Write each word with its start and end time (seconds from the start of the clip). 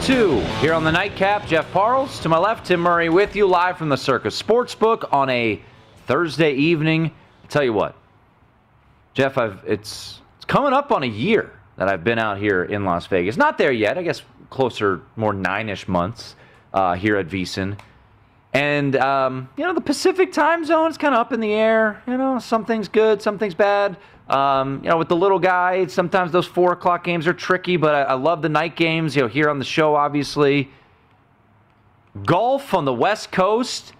Two 0.00 0.40
here 0.60 0.72
on 0.72 0.84
the 0.84 0.90
nightcap. 0.90 1.46
Jeff 1.46 1.70
Parles 1.70 2.18
to 2.20 2.28
my 2.28 2.38
left, 2.38 2.66
Tim 2.66 2.80
Murray 2.80 3.08
with 3.08 3.36
you 3.36 3.46
live 3.46 3.78
from 3.78 3.88
the 3.88 3.96
Circa 3.96 4.28
Sportsbook 4.28 5.12
on 5.12 5.28
a 5.28 5.60
Thursday 6.06 6.54
evening. 6.54 7.12
I 7.44 7.46
tell 7.46 7.62
you 7.62 7.72
what, 7.72 7.94
Jeff, 9.14 9.38
I've 9.38 9.62
it's 9.66 10.20
it's 10.36 10.44
coming 10.46 10.72
up 10.72 10.90
on 10.90 11.02
a 11.02 11.06
year 11.06 11.52
that 11.76 11.88
I've 11.88 12.02
been 12.02 12.18
out 12.18 12.38
here 12.38 12.64
in 12.64 12.84
Las 12.84 13.06
Vegas. 13.06 13.36
Not 13.36 13.58
there 13.58 13.70
yet. 13.70 13.98
I 13.98 14.02
guess 14.02 14.22
closer, 14.50 15.02
more 15.14 15.32
nine-ish 15.32 15.86
months 15.86 16.36
uh, 16.72 16.94
here 16.94 17.16
at 17.16 17.28
VSiN. 17.28 17.78
And 18.54 18.96
um, 18.96 19.48
you 19.56 19.64
know 19.64 19.74
the 19.74 19.80
Pacific 19.80 20.32
time 20.32 20.64
zone 20.64 20.90
is 20.90 20.98
kind 20.98 21.14
of 21.14 21.20
up 21.20 21.32
in 21.32 21.40
the 21.40 21.52
air. 21.52 22.02
You 22.06 22.16
know, 22.16 22.38
something's 22.38 22.88
good, 22.88 23.22
something's 23.22 23.54
bad. 23.54 23.96
Um, 24.28 24.80
you 24.82 24.88
know, 24.90 24.96
with 24.96 25.08
the 25.08 25.16
little 25.16 25.38
guy, 25.38 25.86
sometimes 25.86 26.32
those 26.32 26.46
four 26.46 26.72
o'clock 26.72 27.04
games 27.04 27.26
are 27.26 27.34
tricky, 27.34 27.76
but 27.76 27.94
I, 27.94 28.02
I 28.02 28.14
love 28.14 28.40
the 28.40 28.48
night 28.48 28.76
games. 28.76 29.14
You 29.16 29.22
know, 29.22 29.28
here 29.28 29.50
on 29.50 29.58
the 29.58 29.64
show, 29.64 29.94
obviously. 29.94 30.70
Golf 32.26 32.74
on 32.74 32.84
the 32.84 32.92
West 32.92 33.32
Coast, 33.32 33.94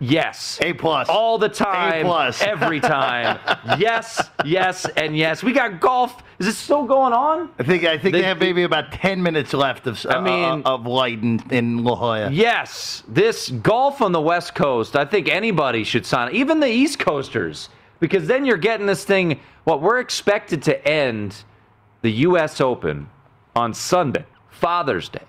yes, 0.00 0.58
A 0.60 0.72
plus. 0.72 1.08
all 1.08 1.38
the 1.38 1.48
time, 1.48 2.04
A 2.04 2.08
plus. 2.08 2.42
every 2.46 2.80
time. 2.80 3.38
yes, 3.78 4.28
yes, 4.44 4.86
and 4.96 5.16
yes. 5.16 5.42
We 5.42 5.52
got 5.52 5.78
golf. 5.80 6.20
Is 6.40 6.48
it 6.48 6.54
still 6.54 6.84
going 6.84 7.12
on? 7.12 7.50
I 7.60 7.62
think 7.62 7.84
I 7.84 7.96
think 7.96 8.12
The- 8.12 8.20
they 8.20 8.22
have 8.22 8.40
maybe 8.40 8.64
about 8.64 8.90
ten 8.90 9.22
minutes 9.22 9.52
left 9.54 9.86
of 9.86 10.04
I 10.06 10.14
uh, 10.16 10.20
mean- 10.20 10.62
of 10.64 10.84
light 10.86 11.22
in, 11.22 11.40
in 11.50 11.84
La 11.84 11.94
Jolla. 11.94 12.30
Yes, 12.32 13.04
this 13.06 13.50
golf 13.50 14.02
on 14.02 14.10
the 14.10 14.20
West 14.20 14.54
Coast, 14.56 14.96
I 14.96 15.04
think 15.04 15.28
anybody 15.28 15.84
should 15.84 16.04
sign, 16.04 16.34
even 16.34 16.58
the 16.58 16.68
East 16.68 16.98
Coasters, 16.98 17.68
because 18.08 18.26
then 18.26 18.44
you're 18.44 18.58
getting 18.58 18.84
this 18.84 19.02
thing. 19.02 19.40
What 19.64 19.80
we're 19.80 19.98
expected 19.98 20.62
to 20.64 20.86
end 20.86 21.42
the 22.02 22.12
U.S. 22.12 22.60
Open 22.60 23.08
on 23.56 23.72
Sunday, 23.72 24.26
Father's 24.50 25.08
Day, 25.08 25.24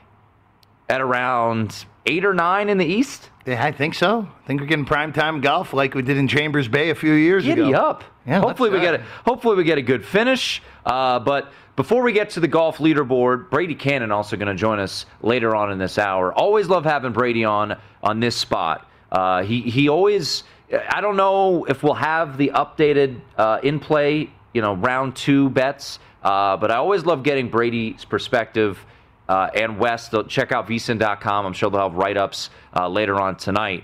at 0.90 1.00
around 1.00 1.86
eight 2.06 2.26
or 2.26 2.34
nine 2.34 2.68
in 2.68 2.78
the 2.78 2.86
East. 2.86 3.30
Yeah, 3.46 3.64
I 3.64 3.72
think 3.72 3.94
so. 3.94 4.28
I 4.44 4.46
think 4.48 4.60
we're 4.60 4.68
getting 4.68 4.84
prime 4.84 5.14
time 5.14 5.40
golf 5.40 5.72
like 5.72 5.94
we 5.94 6.02
did 6.02 6.18
in 6.18 6.28
Chambers 6.28 6.68
Bay 6.68 6.90
a 6.90 6.96
few 6.96 7.14
years 7.14 7.46
Giddy 7.46 7.62
ago. 7.62 7.78
up. 7.78 8.04
Yeah, 8.28 8.42
hopefully 8.42 8.72
we 8.72 8.82
get 8.82 8.96
a, 8.96 9.04
hopefully 9.26 9.56
we 9.56 9.64
get 9.64 9.78
a 9.78 9.82
good 9.82 10.04
finish. 10.04 10.62
Uh, 10.86 11.20
but 11.20 11.54
before 11.78 12.04
we 12.04 12.12
get 12.12 12.32
to 12.32 12.42
the 12.42 12.48
golf 12.50 12.80
leaderboard, 12.80 13.50
Brady 13.50 13.76
Kannon 13.76 14.12
also 14.12 14.36
going 14.36 14.50
to 14.50 14.56
join 14.56 14.80
us 14.80 15.06
later 15.22 15.56
on 15.56 15.72
in 15.72 15.78
this 15.78 15.98
hour. 15.98 16.34
Always 16.34 16.68
love 16.68 16.84
having 16.84 17.14
Brady 17.14 17.46
on 17.46 17.78
on 18.04 18.20
this 18.20 18.36
spot. 18.36 18.92
Uh, 19.14 19.44
he 19.44 19.62
he 19.62 19.88
always. 19.88 20.44
I 20.72 21.02
don't 21.02 21.16
know 21.16 21.66
if 21.66 21.84
we'll 21.84 21.94
have 21.94 22.38
the 22.38 22.52
updated 22.56 23.20
uh, 23.38 23.60
in 23.62 23.80
play, 23.80 24.30
you 24.54 24.62
know, 24.62 24.74
round 24.76 25.16
two 25.16 25.50
bets. 25.50 26.00
Uh, 26.24 26.58
but 26.58 26.72
I 26.72 26.76
always 26.78 27.06
love 27.06 27.22
getting 27.22 27.50
Brady's 27.50 28.04
perspective 28.04 28.84
uh, 29.30 29.50
and 29.54 29.78
West. 29.78 30.14
Check 30.28 30.52
out 30.52 30.68
vsin.com. 30.68 31.46
I'm 31.46 31.54
sure 31.54 31.70
they'll 31.70 31.82
have 31.82 31.94
write 31.94 32.18
ups 32.18 32.50
uh, 32.76 32.88
later 32.90 33.22
on 33.22 33.36
tonight 33.36 33.84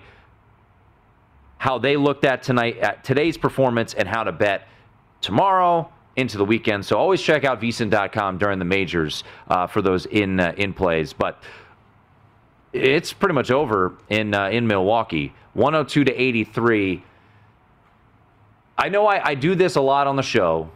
how 1.62 1.78
they 1.78 1.96
looked 1.96 2.26
at 2.26 2.42
tonight 2.42 2.76
at 2.80 3.04
today's 3.04 3.38
performance 3.38 3.94
and 3.94 4.08
how 4.08 4.24
to 4.24 4.32
bet 4.32 4.68
tomorrow 5.22 5.88
into 6.16 6.36
the 6.40 6.44
weekend. 6.44 6.84
So 6.84 6.98
always 6.98 7.22
check 7.22 7.44
out 7.44 7.62
vsin.com 7.62 8.40
during 8.40 8.58
the 8.58 8.66
majors 8.66 9.24
uh, 9.48 9.68
for 9.68 9.84
those 9.84 10.08
in 10.08 10.40
uh, 10.40 10.54
in 10.58 10.74
plays. 10.74 11.14
But 11.14 11.44
it's 12.74 13.14
pretty 13.14 13.36
much 13.36 13.52
over 13.52 13.94
in 14.10 14.34
in 14.34 14.66
Milwaukee, 14.66 15.36
102 15.54 16.04
to 16.06 16.14
83. 16.14 17.04
I 18.78 18.90
know 18.90 19.06
I, 19.06 19.30
I 19.30 19.36
do 19.36 19.56
this 19.56 19.76
a 19.76 19.82
lot 19.82 20.08
on 20.08 20.16
the 20.16 20.24
show, 20.24 20.70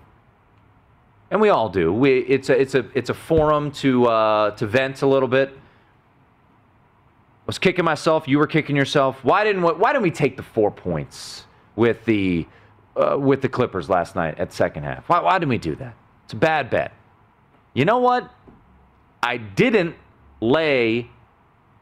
and 1.31 1.41
we 1.41 1.49
all 1.49 1.69
do. 1.69 1.91
We, 1.93 2.19
it's 2.19 2.49
a 2.49 2.59
it's 2.59 2.75
a 2.75 2.85
it's 2.93 3.09
a 3.09 3.13
forum 3.13 3.71
to 3.71 4.05
uh, 4.05 4.51
to 4.51 4.67
vent 4.67 5.01
a 5.01 5.07
little 5.07 5.29
bit 5.29 5.57
I 7.45 7.47
was 7.47 7.59
kicking 7.59 7.85
myself. 7.85 8.27
You 8.27 8.39
were 8.39 8.47
kicking 8.47 8.75
yourself. 8.75 9.23
Why 9.23 9.43
didn't 9.43 9.61
Why 9.61 9.93
didn't 9.93 10.01
we 10.01 10.09
take 10.09 10.35
the 10.35 10.41
four 10.41 10.71
points 10.71 11.45
with 11.75 12.03
the 12.05 12.47
uh, 12.95 13.19
with 13.19 13.43
the 13.43 13.49
Clippers 13.49 13.87
last 13.87 14.15
night 14.15 14.39
at 14.39 14.51
second 14.51 14.81
half? 14.81 15.07
Why, 15.07 15.19
why 15.19 15.37
didn't 15.37 15.49
we 15.49 15.59
do 15.59 15.75
that? 15.75 15.95
It's 16.23 16.33
a 16.33 16.37
bad 16.37 16.71
bet. 16.71 16.91
You 17.75 17.85
know 17.85 17.99
what? 17.99 18.31
I 19.21 19.37
didn't 19.37 19.95
lay 20.41 21.11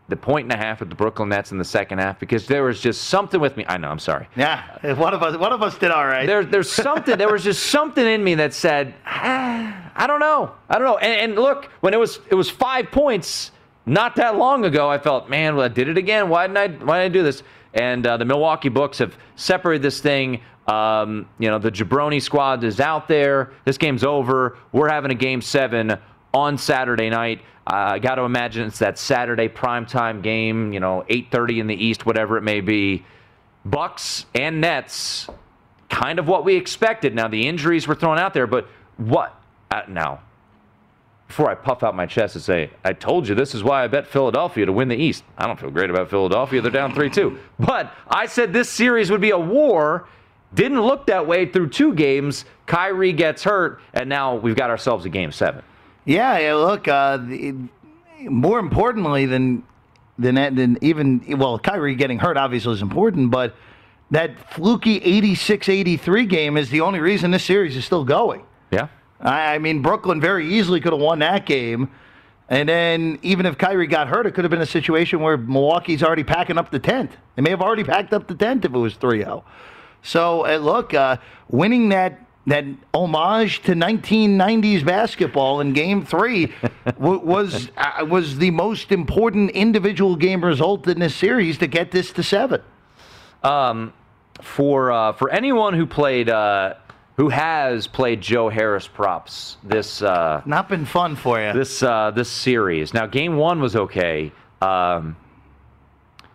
the 0.10 0.16
point 0.18 0.46
and 0.46 0.52
a 0.52 0.58
half 0.58 0.80
with 0.80 0.90
the 0.90 0.96
Brooklyn 0.96 1.30
Nets 1.30 1.52
in 1.52 1.58
the 1.58 1.64
second 1.64 2.00
half 2.00 2.20
because 2.20 2.46
there 2.46 2.64
was 2.64 2.80
just 2.80 3.06
something 3.06 3.40
with 3.40 3.56
me. 3.56 3.66
I 3.68 3.78
know. 3.78 3.90
I'm 3.90 4.00
sorry. 4.00 4.28
Yeah, 4.36 4.94
one 4.96 5.14
of 5.14 5.24
us 5.24 5.38
one 5.38 5.54
of 5.54 5.62
us 5.62 5.78
did 5.78 5.92
all 5.92 6.06
right. 6.06 6.26
There, 6.26 6.44
there's 6.44 6.72
something. 6.88 7.18
there 7.18 7.32
was 7.32 7.44
just 7.44 7.68
something 7.68 8.06
in 8.06 8.24
me 8.24 8.36
that 8.36 8.54
said, 8.54 8.94
ah, 9.06 9.92
I 9.96 10.08
don't 10.08 10.20
know. 10.20 10.52
I 10.70 10.78
don't 10.78 10.86
know. 10.88 10.98
And, 10.98 11.32
and 11.32 11.42
look, 11.42 11.66
when 11.80 11.94
it 11.94 12.00
was 12.00 12.20
it 12.30 12.36
was 12.36 12.50
five 12.50 12.92
points 12.92 13.52
not 13.86 14.16
that 14.18 14.38
long 14.38 14.66
ago, 14.66 14.90
I 14.90 14.98
felt, 14.98 15.30
man, 15.30 15.56
well, 15.56 15.66
I 15.66 15.70
did 15.70 15.90
it 15.90 15.98
again. 15.98 16.30
Why 16.30 16.48
didn't 16.48 16.58
I? 16.58 16.86
Why 16.86 17.00
did 17.00 17.06
I 17.06 17.10
do 17.10 17.24
this? 17.24 17.44
And 17.74 18.06
uh, 18.06 18.18
the 18.18 18.26
Milwaukee 18.26 18.70
Bucks 18.70 19.00
have 19.00 19.18
separated 19.36 19.82
this 19.82 20.00
thing. 20.00 20.42
Um, 20.68 21.28
you 21.40 21.50
know, 21.50 21.60
the 21.60 21.72
Jabroni 21.72 22.22
squad 22.22 22.64
is 22.64 22.80
out 22.80 23.08
there. 23.08 23.52
This 23.66 23.78
game's 23.78 24.04
over. 24.04 24.58
We're 24.72 24.90
having 24.90 25.12
a 25.12 25.16
game 25.16 25.42
seven 25.42 25.98
on 26.34 26.58
Saturday 26.58 27.10
night. 27.10 27.42
I 27.66 28.00
got 28.00 28.16
to 28.16 28.24
imagine 28.24 28.68
it's 28.68 28.80
that 28.80 28.98
Saturday 28.98 29.48
primetime 29.48 30.22
game. 30.22 30.74
You 30.74 30.80
know, 30.80 31.06
8:30 31.10 31.60
in 31.60 31.68
the 31.68 31.76
East, 31.76 32.06
whatever 32.06 32.38
it 32.38 32.42
may 32.42 32.62
be. 32.62 33.06
Bucks 33.66 34.26
and 34.36 34.60
Nets, 34.60 35.30
kind 35.90 36.20
of 36.20 36.28
what 36.28 36.44
we 36.44 36.56
expected. 36.56 37.16
Now 37.16 37.28
the 37.28 37.48
injuries 37.48 37.88
were 37.88 37.96
thrown 37.96 38.20
out 38.20 38.34
there, 38.34 38.48
but 38.48 38.68
what 38.98 39.34
uh, 39.72 39.84
now? 39.88 40.20
before 41.34 41.50
I 41.50 41.56
puff 41.56 41.82
out 41.82 41.96
my 41.96 42.06
chest 42.06 42.36
and 42.36 42.44
say, 42.44 42.70
I 42.84 42.94
told 42.94 43.28
you 43.28 43.34
this 43.34 43.56
is 43.56 43.64
why 43.64 43.84
I 43.84 43.88
bet 43.88 44.06
Philadelphia 44.06 44.68
to 44.68 44.72
win 44.72 44.88
the 44.88 44.96
East. 44.96 45.24
I 45.36 45.48
don't 45.48 45.60
feel 45.60 45.72
great 45.72 45.90
about 45.90 46.12
Philadelphia. 46.12 46.62
They're 46.62 46.70
down 46.70 46.94
3 46.94 47.10
2. 47.10 47.40
But 47.58 47.92
I 48.08 48.28
said 48.28 48.54
this 48.54 48.70
series 48.70 49.10
would 49.10 49.20
be 49.20 49.32
a 49.32 49.40
war. 49.40 50.08
Didn't 50.54 50.82
look 50.82 51.08
that 51.08 51.26
way 51.26 51.48
through 51.48 51.70
two 51.70 51.96
games. 51.96 52.46
Kyrie 52.68 53.14
gets 53.14 53.44
hurt, 53.44 53.82
and 53.96 54.08
now 54.08 54.36
we've 54.36 54.56
got 54.56 54.70
ourselves 54.70 55.06
a 55.06 55.10
game 55.10 55.32
seven. 55.32 55.64
Yeah, 56.06 56.38
yeah 56.38 56.54
look, 56.56 56.88
uh, 56.88 57.18
the, 57.18 57.56
more 58.22 58.60
importantly 58.60 59.26
than, 59.26 59.64
than 60.18 60.36
than 60.56 60.78
even 60.82 61.24
well, 61.38 61.58
Kyrie 61.60 61.96
getting 61.96 62.20
hurt 62.20 62.38
obviously 62.38 62.74
is 62.74 62.82
important, 62.82 63.32
but 63.32 63.56
that 64.12 64.38
fluky 64.54 65.00
86-83 65.00 66.30
game 66.30 66.58
is 66.58 66.70
the 66.70 66.82
only 66.82 67.00
reason 67.00 67.32
this 67.32 67.44
series 67.44 67.76
is 67.76 67.84
still 67.84 68.04
going. 68.04 68.44
Yeah. 68.72 68.90
I, 69.20 69.56
I 69.56 69.58
mean, 69.58 69.82
Brooklyn 69.82 70.22
very 70.22 70.54
easily 70.54 70.80
could 70.82 70.94
have 70.94 71.02
won 71.02 71.20
that 71.20 71.46
game. 71.46 71.90
And 72.50 72.70
then 72.70 73.18
even 73.24 73.48
if 73.48 73.58
Kyrie 73.58 73.88
got 73.88 74.08
hurt, 74.08 74.28
it 74.28 74.36
could 74.36 74.44
have 74.44 74.52
been 74.52 74.62
a 74.62 74.68
situation 74.68 75.22
where 75.22 75.38
Milwaukee's 75.38 76.04
already 76.04 76.24
packing 76.24 76.58
up 76.58 76.70
the 76.70 76.78
tent. 76.78 77.12
They 77.36 77.42
may 77.42 77.50
have 77.50 77.62
already 77.62 77.84
packed 77.84 78.14
up 78.14 78.28
the 78.28 78.36
tent 78.36 78.66
if 78.66 78.74
it 78.74 78.78
was 78.78 78.96
3-0. 78.96 79.44
So 80.04 80.46
uh, 80.46 80.58
look, 80.58 80.94
uh, 80.94 81.18
winning 81.50 81.90
that 81.90 82.23
that 82.48 82.66
homage 82.94 83.62
to 83.64 83.74
1990s 83.74 84.86
basketball 84.86 85.62
in 85.62 85.74
Game 85.74 86.06
Three 86.06 86.54
w- 86.86 87.20
was 87.20 87.70
uh, 87.78 88.06
was 88.06 88.38
the 88.38 88.52
most 88.52 88.92
important 88.92 89.52
individual 89.52 90.16
game 90.16 90.44
result 90.44 90.88
in 90.88 91.00
this 91.00 91.16
series 91.16 91.58
to 91.60 91.68
get 91.68 91.92
this 91.92 92.12
to 92.14 92.24
seven. 92.24 92.62
Um, 93.44 93.94
for 94.42 94.92
uh, 94.92 95.14
for 95.14 95.30
anyone 95.30 95.74
who 95.74 95.86
played 95.86 96.30
uh, 96.30 96.76
who 97.18 97.30
has 97.30 97.88
played 97.88 98.22
Joe 98.22 98.50
Harris 98.50 98.88
props 98.88 99.58
this 99.64 100.02
uh, 100.02 100.42
not 100.46 100.68
been 100.70 100.86
fun 100.86 101.16
for 101.16 101.40
you 101.40 101.54
this 101.54 101.84
uh, 101.84 102.12
this 102.12 102.30
series. 102.30 102.94
Now, 102.94 103.06
game 103.06 103.38
one 103.38 103.62
was 103.62 103.76
okay. 103.76 104.32
Um, 104.62 105.16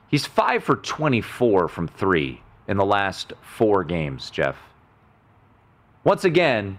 he's 0.08 0.26
five 0.26 0.64
for 0.64 0.76
24 0.76 1.69
from 1.69 1.88
three 1.88 2.43
in 2.69 2.76
the 2.76 2.84
last 2.84 3.32
four 3.43 3.84
games, 3.84 4.31
Jeff. 4.31 4.56
Once 6.08 6.25
again, 6.25 6.78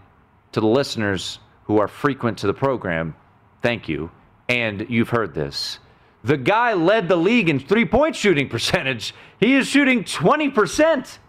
to 0.51 0.59
the 0.59 0.65
listeners 0.65 1.37
who 1.65 1.79
are 1.79 1.87
frequent 1.87 2.35
to 2.35 2.47
the 2.47 2.53
program, 2.53 3.13
thank 3.61 3.87
you. 3.87 4.09
And 4.49 4.87
you've 4.89 5.09
heard 5.09 5.35
this. 5.35 5.77
The 6.23 6.35
guy 6.35 6.73
led 6.73 7.07
the 7.07 7.15
league 7.15 7.47
in 7.47 7.59
three 7.59 7.85
point 7.85 8.15
shooting 8.15 8.49
percentage. 8.55 9.13
He 9.39 9.53
is 9.53 9.67
shooting 9.67 10.03
20%. 10.03 11.19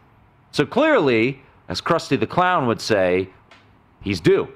So 0.50 0.64
clearly, 0.64 1.42
as 1.68 1.82
Krusty 1.82 2.18
the 2.18 2.26
Clown 2.26 2.66
would 2.68 2.80
say, 2.80 3.28
he's 4.00 4.18
due. 4.18 4.48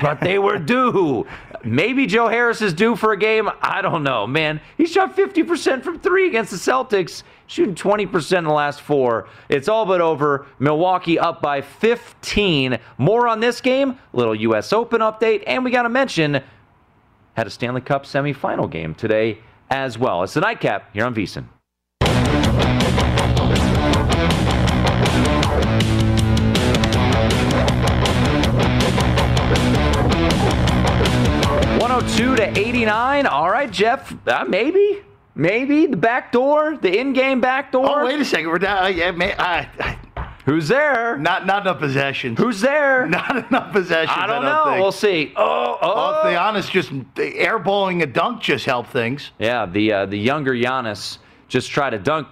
But 0.00 0.20
they 0.20 0.38
were 0.38 0.58
due. 0.74 1.26
Maybe 1.64 2.06
Joe 2.06 2.28
Harris 2.28 2.62
is 2.62 2.72
due 2.72 2.94
for 2.94 3.10
a 3.10 3.18
game. 3.18 3.50
I 3.60 3.82
don't 3.82 4.04
know, 4.04 4.24
man. 4.24 4.60
He 4.78 4.86
shot 4.86 5.16
50% 5.16 5.82
from 5.82 5.98
three 5.98 6.28
against 6.28 6.52
the 6.52 6.58
Celtics, 6.58 7.24
shooting 7.46 7.74
20% 7.74 8.38
in 8.38 8.44
the 8.44 8.50
last 8.50 8.80
four. 8.80 9.28
It's 9.48 9.68
all 9.68 9.86
but 9.86 10.00
over. 10.00 10.46
Milwaukee 10.58 11.18
up 11.18 11.40
by 11.40 11.60
15. 11.60 12.78
More 12.98 13.28
on 13.28 13.40
this 13.40 13.60
game, 13.60 13.98
little 14.12 14.34
U.S. 14.34 14.72
Open 14.72 15.00
update, 15.00 15.44
and 15.46 15.64
we 15.64 15.70
got 15.70 15.82
to 15.82 15.88
mention 15.88 16.42
had 17.36 17.46
a 17.46 17.50
Stanley 17.50 17.82
Cup 17.82 18.04
semifinal 18.04 18.70
game 18.70 18.94
today 18.94 19.38
as 19.70 19.98
well. 19.98 20.22
It's 20.22 20.34
the 20.34 20.40
nightcap 20.40 20.92
here 20.94 21.04
on. 21.04 21.14
One 31.78 31.90
hundred 31.90 32.08
two 32.16 32.36
to 32.36 32.58
eighty 32.58 32.84
nine. 32.86 33.26
All 33.26 33.50
right, 33.50 33.70
Jeff. 33.70 34.14
Uh, 34.26 34.44
maybe, 34.48 35.02
maybe 35.36 35.86
the 35.86 35.96
back 35.96 36.32
door, 36.32 36.76
the 36.76 36.98
in-game 36.98 37.40
back 37.40 37.70
door. 37.70 38.00
Oh, 38.00 38.04
wait 38.04 38.18
a 38.18 38.24
second. 38.24 38.48
We're 38.48 38.58
down. 38.58 38.84
Uh, 38.84 38.88
yeah, 38.88 39.10
man, 39.12 39.36
I, 39.38 39.68
I, 39.78 39.98
Who's 40.46 40.68
there? 40.68 41.18
not 41.18 41.44
not 41.44 41.62
enough 41.62 41.78
possessions. 41.80 42.38
Who's 42.38 42.60
there? 42.60 43.06
Not 43.08 43.48
enough 43.48 43.72
possessions. 43.72 44.16
I 44.16 44.28
don't, 44.28 44.44
I 44.44 44.48
know. 44.48 44.64
Think. 44.70 44.80
We'll 44.80 44.92
see. 44.92 45.32
Oh, 45.36 45.78
oh. 45.82 45.94
Well, 45.94 46.22
to 46.22 46.28
be 46.30 46.36
honest, 46.36 46.70
just 46.70 46.90
the 46.90 47.32
airballing 47.32 48.02
a 48.02 48.06
dunk 48.06 48.42
just 48.42 48.64
helped 48.64 48.90
things. 48.90 49.32
Yeah, 49.40 49.66
the 49.66 49.92
uh, 49.92 50.06
the 50.06 50.16
younger 50.16 50.52
Giannis 50.54 51.18
just 51.48 51.70
tried 51.70 51.90
to 51.90 51.98
dunk. 51.98 52.28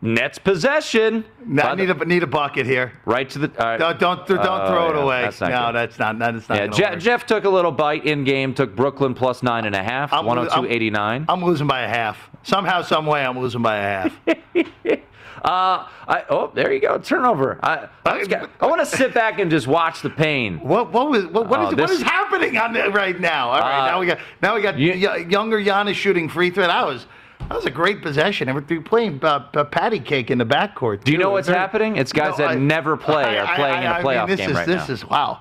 Nets 0.00 0.38
possession. 0.38 1.24
No, 1.44 1.64
I 1.64 1.74
need 1.74 1.90
a 1.90 1.94
need 2.04 2.22
a 2.22 2.26
bucket 2.28 2.66
here. 2.66 2.92
right 3.04 3.28
to 3.30 3.38
the. 3.40 3.50
all 3.60 3.66
right. 3.70 3.78
Don't 3.80 3.98
don't, 3.98 4.26
don't 4.28 4.38
Oh, 4.40 4.68
throw 4.68 4.90
it 4.90 4.96
away. 5.02 5.22
that's 5.22 5.40
no, 5.40 5.48
good. 5.48 5.74
that's 5.74 5.98
not. 5.98 6.18
That's 6.20 6.48
not. 6.48 6.54
Yeah, 6.56 6.66
gonna 6.68 6.76
Je- 6.76 6.90
work. 6.90 6.98
Jeff 7.00 7.26
took 7.26 7.44
a 7.44 7.48
little 7.48 7.72
bite 7.72 8.04
in 8.06 8.22
game. 8.22 8.54
Took 8.54 8.76
Brooklyn 8.76 9.14
plus 9.14 9.42
nine 9.42 9.64
and 9.64 9.74
a 9.74 9.82
half. 9.82 10.12
I'm 10.12 10.24
lo- 10.24 10.36
I'm- 10.46 10.64
102.89. 10.64 11.24
I'm 11.28 11.44
losing 11.44 11.66
by 11.66 11.80
a 11.82 11.88
half. 11.88 12.30
Somehow, 12.44 12.82
some 12.82 13.06
way, 13.06 13.24
I'm 13.24 13.38
losing 13.38 13.60
by 13.62 13.76
a 13.78 13.82
half. 13.82 14.16
Uh, 15.44 15.86
I, 16.08 16.24
oh, 16.30 16.50
there 16.52 16.72
you 16.72 16.80
go. 16.80 16.98
Turnover. 16.98 17.60
I, 17.62 17.88
I, 18.04 18.48
I 18.60 18.66
want 18.66 18.80
to 18.80 18.86
sit 18.86 19.14
back 19.14 19.38
and 19.38 19.48
just 19.48 19.68
watch 19.68 20.02
the 20.02 20.10
pain. 20.10 20.58
What 20.58 20.92
what 20.92 21.08
was 21.10 21.26
what, 21.26 21.48
what, 21.48 21.60
Oh, 21.60 21.68
is, 21.70 21.76
this- 21.76 21.90
is 21.92 22.02
happening 22.02 22.56
on 22.58 22.72
the, 22.72 22.90
right 22.90 23.18
now? 23.18 23.50
All 23.50 23.60
right, 23.60 23.82
Uh, 23.82 23.86
now 23.92 24.00
we 24.00 24.06
got 24.06 24.18
now 24.42 24.56
we 24.56 24.62
got 24.62 24.76
you- 24.80 25.08
y- 25.08 25.18
younger 25.28 25.60
Giannis 25.62 25.94
shooting 25.94 26.28
free 26.28 26.50
throw. 26.50 26.66
That 26.66 26.84
was 26.84 27.06
that 27.48 27.54
was 27.54 27.64
a 27.64 27.70
great 27.70 28.02
possession. 28.02 28.48
And 28.48 28.68
we're 28.68 28.80
playing 28.82 29.24
uh, 29.24 29.40
patty 29.64 30.00
cake 30.00 30.30
in 30.30 30.38
the 30.38 30.44
backcourt. 30.46 31.04
Do 31.04 31.12
you 31.12 31.18
too. 31.18 31.24
know 31.24 31.30
what's 31.30 31.48
Very- 31.48 31.58
happening? 31.58 31.96
It's 31.96 32.12
guys 32.12 32.36
that 32.36 32.58
never 32.58 32.96
play 33.08 33.38
are 33.38 33.56
playing 33.56 33.82
in 33.82 33.90
a 33.90 33.94
I 33.94 34.02
playoff 34.02 34.28
mean, 34.28 34.36
this 34.36 34.40
game 34.40 34.50
is, 34.50 34.56
right 34.56 34.66
this 34.66 34.76
now. 34.76 34.86
This 34.86 35.02
is 35.02 35.08
wow. 35.08 35.40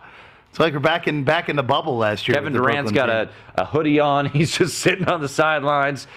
It's 0.50 0.60
like 0.60 0.74
we're 0.74 0.80
back 0.80 1.08
in 1.08 1.24
back 1.24 1.50
in 1.50 1.56
the 1.56 1.64
bubble 1.64 1.98
last 1.98 2.28
year. 2.28 2.36
Kevin 2.36 2.54
Durant's 2.54 2.92
got 2.92 3.10
a, 3.10 3.30
a 3.56 3.66
hoodie 3.66 4.00
on. 4.00 4.26
He's 4.30 4.58
just 4.58 4.80
sitting 4.80 5.08
on 5.08 5.22
the 5.22 5.30
sidelines. 5.30 6.08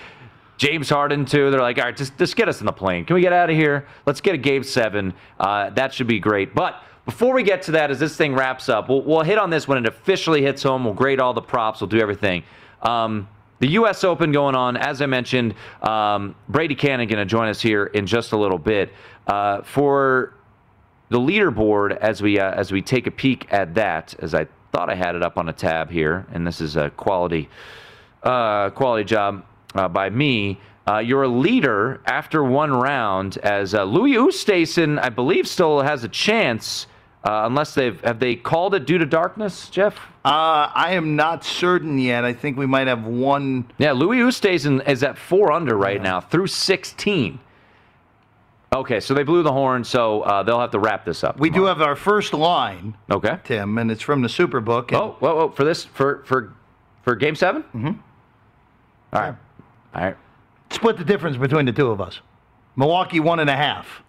James 0.56 0.88
Harden 0.88 1.24
too. 1.24 1.50
They're 1.50 1.60
like, 1.60 1.78
all 1.78 1.84
right, 1.84 1.96
just 1.96 2.16
just 2.18 2.36
get 2.36 2.48
us 2.48 2.60
in 2.60 2.66
the 2.66 2.72
plane. 2.72 3.04
Can 3.04 3.14
we 3.14 3.22
get 3.22 3.32
out 3.32 3.50
of 3.50 3.56
here? 3.56 3.86
Let's 4.06 4.20
get 4.20 4.34
a 4.34 4.38
game 4.38 4.62
seven. 4.62 5.14
Uh, 5.38 5.70
that 5.70 5.92
should 5.92 6.06
be 6.06 6.20
great. 6.20 6.54
But 6.54 6.82
before 7.06 7.34
we 7.34 7.42
get 7.42 7.62
to 7.62 7.72
that, 7.72 7.90
as 7.90 7.98
this 7.98 8.16
thing 8.16 8.34
wraps 8.34 8.68
up, 8.68 8.88
we'll, 8.88 9.02
we'll 9.02 9.22
hit 9.22 9.38
on 9.38 9.50
this 9.50 9.66
when 9.66 9.78
it 9.78 9.86
officially 9.86 10.42
hits 10.42 10.62
home. 10.62 10.84
We'll 10.84 10.94
grade 10.94 11.18
all 11.18 11.34
the 11.34 11.42
props. 11.42 11.80
We'll 11.80 11.88
do 11.88 11.98
everything. 12.00 12.44
Um, 12.82 13.26
the 13.60 13.68
U.S. 13.68 14.04
Open 14.04 14.32
going 14.32 14.54
on, 14.54 14.76
as 14.76 15.00
I 15.00 15.06
mentioned. 15.06 15.54
Um, 15.82 16.34
Brady 16.48 16.74
Kannon 16.74 17.08
going 17.08 17.18
to 17.18 17.24
join 17.24 17.48
us 17.48 17.60
here 17.60 17.86
in 17.86 18.06
just 18.06 18.32
a 18.32 18.36
little 18.36 18.58
bit 18.58 18.92
uh, 19.26 19.62
for 19.62 20.34
the 21.10 21.18
leaderboard 21.18 21.96
as 21.98 22.22
we 22.22 22.38
uh, 22.40 22.50
as 22.52 22.72
we 22.72 22.82
take 22.82 23.06
a 23.06 23.10
peek 23.10 23.46
at 23.52 23.74
that. 23.74 24.14
As 24.18 24.34
I 24.34 24.48
thought 24.72 24.90
I 24.90 24.94
had 24.94 25.14
it 25.14 25.22
up 25.22 25.38
on 25.38 25.48
a 25.48 25.52
tab 25.52 25.90
here, 25.90 26.26
and 26.32 26.46
this 26.46 26.60
is 26.60 26.76
a 26.76 26.90
quality 26.90 27.48
uh, 28.22 28.70
quality 28.70 29.04
job 29.04 29.44
uh, 29.74 29.88
by 29.88 30.10
me. 30.10 30.60
Uh, 30.88 30.98
you're 30.98 31.24
a 31.24 31.28
leader 31.28 32.00
after 32.06 32.42
one 32.42 32.72
round, 32.72 33.36
as 33.38 33.74
uh, 33.74 33.84
Louis 33.84 34.14
Oosthuizen, 34.14 34.98
I 35.00 35.10
believe, 35.10 35.46
still 35.46 35.82
has 35.82 36.02
a 36.02 36.08
chance, 36.08 36.86
uh, 37.24 37.42
unless 37.46 37.74
they've 37.74 38.00
have 38.02 38.18
they 38.18 38.34
called 38.36 38.74
it 38.74 38.86
due 38.86 38.98
to 38.98 39.06
darkness, 39.06 39.68
Jeff. 39.68 39.96
Uh, 40.24 40.70
I 40.74 40.92
am 40.92 41.16
not 41.16 41.44
certain 41.44 41.98
yet. 41.98 42.24
I 42.24 42.32
think 42.32 42.56
we 42.56 42.66
might 42.66 42.86
have 42.86 43.04
one. 43.04 43.70
Yeah, 43.78 43.92
Louis 43.92 44.18
Oosthuizen 44.18 44.86
is 44.88 45.02
at 45.02 45.18
four 45.18 45.52
under 45.52 45.76
right 45.76 46.00
now 46.02 46.20
through 46.20 46.46
16. 46.48 47.38
Okay, 48.72 49.00
so 49.00 49.14
they 49.14 49.24
blew 49.24 49.42
the 49.42 49.50
horn, 49.52 49.82
so 49.82 50.22
uh, 50.22 50.42
they'll 50.44 50.60
have 50.60 50.70
to 50.70 50.78
wrap 50.78 51.04
this 51.04 51.24
up. 51.24 51.40
We 51.40 51.50
do 51.50 51.64
have 51.64 51.82
our 51.82 51.96
first 51.96 52.32
line, 52.32 52.96
Okay. 53.10 53.36
Tim, 53.42 53.78
and 53.78 53.90
it's 53.90 54.00
from 54.02 54.22
the 54.22 54.28
Superbook. 54.28 54.88
and- 54.88 54.96
Oh, 54.96 55.16
whoa, 55.18 55.34
whoa, 55.34 55.48
for 55.50 55.64
this 55.64 55.84
for 55.84 56.22
for 56.24 56.52
for 57.02 57.14
game 57.16 57.34
7 57.34 57.62
Mm-hmm. 57.62 57.86
All 59.12 59.20
right. 59.20 59.34
All 59.94 60.02
right. 60.04 60.16
split 60.70 60.96
the 60.98 61.04
difference 61.04 61.36
between 61.36 61.66
the 61.66 61.72
two 61.72 61.90
of 61.90 62.00
us. 62.00 62.20
Milwaukee 62.76 63.18
one 63.18 63.40
and 63.40 63.50
a 63.50 63.56
half. 63.56 64.02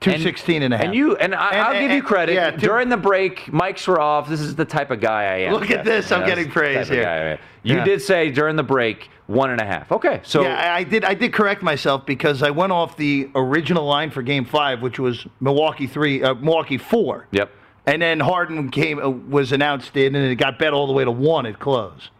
Two 0.00 0.10
And- 0.10 0.22
sixteen 0.22 0.62
and 0.62 0.74
a 0.74 0.76
half. 0.76 0.86
And 0.86 0.94
you 0.94 1.16
and, 1.16 1.34
I, 1.34 1.50
And- 1.50 1.60
I'll 1.62 1.80
give 1.80 1.90
you 1.90 2.02
credit. 2.02 2.34
yeah, 2.34 2.50
Tim- 2.50 2.60
During 2.60 2.88
the 2.90 2.98
break, 2.98 3.46
mics 3.46 3.88
were 3.88 3.98
off. 4.00 4.28
This 4.28 4.40
is 4.40 4.54
the 4.54 4.64
type 4.66 4.90
of 4.90 5.00
guy 5.00 5.22
I 5.22 5.36
am. 5.38 5.52
Look 5.54 5.70
at 5.70 5.84
this, 5.84 6.12
I'm 6.12 6.26
getting 6.26 6.50
praise 6.50 6.88
here. 6.88 7.38
You 7.62 7.76
Yeah. 7.76 7.84
did 7.84 8.02
say 8.02 8.30
during 8.30 8.56
the 8.56 8.62
break 8.62 9.10
one 9.26 9.50
and 9.50 9.60
a 9.60 9.64
half. 9.64 9.90
Okay, 9.90 10.20
so 10.22 10.42
yeah, 10.42 10.72
I 10.72 10.76
I 10.78 10.82
did. 10.84 11.04
I 11.04 11.14
did 11.14 11.32
correct 11.32 11.62
myself 11.62 12.06
because 12.06 12.42
I 12.42 12.50
went 12.50 12.70
off 12.72 12.96
the 12.96 13.28
original 13.34 13.84
line 13.86 14.10
for 14.10 14.22
Game 14.22 14.44
Five, 14.44 14.82
which 14.82 14.98
was 15.00 15.26
Milwaukee 15.40 15.86
three, 15.88 16.22
uh, 16.22 16.34
Milwaukee 16.34 16.78
four. 16.78 17.26
yep. 17.32 17.50
And 17.86 18.02
then 18.02 18.20
Harden 18.20 18.68
came 18.70 18.98
uh, 19.00 19.08
was 19.08 19.50
announced 19.50 19.96
in, 19.96 20.14
and 20.14 20.24
it 20.30 20.36
got 20.36 20.58
bet 20.58 20.72
all 20.74 20.86
the 20.86 20.92
way 20.92 21.04
to 21.04 21.10
one 21.10 21.46
at 21.46 21.58
close. 21.58 22.10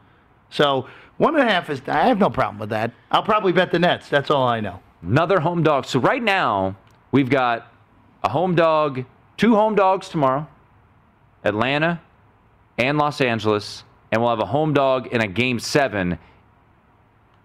So 0.51 0.87
one 1.19 1.39
and 1.39 1.49
a 1.49 1.53
half 1.53 1.69
is. 1.71 1.81
I 1.87 2.07
have 2.09 2.19
no 2.19 2.31
problem 2.31 2.59
with 2.59 2.71
that. 2.71 2.91
I'll 3.13 3.23
probably 3.23 3.53
bet 3.53 3.71
the 3.71 3.79
Nets. 3.79 4.09
That's 4.09 4.31
all 4.31 4.49
I 4.49 4.61
know. 4.61 4.81
Another 5.03 5.41
home 5.41 5.63
dog. 5.63 5.85
So 5.85 6.01
right 6.01 6.23
now 6.23 6.75
we've 7.17 7.31
got 7.31 7.73
a 8.23 8.29
home 8.29 8.55
dog, 8.55 9.03
two 9.39 9.55
home 9.55 9.75
dogs 9.75 10.11
tomorrow, 10.11 10.47
Atlanta 11.45 11.99
and 12.77 12.99
Los 12.99 13.23
Angeles, 13.23 13.85
and 14.13 14.21
we'll 14.21 14.29
have 14.29 14.39
a 14.41 14.45
home 14.45 14.75
dog 14.75 15.07
in 15.07 15.23
a 15.23 15.27
game 15.27 15.59
seven. 15.59 16.19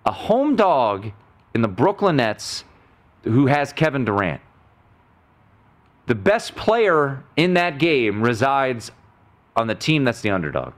A 0.05 0.11
home 0.11 0.57
dog 0.57 1.11
in 1.55 1.61
the 1.61 1.69
Brooklyn 1.69 2.17
Nets 2.17 2.65
who 3.23 3.45
has 3.45 3.71
Kevin 3.71 4.03
Durant. 4.03 4.41
The 6.07 6.15
best 6.15 6.53
player 6.55 7.23
in 7.37 7.53
that 7.53 7.79
game 7.79 8.21
resides 8.21 8.91
on 9.55 9.67
the 9.67 9.75
team 9.75 10.03
that's 10.03 10.19
the 10.19 10.31
underdog 10.31 10.73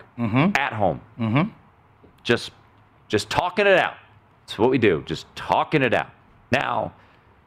at 0.56 0.74
home. 0.74 1.02
Mm-hmm. 1.20 1.50
Just, 2.22 2.52
just 3.08 3.28
talking 3.32 3.66
it 3.66 3.80
out. 3.80 3.96
That's 4.46 4.60
what 4.60 4.70
we 4.70 4.78
do. 4.78 5.02
Just 5.08 5.26
talking 5.36 5.82
it 5.82 5.96
out. 5.96 6.12
Now, 6.52 6.94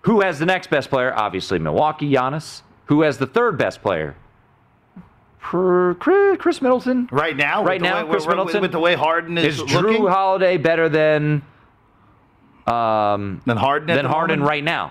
who 0.06 0.20
has 0.22 0.38
the 0.38 0.46
next 0.46 0.70
best 0.70 0.88
player? 0.88 1.12
Obviously, 1.16 1.58
Milwaukee, 1.58 2.10
Giannis. 2.10 2.62
Who 2.86 3.02
has 3.02 3.18
the 3.18 3.26
third 3.26 3.58
best 3.58 3.82
player? 3.82 4.16
Per- 5.40 5.94
Khris 5.94 6.38
Khris 6.38 6.62
Middleton. 6.62 7.08
Right 7.12 7.36
now, 7.36 7.64
Right 7.64 7.80
now, 7.80 8.04
way, 8.04 8.10
Khris 8.10 8.26
with, 8.26 8.36
Middleton. 8.36 8.60
with 8.62 8.72
the 8.72 8.78
way 8.80 8.94
Harden 8.94 9.36
is, 9.38 9.60
Is 9.60 9.60
looking, 9.60 10.02
Jrue 10.02 10.10
Holiday 10.10 10.56
better 10.56 10.88
than 10.88 11.42
um, 12.66 13.42
than 13.46 13.56
Harden, 13.56 13.94
than 13.94 14.04
Harden 14.06 14.40
moment? 14.40 14.48
right 14.50 14.64
now? 14.64 14.90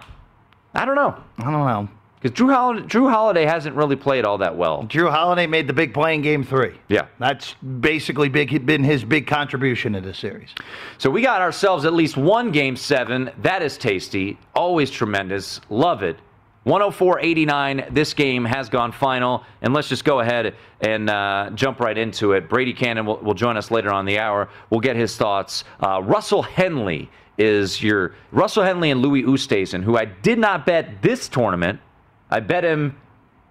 I 0.73 0.85
don't 0.85 0.95
know 0.95 1.15
I 1.39 1.43
don't 1.43 1.53
know. 1.53 1.89
Because 2.25 2.39
Jrue 2.39 2.51
Holiday, 2.51 2.87
Jrue 2.87 3.07
Holiday 3.07 3.45
hasn't 3.45 3.75
really 3.75 3.95
played 3.95 4.25
all 4.25 4.39
that 4.39 4.57
well. 4.57 4.83
Jrue 4.85 5.11
Holiday 5.11 5.45
made 5.45 5.67
the 5.67 5.73
big 5.73 5.93
play 5.93 6.15
in 6.15 6.23
Game 6.23 6.43
Three. 6.43 6.73
Yeah. 6.87 7.05
That's 7.19 7.53
basically 7.53 8.29
big 8.29 8.65
been 8.65 8.83
his 8.83 9.03
big 9.03 9.27
contribution 9.27 9.93
to 9.93 10.01
this 10.01 10.17
series. 10.17 10.49
So 10.97 11.11
we 11.11 11.21
got 11.21 11.41
ourselves 11.41 11.85
at 11.85 11.93
least 11.93 12.17
one 12.17 12.51
game 12.51 12.77
seven. 12.77 13.29
That 13.43 13.61
is 13.61 13.77
tasty. 13.77 14.39
Always 14.55 14.89
tremendous. 14.89 15.61
Love 15.69 16.01
it. 16.01 16.17
104 16.63 17.19
89. 17.19 17.89
This 17.91 18.15
game 18.15 18.43
has 18.43 18.69
gone 18.69 18.91
final. 18.91 19.43
And 19.61 19.71
let's 19.75 19.87
just 19.87 20.03
go 20.03 20.21
ahead 20.21 20.55
and 20.81 21.11
uh, 21.11 21.51
jump 21.53 21.79
right 21.79 21.95
into 21.95 22.31
it. 22.31 22.49
Brady 22.49 22.73
Kannon 22.73 23.05
will, 23.05 23.17
will 23.17 23.35
join 23.35 23.55
us 23.55 23.69
later 23.69 23.93
on 23.93 24.03
the 24.03 24.17
hour. 24.17 24.49
We'll 24.71 24.79
get 24.79 24.95
his 24.95 25.15
thoughts. 25.15 25.63
Uh, 25.79 26.01
Russell 26.01 26.41
Henley 26.41 27.07
is 27.37 27.83
your 27.83 28.15
Russell 28.31 28.63
Henley 28.63 28.89
and 28.89 29.03
Louis 29.03 29.21
Oosthuizen, 29.21 29.83
who 29.83 29.95
I 29.95 30.05
did 30.05 30.39
not 30.39 30.65
bet 30.65 31.03
this 31.03 31.29
tournament. 31.29 31.81
I 32.29 32.39
bet 32.39 32.63
him 32.63 32.97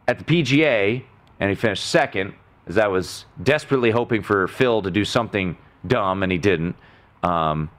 at 0.09 0.19
the 0.19 0.25
PGA, 0.25 1.03
and 1.41 1.51
he 1.51 1.57
finished 1.57 1.87
second, 1.87 2.35
as 2.67 2.79
I 2.79 2.87
was 2.87 3.27
desperately 3.43 3.91
hoping 3.91 4.23
for 4.23 4.49
Phil 4.49 4.83
to 4.83 4.91
do 4.91 5.05
something 5.05 5.57
dumb, 5.87 6.23
and 6.23 6.33
he 6.33 6.39
didn't. 6.39 6.77
Um, 7.23 7.71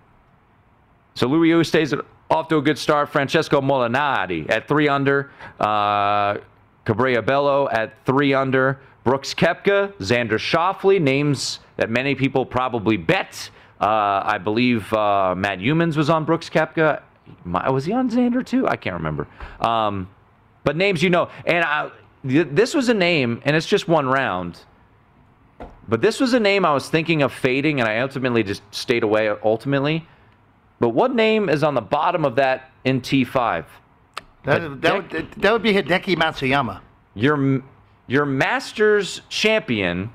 so 1.16 1.28
Louis 1.28 1.50
Oosthuizen 1.50 2.04
off 2.30 2.48
to 2.50 2.58
a 2.58 2.62
good 2.62 2.78
start. 2.78 3.10
Francesco 3.10 3.62
Molinari 3.62 4.50
at 4.50 4.68
three 4.68 4.88
under. 4.88 5.32
Uh, 5.60 6.38
Cabrera 6.86 7.22
Bello 7.22 7.70
at 7.70 7.94
three 8.06 8.34
under. 8.34 8.80
Brooks 9.04 9.36
Koepka, 9.36 9.94
Xander 10.00 10.40
Schauffele, 10.40 11.00
names 11.00 11.60
that 11.78 11.92
many 11.92 12.16
people 12.16 12.44
probably 12.46 12.98
bet. 12.98 13.52
Uh, 13.80 14.22
I 14.26 14.40
believe 14.40 14.92
uh, 14.94 15.36
Matt 15.38 15.60
Youmans 15.60 15.96
was 15.96 16.10
on 16.10 16.26
Brooks 16.26 16.50
Koepka. 16.50 17.02
Was 17.46 17.86
he 17.86 17.94
on 17.94 18.10
Xander 18.10 18.44
too? 18.44 18.68
I 18.68 18.76
can't 18.76 18.96
remember. 18.96 19.28
Um, 19.60 20.10
but 20.66 20.76
names 20.76 21.02
you 21.02 21.10
know. 21.10 21.30
And 21.46 21.64
I, 21.64 21.92
th- 22.28 22.50
this 22.52 22.74
was 22.74 22.90
a 22.90 22.94
name, 22.94 23.42
and 23.46 23.56
it's 23.56 23.68
just 23.68 23.88
one 23.88 24.08
round. 24.08 24.60
But 25.88 26.02
this 26.02 26.20
was 26.20 26.34
a 26.34 26.40
name 26.40 26.66
I 26.66 26.74
was 26.74 26.90
thinking 26.90 27.22
of 27.22 27.32
fading, 27.32 27.80
and 27.80 27.88
I 27.88 28.00
ultimately 28.00 28.44
just 28.44 28.64
stayed 28.72 29.04
away 29.04 29.30
ultimately. 29.30 30.06
But 30.82 30.90
what 30.90 31.16
name 31.16 31.48
is 31.48 31.64
on 31.64 31.76
the 31.76 31.82
bottom 31.82 32.26
of 32.26 32.36
that 32.36 32.72
in 32.84 33.00
T5? 33.00 33.66
That, 34.44 34.82
that, 34.82 35.12
would, 35.12 35.32
that 35.38 35.54
would 35.54 35.64
be 35.64 35.74
Hideki 35.74 36.16
Matsuyama. 36.16 36.82
Your, 37.14 37.64
your 38.08 38.26
Masters 38.26 39.22
champion 39.30 40.12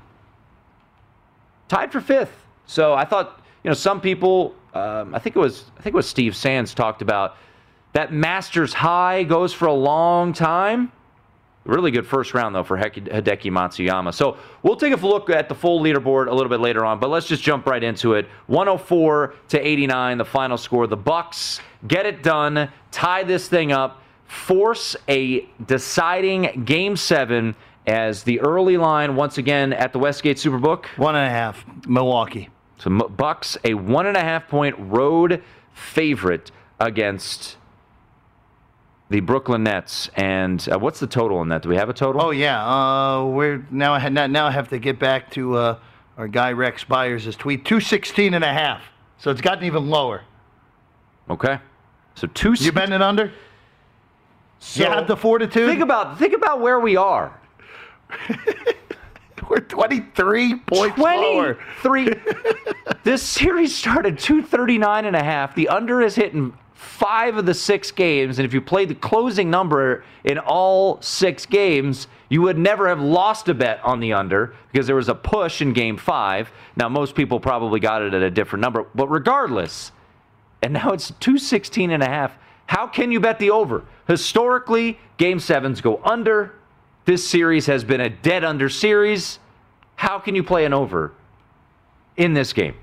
tied 1.67 1.91
for 1.91 1.99
fifth. 1.99 2.45
So 2.65 2.93
I 2.93 3.05
thought, 3.05 3.41
you 3.63 3.69
know, 3.69 3.73
some 3.73 3.99
people, 3.99 4.53
um, 4.73 5.15
I 5.15 5.19
think 5.19 5.35
it 5.35 5.39
was, 5.39 5.65
I 5.77 5.81
think 5.81 5.93
it 5.93 5.97
was 5.97 6.07
Steve 6.07 6.35
Sands 6.35 6.73
talked 6.73 7.01
about 7.01 7.37
that 7.93 8.13
Masters 8.13 8.73
high 8.73 9.23
goes 9.23 9.53
for 9.53 9.67
a 9.67 9.73
long 9.73 10.33
time. 10.33 10.91
Really 11.63 11.91
good 11.91 12.07
first 12.07 12.33
round, 12.33 12.55
though, 12.55 12.63
for 12.63 12.77
Hideki 12.77 13.51
Matsuyama. 13.51 14.13
So 14.13 14.37
we'll 14.63 14.77
take 14.77 14.93
a 14.93 15.05
look 15.05 15.29
at 15.29 15.47
the 15.47 15.53
full 15.53 15.79
leaderboard 15.79 16.27
a 16.27 16.33
little 16.33 16.49
bit 16.49 16.59
later 16.59 16.83
on, 16.83 16.99
but 16.99 17.09
let's 17.09 17.27
just 17.27 17.43
jump 17.43 17.67
right 17.67 17.83
into 17.83 18.13
it. 18.13 18.27
104 18.47 19.35
to 19.49 19.67
89, 19.67 20.17
the 20.17 20.25
final 20.25 20.57
score. 20.57 20.87
The 20.87 20.97
Bucks 20.97 21.61
get 21.87 22.07
it 22.07 22.23
done, 22.23 22.69
tie 22.89 23.23
this 23.23 23.47
thing 23.47 23.71
up, 23.71 24.01
force 24.25 24.95
a 25.07 25.47
deciding 25.67 26.63
game 26.65 26.95
seven 26.95 27.55
as 27.85 28.23
the 28.23 28.39
early 28.39 28.77
line 28.77 29.15
once 29.15 29.37
again 29.37 29.71
at 29.73 29.93
the 29.93 29.99
Westgate 29.99 30.37
Superbook. 30.37 30.85
One 30.97 31.15
and 31.15 31.27
a 31.27 31.29
half, 31.29 31.63
Milwaukee. 31.87 32.49
So 32.77 32.89
Bucks 32.89 33.57
a 33.63 33.75
one 33.75 34.07
and 34.07 34.17
a 34.17 34.21
half 34.21 34.47
point 34.47 34.75
road 34.79 35.43
favorite 35.73 36.51
against 36.79 37.57
the 39.11 39.19
Brooklyn 39.19 39.63
Nets. 39.63 40.09
And 40.15 40.67
uh, 40.71 40.79
what's 40.79 40.99
the 40.99 41.07
total 41.07 41.37
on 41.37 41.49
that? 41.49 41.61
Do 41.61 41.69
we 41.69 41.75
have 41.75 41.89
a 41.89 41.93
total? 41.93 42.21
Oh 42.21 42.31
yeah, 42.31 42.65
uh, 42.65 43.25
we're 43.25 43.65
now 43.69 43.93
I 43.93 43.99
had 43.99 44.13
now 44.13 44.47
I 44.47 44.51
have 44.51 44.69
to 44.69 44.79
get 44.79 44.97
back 44.97 45.29
to 45.31 45.57
uh, 45.57 45.79
our 46.17 46.27
guy 46.27 46.53
Rex 46.53 46.83
Byers' 46.85 47.35
tweet 47.35 47.65
216 47.65 48.33
and 48.33 48.43
a 48.43 48.51
half. 48.51 48.81
So 49.17 49.29
it's 49.29 49.41
gotten 49.41 49.65
even 49.65 49.89
lower. 49.89 50.23
okay. 51.29 51.59
So 52.15 52.27
two. 52.27 52.53
You 52.57 52.71
betting 52.71 52.95
it 52.95 53.01
under? 53.01 53.31
so 54.59 54.83
you 54.83 54.89
have 54.89 55.07
the 55.07 55.17
fortitude. 55.17 55.67
Think 55.67 55.81
about 55.81 56.17
think 56.17 56.33
about 56.33 56.61
where 56.61 56.79
we 56.79 56.95
are. 56.95 57.37
we're 59.49 59.59
23 59.59 60.55
points 60.59 60.97
lower. 60.97 61.57
23. 61.81 62.15
this 63.03 63.21
series 63.21 63.75
started 63.75 64.17
239 64.17 65.05
and 65.05 65.15
a 65.15 65.23
half. 65.23 65.55
The 65.55 65.67
under 65.67 66.01
is 66.01 66.15
hitting 66.15 66.53
five 66.81 67.37
of 67.37 67.45
the 67.45 67.53
six 67.53 67.91
games. 67.91 68.39
And 68.39 68.45
if 68.45 68.53
you 68.53 68.61
played 68.61 68.89
the 68.89 68.95
closing 68.95 69.51
number 69.51 70.03
in 70.23 70.39
all 70.39 70.99
six 71.01 71.45
games, 71.45 72.07
you 72.27 72.41
would 72.41 72.57
never 72.57 72.87
have 72.87 72.99
lost 72.99 73.47
a 73.49 73.53
bet 73.53 73.79
on 73.83 73.99
the 73.99 74.13
under 74.13 74.55
because 74.71 74.87
there 74.87 74.95
was 74.95 75.07
a 75.07 75.15
push 75.15 75.61
in 75.61 75.73
game 75.73 75.95
five. 75.95 76.51
Now, 76.75 76.89
most 76.89 77.13
people 77.13 77.39
probably 77.39 77.79
got 77.79 78.01
it 78.01 78.15
at 78.15 78.23
a 78.23 78.31
different 78.31 78.61
number. 78.61 78.87
But 78.95 79.09
regardless, 79.09 79.91
and 80.63 80.73
now 80.73 80.91
it's 80.91 81.09
216 81.19 81.91
and 81.91 82.01
a 82.01 82.07
half. 82.07 82.35
How 82.65 82.87
can 82.87 83.11
you 83.11 83.19
bet 83.19 83.37
the 83.37 83.51
over? 83.51 83.85
Historically, 84.07 84.99
game 85.17 85.39
sevens 85.39 85.81
go 85.81 86.01
under. 86.03 86.55
This 87.05 87.27
series 87.27 87.67
has 87.67 87.83
been 87.83 88.01
a 88.01 88.09
dead 88.09 88.43
under 88.43 88.69
series. 88.69 89.37
How 89.97 90.17
can 90.17 90.33
you 90.33 90.43
play 90.43 90.65
an 90.65 90.73
over 90.73 91.13
in 92.17 92.33
this 92.33 92.53
game? 92.53 92.75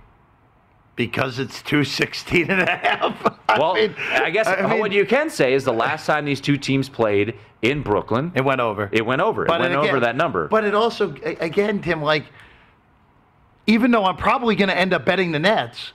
Because 0.95 1.39
it's 1.39 1.63
216 1.63 2.51
and 2.51 2.63
a 2.63 2.77
half. 2.77 3.25
I 3.49 3.59
Well, 3.59 3.75
mean- 3.75 3.95
I 4.13 4.31
guess 4.31 4.47
I 4.47 4.67
mean, 4.67 4.79
what 4.79 4.93
you 4.93 5.07
can 5.07 5.31
say 5.31 5.55
is 5.55 5.65
the 5.65 5.73
last 5.73 6.05
time 6.07 6.25
these 6.27 6.41
two 6.41 6.57
teams 6.59 6.89
played 6.89 7.35
in 7.63 7.83
Brooklyn, 7.83 8.31
it 8.35 8.45
went 8.45 8.61
over. 8.61 8.89
it 8.93 9.05
went 9.07 9.23
over. 9.23 9.45
It 9.47 9.51
went 9.51 9.65
again- 9.65 9.77
over 9.79 10.01
that 10.01 10.17
number. 10.17 10.49
But 10.49 10.65
it 10.65 10.75
also, 10.75 11.15
a- 11.25 11.37
again, 11.37 11.81
Tim, 11.81 12.03
like, 12.03 12.25
even 13.67 13.91
though 13.91 14.05
I'm 14.05 14.17
probably 14.17 14.55
going 14.55 14.69
to 14.69 14.77
end 14.77 14.93
up 14.93 15.05
betting 15.05 15.33
the 15.33 15.39
Nets, 15.39 15.93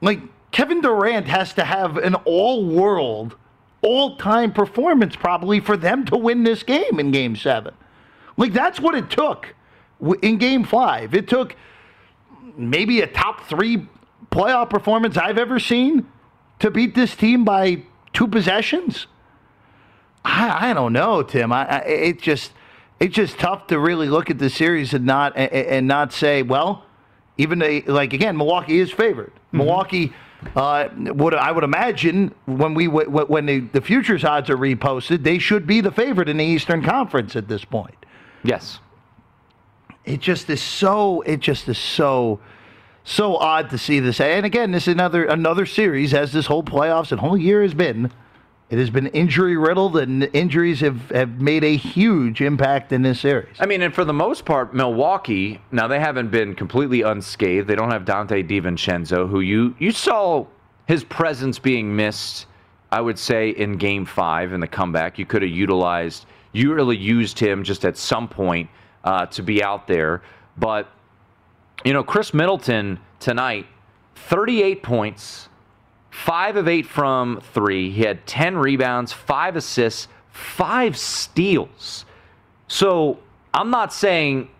like, 0.00 0.20
Kevin 0.50 0.80
Durant 0.80 1.26
has 1.28 1.52
to 1.54 1.64
have 1.64 1.96
an 1.98 2.14
all 2.24 2.64
world, 2.64 3.36
all 3.82 4.16
time 4.16 4.52
performance 4.52 5.14
probably 5.16 5.60
for 5.60 5.76
them 5.76 6.04
to 6.06 6.16
win 6.16 6.42
this 6.44 6.62
game 6.62 6.98
in 6.98 7.10
game 7.10 7.36
seven. 7.36 7.74
Like, 8.36 8.52
that's 8.52 8.80
what 8.80 8.94
it 8.94 9.08
took 9.10 9.54
in 10.22 10.38
game 10.38 10.64
five. 10.64 11.14
It 11.14 11.28
took 11.28 11.54
maybe 12.56 13.00
a 13.02 13.06
top 13.06 13.44
three 13.48 13.86
playoff 14.30 14.68
performance 14.70 15.16
I've 15.16 15.38
ever 15.38 15.58
seen 15.58 16.06
to 16.58 16.70
beat 16.70 16.94
this 16.94 17.14
team 17.14 17.44
by 17.44 17.82
two 18.12 18.26
possessions. 18.26 19.06
I, 20.24 20.70
I 20.70 20.74
don't 20.74 20.92
know, 20.92 21.22
Tim. 21.22 21.52
I, 21.52 21.66
I 21.66 21.78
it 21.80 22.20
just 22.20 22.52
it's 22.98 23.14
just 23.14 23.38
tough 23.38 23.66
to 23.68 23.78
really 23.78 24.08
look 24.08 24.30
at 24.30 24.38
the 24.38 24.50
series 24.50 24.94
and 24.94 25.04
not 25.04 25.36
and, 25.36 25.52
and 25.52 25.86
not 25.86 26.12
say, 26.12 26.42
well, 26.42 26.84
even 27.38 27.58
though, 27.58 27.82
like 27.86 28.12
again, 28.12 28.36
Milwaukee 28.36 28.80
is 28.80 28.90
favored. 28.90 29.32
Milwaukee 29.52 30.12
uh, 30.54 30.88
would 30.96 31.34
I 31.34 31.52
would 31.52 31.64
imagine 31.64 32.34
when 32.46 32.74
we 32.74 32.88
when 32.88 33.46
the, 33.46 33.60
the 33.60 33.80
futures 33.80 34.24
odds 34.24 34.50
are 34.50 34.56
reposted, 34.56 35.22
they 35.22 35.38
should 35.38 35.66
be 35.66 35.80
the 35.80 35.90
favorite 35.90 36.28
in 36.28 36.36
the 36.36 36.44
Eastern 36.44 36.82
Conference 36.82 37.36
at 37.36 37.48
this 37.48 37.64
point. 37.64 37.96
yes. 38.42 38.78
It 40.04 40.20
just 40.20 40.48
is 40.50 40.62
so. 40.62 41.22
It 41.22 41.40
just 41.40 41.68
is 41.68 41.78
so. 41.78 42.38
So 43.08 43.36
odd 43.36 43.70
to 43.70 43.78
see 43.78 44.00
this, 44.00 44.20
and 44.20 44.44
again, 44.44 44.72
this 44.72 44.88
is 44.88 44.94
another 44.94 45.26
another 45.26 45.64
series 45.64 46.12
as 46.12 46.32
this 46.32 46.46
whole 46.46 46.64
playoffs 46.64 47.12
and 47.12 47.20
whole 47.20 47.36
year 47.36 47.62
has 47.62 47.72
been. 47.72 48.10
It 48.68 48.80
has 48.80 48.90
been 48.90 49.06
injury 49.06 49.56
riddled, 49.56 49.96
and 49.96 50.28
injuries 50.32 50.80
have, 50.80 51.10
have 51.12 51.40
made 51.40 51.62
a 51.62 51.76
huge 51.76 52.40
impact 52.40 52.90
in 52.90 53.02
this 53.02 53.20
series. 53.20 53.54
I 53.60 53.66
mean, 53.66 53.80
and 53.82 53.94
for 53.94 54.04
the 54.04 54.12
most 54.12 54.44
part, 54.44 54.74
Milwaukee, 54.74 55.60
now 55.70 55.86
they 55.86 56.00
haven't 56.00 56.32
been 56.32 56.56
completely 56.56 57.02
unscathed. 57.02 57.68
They 57.68 57.76
don't 57.76 57.92
have 57.92 58.04
Donte 58.04 58.44
DiVincenzo, 58.50 59.30
who 59.30 59.38
you, 59.38 59.76
you 59.78 59.92
saw 59.92 60.44
his 60.88 61.04
presence 61.04 61.60
being 61.60 61.94
missed, 61.94 62.46
I 62.90 63.00
would 63.00 63.20
say, 63.20 63.50
in 63.50 63.76
game 63.76 64.04
five 64.04 64.52
in 64.52 64.58
the 64.58 64.66
comeback. 64.66 65.16
You 65.16 65.26
could 65.26 65.42
have 65.42 65.50
utilized, 65.52 66.26
you 66.50 66.74
really 66.74 66.96
used 66.96 67.38
him 67.38 67.62
just 67.62 67.84
at 67.84 67.96
some 67.96 68.26
point 68.26 68.68
uh, 69.04 69.26
to 69.26 69.44
be 69.44 69.62
out 69.62 69.86
there. 69.86 70.22
But, 70.56 70.90
you 71.84 71.92
know, 71.92 72.02
Khris 72.02 72.34
Middleton 72.34 72.98
tonight, 73.20 73.66
38 74.14 74.82
points, 74.82 75.48
five 76.10 76.56
of 76.56 76.68
eight 76.68 76.86
from 76.86 77.40
three. 77.52 77.90
He 77.90 78.02
had 78.02 78.26
10 78.26 78.56
rebounds, 78.56 79.12
five 79.12 79.56
assists, 79.56 80.08
five 80.30 80.96
steals. 80.96 82.04
So 82.68 83.18
I'm 83.54 83.70
not 83.70 83.92
saying 83.92 84.50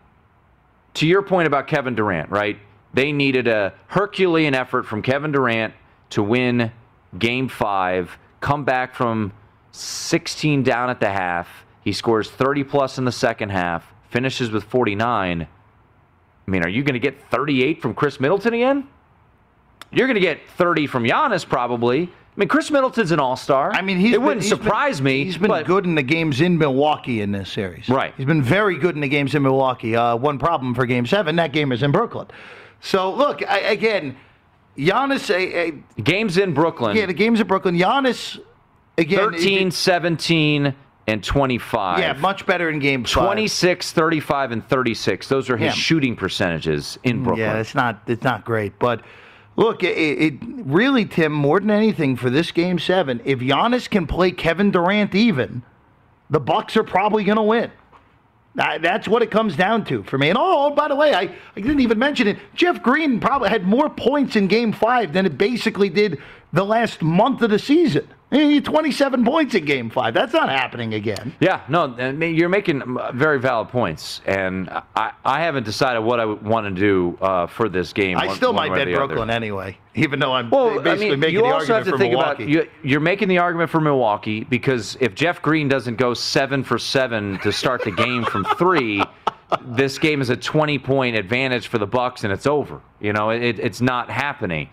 to 0.94 1.06
your 1.06 1.22
point 1.22 1.46
about 1.46 1.66
Kevin 1.66 1.94
Durant, 1.94 2.30
right? 2.30 2.58
They 2.94 3.12
needed 3.12 3.48
a 3.48 3.74
Herculean 3.88 4.54
effort 4.54 4.84
from 4.86 5.02
Kevin 5.02 5.32
Durant 5.32 5.74
to 6.10 6.22
win 6.22 6.72
game 7.18 7.48
five, 7.48 8.18
come 8.40 8.64
back 8.64 8.94
from 8.94 9.32
16 9.72 10.62
down 10.62 10.88
at 10.88 11.00
the 11.00 11.10
half. 11.10 11.64
He 11.82 11.92
scores 11.92 12.30
30 12.30 12.64
plus 12.64 12.98
in 12.98 13.04
the 13.04 13.12
second 13.12 13.50
half, 13.50 13.92
finishes 14.08 14.50
with 14.50 14.64
49. 14.64 15.46
I 16.46 16.50
mean, 16.50 16.62
are 16.64 16.68
you 16.68 16.82
going 16.82 16.94
to 16.94 17.00
get 17.00 17.20
38 17.30 17.82
from 17.82 17.94
Khris 17.94 18.20
Middleton 18.20 18.54
again? 18.54 18.86
You're 19.92 20.06
going 20.06 20.14
to 20.14 20.20
get 20.20 20.40
30 20.56 20.86
from 20.86 21.04
Giannis 21.04 21.48
probably. 21.48 22.02
I 22.04 22.38
mean, 22.40 22.48
Khris 22.48 22.70
Middleton's 22.70 23.12
an 23.12 23.18
all-star. 23.20 23.72
I 23.72 23.80
mean, 23.82 23.98
he's 23.98 24.10
it 24.12 24.16
been- 24.18 24.24
wouldn't 24.24 24.44
surprise 24.44 24.98
been- 24.98 25.04
me. 25.04 25.24
He's 25.24 25.38
been 25.38 25.48
but- 25.48 25.66
good 25.66 25.84
in 25.86 25.94
the 25.94 26.02
games 26.02 26.40
in 26.40 26.58
Milwaukee 26.58 27.20
in 27.22 27.32
this 27.32 27.50
series. 27.50 27.88
Right. 27.88 28.12
He's 28.16 28.26
been 28.26 28.42
very 28.42 28.76
good 28.78 28.94
in 28.94 29.00
the 29.00 29.08
games 29.08 29.34
in 29.34 29.42
Milwaukee. 29.42 29.96
Uh, 29.96 30.16
one 30.16 30.38
problem 30.38 30.74
for 30.74 30.86
Game 30.86 31.06
Seven. 31.06 31.36
That 31.36 31.52
game 31.52 31.72
is 31.72 31.82
in 31.82 31.92
Brooklyn. 31.92 32.26
So 32.80 33.12
look 33.12 33.42
I, 33.48 33.58
again, 33.60 34.16
Giannis. 34.76 35.30
A, 35.30 35.68
a, 35.68 36.02
Games 36.02 36.36
in 36.36 36.52
Brooklyn. 36.52 36.94
yeah, 36.96 37.06
the 37.06 37.14
games 37.14 37.40
in 37.40 37.46
Brooklyn. 37.46 37.76
Giannis 37.76 38.38
again. 38.98 39.18
13, 39.18 39.68
it- 39.68 39.72
17, 39.74 40.74
and 41.06 41.22
25. 41.22 41.98
yeah, 42.00 42.12
much 42.14 42.46
better 42.46 42.68
in 42.68 42.78
Game 42.78 43.04
Five. 43.04 43.24
26, 43.24 43.92
35, 43.92 44.52
and 44.52 44.68
36. 44.68 45.28
Those 45.28 45.48
are 45.50 45.56
his 45.56 45.66
Yeah. 45.66 45.72
shooting 45.72 46.16
percentages 46.16 46.98
in 47.04 47.20
mm, 47.20 47.24
Brooklyn. 47.24 47.46
Yeah, 47.46 47.58
it's 47.60 47.74
not 47.74 48.02
it's 48.06 48.24
not 48.24 48.44
great, 48.44 48.78
but 48.78 49.02
look, 49.56 49.82
it, 49.82 49.96
it 49.96 50.34
really 50.42 51.04
Tim 51.04 51.32
more 51.32 51.60
than 51.60 51.70
anything 51.70 52.16
for 52.16 52.30
this 52.30 52.50
game 52.50 52.78
seven. 52.78 53.20
If 53.24 53.38
Giannis 53.38 53.88
can 53.88 54.06
play 54.06 54.30
Kevin 54.32 54.70
Durant 54.70 55.14
even, 55.14 55.62
the 56.28 56.40
Bucks 56.40 56.76
are 56.76 56.84
probably 56.84 57.24
going 57.24 57.36
to 57.36 57.42
win. 57.42 57.70
That's 58.56 59.06
what 59.06 59.20
it 59.22 59.30
comes 59.30 59.54
down 59.54 59.84
to 59.84 60.02
for 60.02 60.16
me. 60.16 60.30
And 60.30 60.38
oh, 60.38 60.68
oh, 60.68 60.74
by 60.74 60.88
the 60.88 60.96
way, 60.96 61.12
I, 61.12 61.20
I 61.54 61.60
didn't 61.60 61.80
even 61.80 61.98
mention 61.98 62.26
it. 62.26 62.38
Jeff 62.54 62.82
Green 62.82 63.20
probably 63.20 63.50
had 63.50 63.64
more 63.66 63.90
points 63.90 64.34
in 64.34 64.46
Game 64.46 64.72
Five 64.72 65.12
than 65.12 65.26
it 65.26 65.36
basically 65.36 65.90
did 65.90 66.22
the 66.54 66.64
last 66.64 67.02
month 67.02 67.42
of 67.42 67.50
the 67.50 67.58
season. 67.58 68.08
He 68.36 68.56
had 68.56 68.64
27 68.64 69.24
points 69.24 69.54
in 69.54 69.64
Game 69.64 69.88
Five. 69.88 70.12
That's 70.12 70.32
not 70.32 70.48
happening 70.48 70.94
again. 70.94 71.34
Yeah, 71.40 71.62
no, 71.68 71.94
I 71.96 72.12
mean, 72.12 72.34
you're 72.34 72.48
making 72.50 72.82
uh, 72.98 73.12
very 73.12 73.40
valid 73.40 73.68
points, 73.68 74.20
and 74.26 74.68
I, 74.94 75.12
I 75.24 75.40
haven't 75.40 75.64
decided 75.64 76.00
what 76.00 76.20
I 76.20 76.26
want 76.26 76.66
to 76.66 76.70
do 76.80 77.16
uh, 77.20 77.46
for 77.46 77.68
this 77.68 77.92
game. 77.92 78.18
I 78.18 78.26
one- 78.26 78.36
still 78.36 78.52
one 78.52 78.68
might 78.68 78.76
bet 78.76 78.86
the 78.86 78.94
other. 78.96 79.06
Brooklyn 79.06 79.30
anyway, 79.30 79.78
even 79.94 80.18
though 80.18 80.34
I'm 80.34 80.50
Well, 80.50 80.80
basically 80.80 81.06
I 81.06 81.10
mean, 81.10 81.20
making 81.20 81.34
you 81.36 81.40
the 81.42 81.46
also 81.46 81.74
argument 81.74 81.76
have 81.76 81.84
to 81.86 81.90
for 81.92 81.98
think 81.98 82.12
Milwaukee. 82.12 82.42
about 82.42 82.66
you, 82.82 82.90
you're 82.90 83.00
making 83.00 83.28
the 83.28 83.38
argument 83.38 83.70
for 83.70 83.80
Milwaukee 83.80 84.44
because 84.44 84.98
if 85.00 85.14
Jeff 85.14 85.40
Green 85.40 85.68
doesn't 85.68 85.96
go 85.96 86.12
seven 86.12 86.62
for 86.62 86.78
seven 86.78 87.38
to 87.38 87.50
start 87.50 87.82
the 87.84 87.92
game 87.92 88.24
from 88.24 88.44
three, 88.58 89.02
this 89.62 89.98
game 89.98 90.20
is 90.20 90.28
a 90.28 90.36
20 90.36 90.78
point 90.78 91.16
advantage 91.16 91.68
for 91.68 91.78
the 91.78 91.86
Bucks, 91.86 92.24
and 92.24 92.32
it's 92.32 92.46
over. 92.46 92.80
You 93.00 93.12
know, 93.14 93.30
it, 93.30 93.58
it's 93.58 93.80
not 93.80 94.10
happening. 94.10 94.68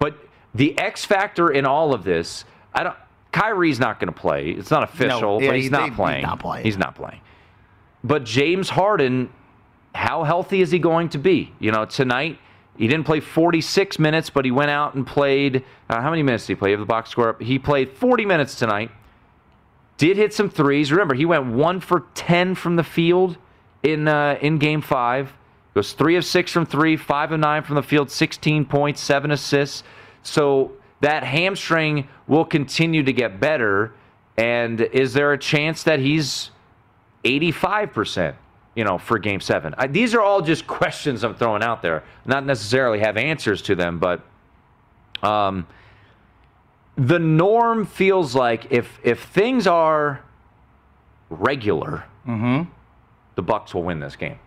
But 0.00 0.16
the 0.54 0.76
X 0.78 1.04
factor 1.04 1.50
in 1.50 1.64
all 1.64 1.94
of 1.94 2.02
this, 2.02 2.44
I 2.74 2.82
don't. 2.82 2.96
Kyrie's 3.34 3.80
not 3.80 3.98
going 4.00 4.12
to 4.12 4.18
play. 4.20 4.50
It's 4.50 4.70
not 4.70 4.82
official, 4.84 5.40
yeah, 5.42 5.48
but 5.48 5.56
he's 5.56 5.64
he- 5.64 5.70
not 5.70 5.80
they- 5.80 5.86
he's 5.88 5.96
playing. 5.96 6.22
not 6.22 6.38
playing. 6.38 6.64
He's 6.64 6.78
not 6.78 6.94
playing. 6.94 7.20
But 8.02 8.24
James 8.24 8.68
Harden, 8.70 9.30
how 9.94 10.24
healthy 10.24 10.60
is 10.60 10.70
he 10.70 10.78
going 10.78 11.08
to 11.10 11.18
be? 11.18 11.52
You 11.58 11.72
know, 11.72 11.84
tonight 11.84 12.38
he 12.76 12.86
didn't 12.86 13.04
play 13.06 13.20
46 13.20 13.98
minutes, 13.98 14.30
but 14.30 14.44
he 14.44 14.50
went 14.50 14.70
out 14.70 14.94
and 14.94 15.06
played. 15.06 15.64
Uh, 15.88 16.00
how 16.00 16.10
many 16.10 16.22
minutes 16.22 16.46
did 16.46 16.54
he 16.54 16.58
play? 16.58 16.70
You 16.70 16.74
have 16.76 16.80
the 16.80 16.86
box 16.86 17.10
score 17.10 17.30
up. 17.30 17.42
He 17.42 17.58
played 17.58 17.90
40 17.92 18.24
minutes 18.26 18.54
tonight. 18.56 18.90
Did 19.96 20.16
hit 20.16 20.34
some 20.34 20.50
threes. 20.50 20.90
Remember, 20.92 21.14
he 21.14 21.24
went 21.24 21.46
one 21.46 21.80
for 21.80 22.04
10 22.14 22.54
from 22.56 22.76
the 22.76 22.82
field 22.84 23.36
in 23.82 24.08
uh, 24.08 24.38
in 24.40 24.58
Game 24.58 24.80
Five. 24.80 25.32
Goes 25.74 25.92
three 25.92 26.16
of 26.16 26.24
six 26.24 26.52
from 26.52 26.66
three, 26.66 26.96
five 26.96 27.32
of 27.32 27.40
nine 27.40 27.62
from 27.64 27.74
the 27.76 27.82
field, 27.82 28.10
16 28.10 28.64
points, 28.66 29.00
seven 29.00 29.30
assists. 29.32 29.82
So 30.22 30.72
that 31.04 31.22
hamstring 31.22 32.08
will 32.26 32.46
continue 32.46 33.02
to 33.02 33.12
get 33.12 33.38
better. 33.38 33.92
And 34.38 34.80
is 34.80 35.12
there 35.12 35.32
a 35.32 35.38
chance 35.38 35.82
that 35.82 36.00
he's 36.00 36.50
85%, 37.24 38.34
you 38.74 38.84
know, 38.84 38.96
for 38.96 39.18
game 39.18 39.40
seven? 39.40 39.74
I, 39.76 39.86
these 39.86 40.14
are 40.14 40.22
all 40.22 40.40
just 40.40 40.66
questions 40.66 41.22
I'm 41.22 41.34
throwing 41.34 41.62
out 41.62 41.82
there. 41.82 42.04
Not 42.24 42.46
necessarily 42.46 43.00
have 43.00 43.18
answers 43.18 43.60
to 43.62 43.74
them, 43.74 43.98
but 43.98 44.22
um, 45.22 45.66
the 46.96 47.18
norm 47.18 47.84
feels 47.84 48.34
like 48.34 48.68
if 48.70 48.98
if 49.02 49.24
things 49.24 49.66
are 49.66 50.24
regular, 51.28 52.04
the 53.34 53.42
Bucks 53.42 53.74
will 53.74 53.82
win 53.82 54.00
this 54.00 54.16
game. 54.16 54.38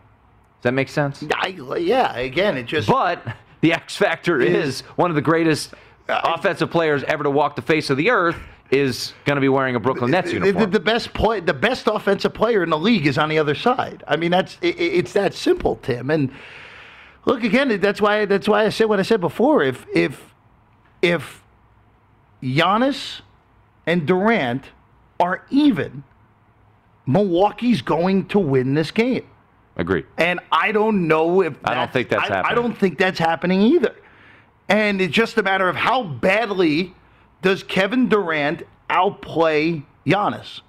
Does 0.58 0.64
that 0.64 0.74
make 0.74 0.90
sense? 0.90 1.24
I, 1.36 1.50
yeah, 1.78 2.16
again, 2.18 2.58
it 2.58 2.64
just 2.64 2.88
But 2.88 3.24
the 3.62 3.74
X 3.74 3.96
factor 3.96 4.42
is 4.42 4.82
one 4.96 5.12
of 5.12 5.16
the 5.16 5.22
greatest 5.22 5.76
offensive 6.10 6.72
players 6.72 7.04
ever 7.04 7.24
to 7.24 7.30
walk 7.30 7.56
the 7.56 7.62
face 7.62 7.90
of 7.90 7.98
the 7.98 8.10
earth 8.10 8.38
is 8.70 9.14
going 9.26 9.36
to 9.36 9.42
be 9.42 9.50
wearing 9.50 9.76
a 9.76 9.80
Brooklyn 9.80 10.12
Nets 10.12 10.30
the, 10.30 10.36
uniform. 10.36 10.72
the 10.72 10.80
best 10.80 11.14
play, 11.14 11.40
the 11.40 11.54
best 11.54 11.88
offensive 11.88 12.34
player 12.34 12.64
in 12.64 12.70
the 12.70 12.78
league 12.78 13.08
is 13.08 13.18
on 13.18 13.30
the 13.30 13.40
other 13.40 13.56
side. 13.56 14.04
I 14.08 14.18
mean, 14.18 14.32
that's 14.32 14.58
it, 14.62 14.80
it's 14.80 15.14
that 15.14 15.34
simple, 15.34 15.78
Tim. 15.78 16.10
And 16.10 16.32
look 17.26 17.44
again, 17.44 17.80
that's 17.80 18.02
why 18.02 18.26
that's 18.26 18.48
why 18.48 18.66
I 18.66 18.70
said 18.70 18.86
what 18.86 19.00
I 19.00 19.04
said 19.04 19.22
before. 19.22 19.64
If 19.64 19.86
if 19.94 20.34
if 21.02 21.44
Giannis 22.44 23.22
and 23.86 24.06
Durant 24.06 24.66
are 25.20 25.46
even, 25.50 26.04
Milwaukee's 27.06 27.82
going 27.82 28.28
to 28.28 28.40
win 28.40 28.74
this 28.74 28.92
game. 28.92 29.26
Agreed. 29.78 30.06
And 30.18 30.40
I 30.52 30.72
don't 30.72 31.08
know 31.08 31.42
if 31.42 31.56
I 31.64 31.76
don't 31.76 31.94
think 31.94 32.10
that's 32.10 32.30
I, 32.30 32.42
I 32.42 32.54
don't 32.54 32.78
think 32.78 32.98
that's 32.98 33.20
happening 33.20 33.62
either. 33.62 33.96
And 34.70 35.02
it's 35.02 35.14
just 35.14 35.38
a 35.38 35.44
matter 35.44 35.70
of 35.70 35.76
how 35.76 36.04
badly 36.04 36.94
does 37.42 37.64
Kevin 37.64 38.10
Durant 38.10 38.64
outplay 38.90 39.84
Giannis. 40.06 40.62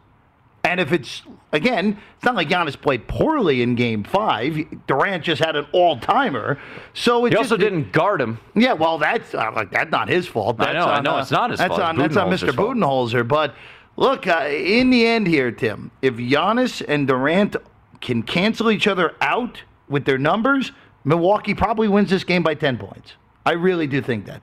And 0.65 0.81
if 0.81 0.93
it's 0.93 1.23
again, 1.53 1.99
it's 2.17 2.25
not 2.25 2.35
like 2.35 2.49
Giannis 2.49 2.79
played 2.81 3.09
poorly 3.09 3.63
in 3.63 3.75
Game 3.75 4.05
Five. 4.05 4.59
Durant 4.87 5.25
just 5.25 5.43
had 5.43 5.57
an 5.57 5.67
all-timer. 5.73 6.59
So 6.93 7.25
it 7.25 7.31
He 7.33 7.37
just, 7.39 7.53
also 7.53 7.57
didn't 7.57 7.93
guard 7.93 8.21
him. 8.21 8.39
yeah, 8.55 8.75
well, 8.75 8.99
that's 8.99 9.35
uh, 9.35 9.51
like 9.55 9.71
that's 9.71 9.91
not 9.91 10.09
his 10.09 10.27
fault. 10.27 10.57
I 10.61 10.73
That's 10.73 10.75
know, 10.85 10.93
I 10.93 11.01
know, 11.01 11.17
uh, 11.17 11.21
it's 11.23 11.31
not 11.31 11.51
his 11.51 11.59
that's 11.59 11.69
fault. 11.69 11.81
On, 11.81 11.97
that's 11.97 12.17
on 12.17 12.29
Mr. 12.29 12.51
Budenholzer. 12.51 13.27
But 13.27 13.55
look, 13.97 14.27
uh, 14.27 14.47
in 14.51 14.91
the 14.91 15.07
end 15.07 15.27
here, 15.27 15.51
Tim, 15.53 15.91
if 16.03 16.15
Giannis 16.17 16.85
and 16.87 17.07
Durant 17.07 17.57
can 18.01 18.23
cancel 18.23 18.71
each 18.71 18.87
other 18.87 19.15
out 19.23 19.63
with 19.89 20.05
their 20.05 20.19
numbers, 20.19 20.73
Milwaukee 21.05 21.55
probably 21.55 21.89
wins 21.89 22.11
this 22.11 22.25
game 22.25 22.43
by 22.43 22.55
ten 22.55 22.77
points. 22.77 23.15
I 23.49 23.53
really 23.53 23.87
do 23.87 24.03
think 24.03 24.27
that. 24.27 24.43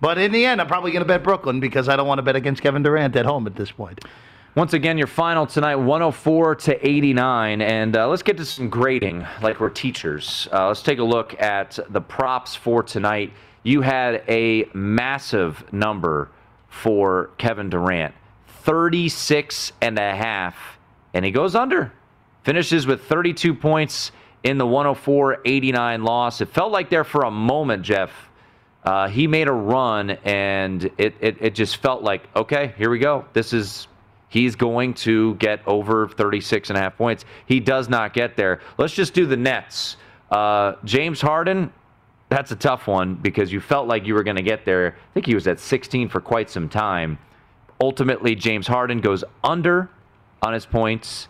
But 0.00 0.16
in 0.16 0.32
the 0.32 0.46
end, 0.46 0.58
I'm 0.58 0.66
probably 0.66 0.90
going 0.90 1.02
to 1.02 1.06
bet 1.06 1.22
Brooklyn 1.22 1.60
because 1.60 1.86
I 1.86 1.96
don't 1.96 2.06
want 2.08 2.16
to 2.16 2.22
bet 2.22 2.34
against 2.34 2.62
Kevin 2.62 2.82
Durant 2.82 3.14
at 3.14 3.26
home 3.26 3.46
at 3.46 3.54
this 3.54 3.70
point. 3.70 4.02
Once 4.54 4.72
again, 4.72 4.96
your 4.96 5.06
final 5.06 5.46
tonight, 5.46 5.76
104 5.76 6.54
to 6.54 6.88
89. 6.88 7.60
And 7.60 7.94
uh, 7.94 8.08
let's 8.08 8.22
get 8.22 8.38
to 8.38 8.46
some 8.46 8.70
grading, 8.70 9.26
like 9.42 9.60
we're 9.60 9.68
teachers. 9.68 10.48
Uh, 10.50 10.68
let's 10.68 10.80
take 10.80 10.98
a 10.98 11.04
look 11.04 11.38
at 11.42 11.78
the 11.90 12.00
props 12.00 12.54
for 12.54 12.82
tonight. 12.82 13.34
You 13.64 13.82
had 13.82 14.24
a 14.28 14.64
massive 14.72 15.70
number 15.70 16.30
for 16.68 17.32
Kevin 17.36 17.68
Durant 17.68 18.14
36 18.46 19.72
and 19.82 19.98
a 19.98 20.16
half, 20.16 20.56
and 21.12 21.22
he 21.22 21.30
goes 21.30 21.54
under. 21.54 21.92
Finishes 22.44 22.86
with 22.86 23.04
32 23.04 23.54
points 23.54 24.10
in 24.44 24.58
the 24.58 24.66
104 24.66 25.42
89 25.44 26.02
loss. 26.02 26.40
It 26.40 26.48
felt 26.48 26.72
like 26.72 26.90
there 26.90 27.04
for 27.04 27.22
a 27.22 27.30
moment, 27.30 27.82
Jeff. 27.82 28.10
Uh, 28.82 29.08
he 29.08 29.26
made 29.26 29.46
a 29.46 29.52
run, 29.52 30.10
and 30.24 30.84
it, 30.96 31.14
it, 31.20 31.36
it 31.40 31.54
just 31.54 31.76
felt 31.78 32.02
like, 32.02 32.28
okay, 32.34 32.72
here 32.78 32.88
we 32.88 32.98
go. 32.98 33.26
This 33.34 33.52
is, 33.52 33.88
he's 34.28 34.56
going 34.56 34.94
to 34.94 35.34
get 35.34 35.60
over 35.66 36.08
36 36.08 36.70
and 36.70 36.78
a 36.78 36.80
half 36.80 36.96
points. 36.96 37.26
He 37.44 37.60
does 37.60 37.90
not 37.90 38.14
get 38.14 38.36
there. 38.36 38.60
Let's 38.78 38.94
just 38.94 39.12
do 39.12 39.26
the 39.26 39.36
Nets. 39.36 39.96
Uh, 40.30 40.74
James 40.84 41.20
Harden, 41.20 41.70
that's 42.30 42.52
a 42.52 42.56
tough 42.56 42.86
one 42.86 43.16
because 43.16 43.52
you 43.52 43.60
felt 43.60 43.86
like 43.86 44.06
you 44.06 44.14
were 44.14 44.22
going 44.22 44.36
to 44.36 44.42
get 44.42 44.64
there. 44.64 44.96
I 44.96 45.12
think 45.12 45.26
he 45.26 45.34
was 45.34 45.46
at 45.46 45.60
16 45.60 46.08
for 46.08 46.20
quite 46.20 46.48
some 46.48 46.68
time. 46.68 47.18
Ultimately, 47.82 48.34
James 48.34 48.66
Harden 48.66 49.00
goes 49.00 49.24
under 49.44 49.90
on 50.42 50.54
his 50.54 50.64
points, 50.64 51.28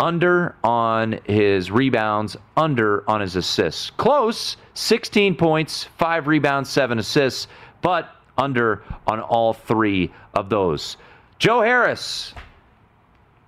under 0.00 0.56
on 0.64 1.20
his 1.24 1.70
rebounds, 1.70 2.36
under 2.56 3.08
on 3.08 3.20
his 3.20 3.36
assists. 3.36 3.90
Close, 3.90 4.56
16 4.74 5.36
points, 5.36 5.84
5 5.98 6.26
rebounds, 6.26 6.70
7 6.70 6.98
assists, 6.98 7.46
but 7.80 8.14
under 8.36 8.82
on 9.06 9.20
all 9.20 9.52
three 9.52 10.12
of 10.34 10.48
those. 10.48 10.96
Joe 11.38 11.60
Harris, 11.60 12.34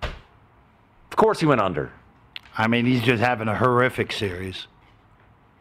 of 0.01 1.15
course, 1.15 1.39
he 1.39 1.45
went 1.45 1.61
under. 1.61 1.91
I 2.57 2.67
mean, 2.67 2.85
he's 2.85 3.03
just 3.03 3.21
having 3.21 3.47
a 3.47 3.55
horrific 3.55 4.11
series. 4.11 4.67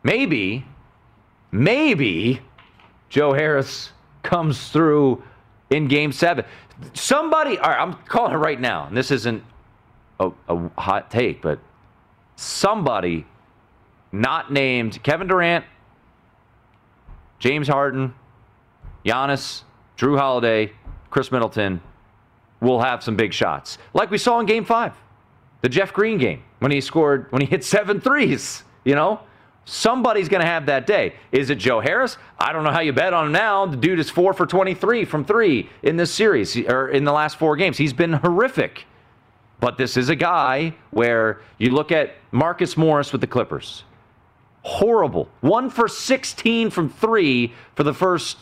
Maybe, 0.02 0.64
maybe 1.50 2.40
Joe 3.08 3.32
Harris 3.32 3.92
comes 4.22 4.68
through 4.68 5.22
in 5.70 5.88
game 5.88 6.12
seven. 6.12 6.44
Somebody, 6.94 7.58
all 7.58 7.70
right, 7.70 7.80
I'm 7.80 7.94
calling 8.04 8.32
it 8.32 8.36
right 8.36 8.60
now, 8.60 8.86
and 8.86 8.96
this 8.96 9.10
isn't 9.10 9.42
a, 10.20 10.30
a 10.48 10.70
hot 10.80 11.10
take, 11.10 11.42
but 11.42 11.58
somebody 12.36 13.26
not 14.12 14.52
named 14.52 15.02
Kevin 15.02 15.26
Durant, 15.26 15.64
James 17.38 17.68
Harden, 17.68 18.14
Giannis, 19.04 19.62
Jrue 19.96 20.18
Holiday, 20.18 20.72
Khris 21.10 21.30
Middleton 21.30 21.80
will 22.60 22.80
have 22.80 23.02
some 23.02 23.16
big 23.16 23.32
shots. 23.32 23.78
Like 23.94 24.10
we 24.10 24.18
saw 24.18 24.40
in 24.40 24.46
game 24.46 24.64
five, 24.64 24.94
the 25.60 25.68
Jeff 25.68 25.92
Green 25.92 26.18
game, 26.18 26.42
when 26.58 26.70
he 26.70 26.80
scored, 26.80 27.30
when 27.30 27.42
he 27.42 27.46
hit 27.46 27.64
seven 27.64 28.00
threes, 28.00 28.64
you 28.84 28.94
know? 28.94 29.20
Somebody's 29.68 30.28
going 30.28 30.42
to 30.42 30.46
have 30.46 30.66
that 30.66 30.86
day. 30.86 31.14
Is 31.32 31.50
it 31.50 31.56
Joe 31.56 31.80
Harris? 31.80 32.18
I 32.38 32.52
don't 32.52 32.62
know 32.62 32.70
how 32.70 32.80
you 32.80 32.92
bet 32.92 33.12
on 33.12 33.26
him 33.26 33.32
now. 33.32 33.66
The 33.66 33.76
dude 33.76 33.98
is 33.98 34.08
four 34.08 34.32
for 34.32 34.46
23 34.46 35.04
from 35.04 35.24
three 35.24 35.68
in 35.82 35.96
this 35.96 36.12
series, 36.12 36.56
or 36.56 36.88
in 36.88 37.02
the 37.02 37.12
last 37.12 37.36
four 37.36 37.56
games. 37.56 37.76
He's 37.76 37.92
been 37.92 38.12
horrific. 38.12 38.84
But 39.60 39.78
this 39.78 39.96
is 39.96 40.08
a 40.08 40.16
guy 40.16 40.74
where 40.90 41.40
you 41.58 41.70
look 41.70 41.90
at 41.90 42.14
Marcus 42.30 42.76
Morris 42.76 43.12
with 43.12 43.20
the 43.20 43.26
Clippers. 43.26 43.84
Horrible. 44.62 45.28
One 45.40 45.70
for 45.70 45.88
16 45.88 46.70
from 46.70 46.90
three 46.90 47.54
for 47.74 47.82
the 47.82 47.94
first 47.94 48.38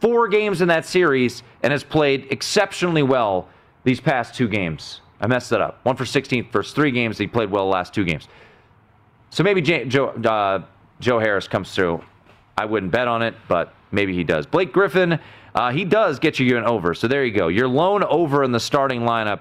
four 0.00 0.28
games 0.28 0.60
in 0.60 0.68
that 0.68 0.86
series 0.86 1.42
and 1.62 1.72
has 1.72 1.84
played 1.84 2.26
exceptionally 2.30 3.02
well 3.02 3.48
these 3.84 4.00
past 4.00 4.34
two 4.34 4.48
games. 4.48 5.00
I 5.20 5.26
messed 5.26 5.50
that 5.50 5.60
up. 5.60 5.80
One 5.84 5.96
for 5.96 6.06
16 6.06 6.50
first 6.50 6.74
three 6.74 6.90
games. 6.90 7.18
He 7.18 7.26
played 7.26 7.50
well 7.50 7.64
the 7.64 7.72
last 7.72 7.94
two 7.94 8.04
games. 8.04 8.28
So 9.30 9.42
maybe 9.42 9.60
Joe, 9.60 10.08
uh, 10.08 10.62
Joe 11.00 11.18
Harris 11.18 11.48
comes 11.48 11.74
through. 11.74 12.02
I 12.56 12.64
wouldn't 12.64 12.90
bet 12.90 13.08
on 13.08 13.22
it, 13.22 13.34
but 13.46 13.74
maybe 13.92 14.14
he 14.14 14.24
does. 14.24 14.46
Blake 14.46 14.72
Griffin, 14.72 15.18
uh, 15.54 15.70
he 15.70 15.84
does 15.84 16.18
get 16.18 16.38
you 16.38 16.56
an 16.56 16.64
over. 16.64 16.94
So 16.94 17.08
there 17.08 17.24
you 17.24 17.32
go. 17.32 17.48
Your 17.48 17.68
lone 17.68 18.02
over 18.04 18.44
in 18.44 18.52
the 18.52 18.60
starting 18.60 19.02
lineup. 19.02 19.40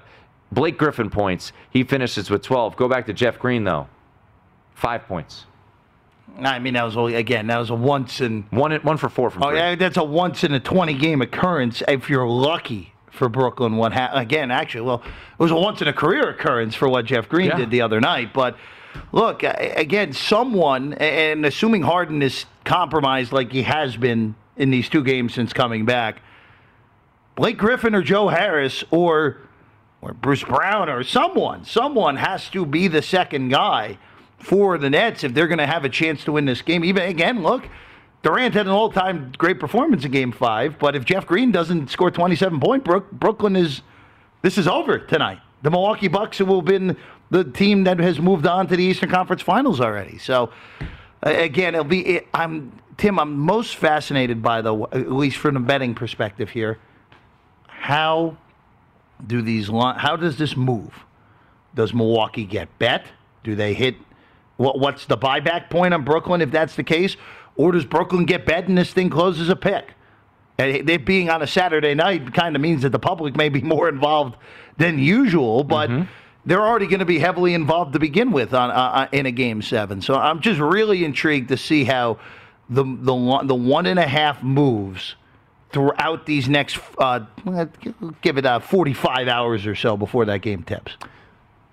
Blake 0.51 0.77
Griffin 0.77 1.09
points. 1.09 1.51
He 1.69 1.83
finishes 1.83 2.29
with 2.29 2.41
12. 2.41 2.75
Go 2.77 2.87
back 2.87 3.05
to 3.07 3.13
Jeff 3.13 3.37
Green, 3.39 3.63
though. 3.63 3.87
Five 4.75 5.07
points. 5.07 5.45
I 6.39 6.59
mean, 6.59 6.75
that 6.75 6.83
was 6.83 6.95
only, 6.95 7.15
again, 7.15 7.47
that 7.47 7.57
was 7.57 7.69
a 7.69 7.75
once 7.75 8.21
in. 8.21 8.43
One, 8.51 8.71
one 8.77 8.97
for 8.97 9.09
four 9.09 9.29
from 9.29 9.43
Oh, 9.43 9.49
three. 9.49 9.57
yeah, 9.57 9.75
that's 9.75 9.97
a 9.97 10.03
once 10.03 10.43
in 10.43 10.53
a 10.53 10.59
20 10.59 10.93
game 10.93 11.21
occurrence 11.21 11.81
if 11.87 12.09
you're 12.09 12.27
lucky 12.27 12.93
for 13.09 13.27
Brooklyn. 13.27 13.75
What 13.77 13.93
ha- 13.93 14.11
Again, 14.13 14.51
actually, 14.51 14.81
well, 14.81 15.01
it 15.03 15.41
was 15.41 15.51
a 15.51 15.55
once 15.55 15.81
in 15.81 15.87
a 15.87 15.93
career 15.93 16.29
occurrence 16.29 16.75
for 16.75 16.87
what 16.87 17.05
Jeff 17.05 17.27
Green 17.27 17.47
Yeah. 17.47 17.57
did 17.57 17.71
the 17.71 17.81
other 17.81 17.99
night. 17.99 18.33
But 18.33 18.55
look, 19.11 19.41
again, 19.43 20.13
someone, 20.13 20.93
and 20.93 21.43
assuming 21.45 21.81
Harden 21.81 22.21
is 22.21 22.45
compromised 22.65 23.31
like 23.31 23.51
he 23.51 23.63
has 23.63 23.97
been 23.97 24.35
in 24.57 24.69
these 24.69 24.89
two 24.89 25.03
games 25.03 25.33
since 25.33 25.53
coming 25.53 25.85
back, 25.85 26.21
Blake 27.35 27.57
Griffin 27.57 27.95
or 27.95 28.01
Joe 28.03 28.27
Harris 28.27 28.83
or 28.91 29.37
or 30.01 30.13
Bruce 30.13 30.43
Brown 30.43 30.89
or 30.89 31.03
someone, 31.03 31.65
someone 31.65 32.17
has 32.17 32.49
to 32.49 32.65
be 32.65 32.87
the 32.87 33.01
second 33.01 33.49
guy 33.49 33.97
for 34.37 34.77
the 34.77 34.89
Nets 34.89 35.23
if 35.23 35.33
they're 35.33 35.47
going 35.47 35.57
to 35.57 35.67
have 35.67 35.83
a 35.83 35.89
chance 35.89 36.23
to 36.25 36.31
win 36.31 36.45
this 36.45 36.61
game. 36.61 36.85
Even 36.85 37.03
again, 37.03 37.41
look, 37.41 37.67
Durant 38.23 38.53
had 38.53 38.67
an 38.67 38.71
all-time 38.71 39.31
great 39.37 39.59
performance 39.59 40.05
in 40.05 40.11
Game 40.11 40.31
Five, 40.31 40.77
but 40.79 40.95
if 40.95 41.05
Jeff 41.05 41.25
Green 41.25 41.51
doesn't 41.51 41.89
score 41.89 42.11
27 42.11 42.59
points, 42.59 42.83
Brook, 42.83 43.11
Brooklyn 43.11 43.55
is 43.55 43.81
this 44.41 44.57
is 44.57 44.67
over 44.67 44.99
tonight. 44.99 45.39
The 45.63 45.71
Milwaukee 45.71 46.07
Bucks 46.07 46.39
will 46.39 46.57
have 46.57 46.65
been 46.65 46.95
the 47.29 47.43
team 47.43 47.83
that 47.85 47.99
has 47.99 48.19
moved 48.19 48.45
on 48.45 48.67
to 48.67 48.75
the 48.75 48.83
Eastern 48.83 49.09
Conference 49.09 49.41
Finals 49.41 49.81
already. 49.81 50.17
So 50.17 50.51
again, 51.23 51.75
it'll 51.75 51.83
be. 51.83 52.05
It, 52.05 52.27
I'm 52.33 52.71
Tim. 52.97 53.19
I'm 53.19 53.37
most 53.37 53.75
fascinated 53.75 54.41
by 54.41 54.61
the 54.61 54.75
at 54.91 55.11
least 55.11 55.37
from 55.37 55.55
the 55.55 55.59
betting 55.59 55.95
perspective 55.95 56.49
here. 56.49 56.77
How 57.67 58.37
do 59.25 59.41
these 59.41 59.67
how 59.67 60.15
does 60.15 60.37
this 60.37 60.55
move? 60.55 60.93
Does 61.75 61.93
Milwaukee 61.93 62.45
get 62.45 62.77
bet? 62.79 63.05
Do 63.43 63.55
they 63.55 63.73
hit 63.73 63.95
what 64.57 64.79
what's 64.79 65.05
the 65.05 65.17
buyback 65.17 65.69
point 65.69 65.93
on 65.93 66.03
Brooklyn 66.03 66.41
if 66.41 66.51
that's 66.51 66.75
the 66.75 66.83
case? 66.83 67.17
Or 67.55 67.71
does 67.71 67.85
Brooklyn 67.85 68.25
get 68.25 68.45
bet 68.45 68.67
and 68.67 68.77
this 68.77 68.93
thing 68.93 69.09
closes 69.09 69.49
a 69.49 69.55
pick? 69.55 69.93
And 70.59 70.89
it 70.89 71.05
being 71.05 71.29
on 71.29 71.41
a 71.41 71.47
Saturday 71.47 71.93
night 71.93 72.33
kind 72.33 72.55
of 72.55 72.61
means 72.61 72.81
that 72.81 72.91
the 72.91 72.99
public 72.99 73.35
may 73.35 73.49
be 73.49 73.61
more 73.73 73.89
involved 73.89 74.35
than 74.77 74.99
usual, 74.99 75.63
but 75.63 75.89
they're 76.45 76.65
already 76.65 76.87
going 76.87 76.99
to 76.99 77.05
be 77.05 77.19
heavily 77.19 77.53
involved 77.53 77.93
to 77.93 77.99
begin 77.99 78.31
with 78.31 78.53
on 78.53 78.71
uh, 78.71 79.07
in 79.11 79.25
a 79.25 79.31
game 79.31 79.61
seven. 79.61 80.01
So 80.01 80.15
I'm 80.15 80.39
just 80.39 80.59
really 80.59 81.03
intrigued 81.03 81.49
to 81.49 81.57
see 81.57 81.83
how 81.83 82.19
the 82.69 82.83
the 82.83 83.41
the 83.43 83.55
one 83.55 83.85
and 83.85 83.99
a 83.99 84.07
half 84.07 84.41
moves 84.41 85.15
throughout 85.71 86.25
these 86.25 86.47
next 86.47 86.79
uh, 86.97 87.25
give 88.21 88.37
it 88.37 88.45
uh, 88.45 88.59
45 88.59 89.27
hours 89.27 89.65
or 89.65 89.75
so 89.75 89.97
before 89.97 90.25
that 90.25 90.41
game 90.41 90.63
tips. 90.63 90.97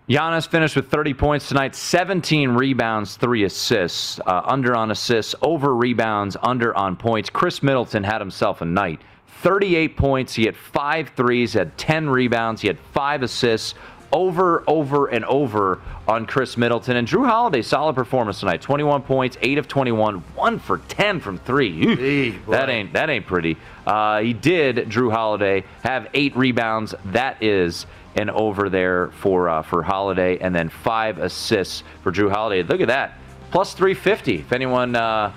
Giannis 0.09 0.47
finished 0.47 0.77
with 0.77 0.91
30 0.91 1.15
points 1.15 1.49
tonight, 1.49 1.75
17 1.75 2.51
rebounds, 2.51 3.17
three 3.17 3.45
assists, 3.45 4.21
uh, 4.27 4.43
under 4.45 4.77
on 4.77 4.91
assists, 4.91 5.35
over 5.41 5.75
rebounds, 5.75 6.37
under 6.43 6.77
on 6.77 6.95
points. 6.95 7.31
Khris 7.31 7.63
Middleton 7.63 8.05
had 8.05 8.21
himself 8.21 8.61
a 8.61 8.67
night. 8.67 9.01
38 9.41 9.97
points. 9.97 10.35
He 10.35 10.45
had 10.45 10.57
five 10.57 11.11
threes, 11.11 11.55
had 11.55 11.77
10 11.79 12.09
rebounds, 12.09 12.61
he 12.61 12.69
had 12.69 12.79
five 12.93 13.23
assists. 13.23 13.75
Over, 14.15 14.63
over, 14.69 15.09
and 15.09 15.25
over 15.25 15.81
on 16.07 16.25
Khris 16.27 16.57
Middleton. 16.57 16.97
And 16.97 17.09
Jrue 17.09 17.27
Holiday, 17.27 17.63
solid 17.63 17.95
performance 17.95 18.39
tonight. 18.39 18.63
21 18.63 19.03
points, 19.03 19.37
8 19.43 19.59
of 19.59 19.67
21, 19.67 20.19
1 20.37 20.59
for 20.61 20.79
10 20.79 21.19
from 21.19 21.39
3. 21.39 21.69
Ew, 21.69 21.97
Hey, 21.97 22.31
that 22.49 22.71
ain't 22.71 22.93
that 22.93 23.11
ain't 23.11 23.27
pretty. 23.27 23.57
Uh, 23.85 24.21
he 24.21 24.33
did, 24.33 24.77
Jrue 24.89 25.11
Holiday, 25.13 25.65
have 25.83 26.09
eight 26.15 26.37
rebounds. 26.37 26.95
That 27.07 27.43
is 27.43 27.87
an 28.15 28.31
over 28.31 28.69
there 28.71 29.09
for 29.19 29.49
uh, 29.49 29.63
for 29.63 29.83
Holiday, 29.83 30.39
and 30.39 30.55
then 30.55 30.69
five 30.69 31.19
assists 31.19 31.83
for 32.05 32.13
Jrue 32.13 32.31
Holiday. 32.31 32.63
Look 32.63 32.81
at 32.81 32.87
that, 32.87 33.19
plus 33.51 33.75
350. 33.75 34.37
If 34.37 34.53
anyone 34.53 34.95
uh, 34.95 35.33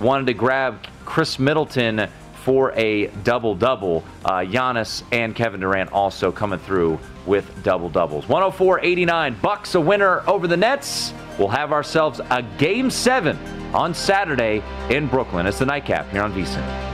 wanted 0.00 0.26
to 0.28 0.34
grab 0.34 0.86
Khris 1.04 1.38
Middleton 1.38 2.08
for 2.44 2.72
a 2.72 3.06
double 3.24 3.54
double, 3.54 4.04
uh, 4.24 4.40
Giannis 4.40 5.02
and 5.12 5.34
Kevin 5.34 5.60
Durant 5.60 5.90
also 5.92 6.30
coming 6.30 6.58
through 6.58 6.98
with 7.26 7.62
double 7.62 7.88
doubles. 7.88 8.26
104-89, 8.26 9.40
Bucks 9.40 9.74
a 9.74 9.80
winner 9.80 10.22
over 10.28 10.46
the 10.46 10.56
Nets. 10.56 11.14
We'll 11.38 11.48
have 11.48 11.72
ourselves 11.72 12.20
a 12.30 12.42
game 12.58 12.90
seven 12.90 13.38
on 13.74 13.94
Saturday 13.94 14.62
in 14.90 15.06
Brooklyn. 15.08 15.46
It's 15.46 15.58
the 15.58 15.66
nightcap 15.66 16.10
here 16.10 16.22
on 16.22 16.32
VSiN. 16.32 16.93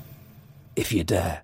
if 0.75 0.91
you 0.91 1.03
dare. 1.03 1.43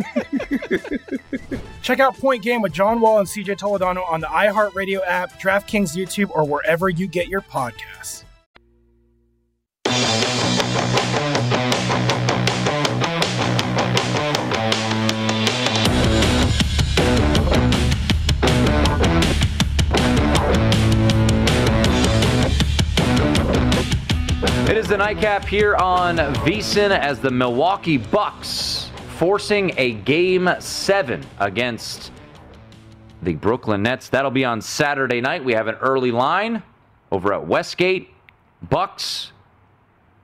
Check 1.81 1.99
out 1.99 2.17
Point 2.17 2.43
Game 2.43 2.61
with 2.61 2.73
John 2.73 3.01
Wall 3.01 3.19
and 3.19 3.27
CJ 3.27 3.57
Toledano 3.57 4.09
on 4.09 4.21
the 4.21 4.27
iHeartRadio 4.27 5.01
app, 5.05 5.39
DraftKings 5.39 5.95
YouTube, 5.95 6.29
or 6.31 6.45
wherever 6.45 6.89
you 6.89 7.07
get 7.07 7.27
your 7.27 7.41
podcasts. 7.41 8.23
It 24.69 24.77
is 24.77 24.87
the 24.87 24.95
nightcap 24.97 25.45
here 25.45 25.75
on 25.75 26.17
VSiN 26.17 26.97
as 26.97 27.19
the 27.19 27.29
Milwaukee 27.29 27.97
Bucks 27.97 28.90
forcing 29.21 29.71
a 29.77 29.93
game 29.93 30.49
seven 30.57 31.23
against 31.39 32.11
the 33.21 33.35
Brooklyn 33.35 33.83
Nets. 33.83 34.09
That'll 34.09 34.31
be 34.31 34.45
on 34.45 34.61
Saturday 34.61 35.21
night. 35.21 35.45
We 35.45 35.53
have 35.53 35.67
an 35.67 35.75
early 35.75 36.09
line 36.09 36.63
over 37.11 37.31
at 37.31 37.45
Westgate. 37.45 38.09
Bucks 38.67 39.31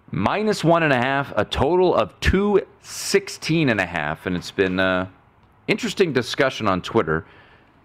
minus 0.10 0.64
one 0.64 0.82
and 0.82 0.92
a 0.92 0.98
half, 0.98 1.32
a 1.38 1.46
total 1.46 1.94
of 1.94 2.20
two 2.22 2.60
sixteen 2.82 3.70
and 3.70 3.80
a 3.80 3.86
half, 3.86 4.26
and 4.26 4.36
it's 4.36 4.50
been 4.50 4.80
uh, 4.80 5.08
interesting 5.68 6.12
discussion 6.12 6.68
on 6.68 6.82
Twitter 6.82 7.24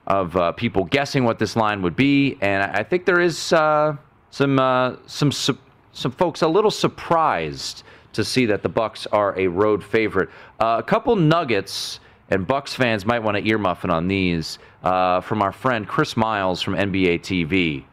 of 0.06 0.34
uh, 0.34 0.52
people 0.52 0.84
guessing 0.84 1.24
what 1.24 1.38
this 1.38 1.56
line 1.56 1.82
would 1.82 1.94
be, 1.94 2.38
and 2.40 2.62
I 2.62 2.82
think 2.82 3.04
there 3.04 3.20
is 3.20 3.52
uh, 3.52 3.98
some 4.30 4.58
uh, 4.58 4.96
some 5.04 5.30
some 5.30 6.10
folks 6.12 6.40
a 6.40 6.48
little 6.48 6.70
surprised 6.70 7.82
to 8.12 8.24
see 8.24 8.46
that 8.46 8.62
the 8.62 8.68
Bucks 8.68 9.06
are 9.06 9.38
a 9.38 9.46
road 9.46 9.82
favorite. 9.82 10.28
Uh, 10.60 10.76
a 10.78 10.82
couple 10.82 11.16
nuggets, 11.16 12.00
and 12.30 12.46
Bucks 12.46 12.74
fans 12.74 13.04
might 13.04 13.20
want 13.20 13.36
to 13.36 13.46
earmuffin 13.46 13.90
on 13.90 14.08
these 14.08 14.58
uh, 14.82 15.20
from 15.20 15.42
our 15.42 15.52
friend 15.52 15.86
Chris 15.86 16.16
Miles 16.16 16.62
from 16.62 16.74
NBA 16.74 17.20
TV. 17.20 17.84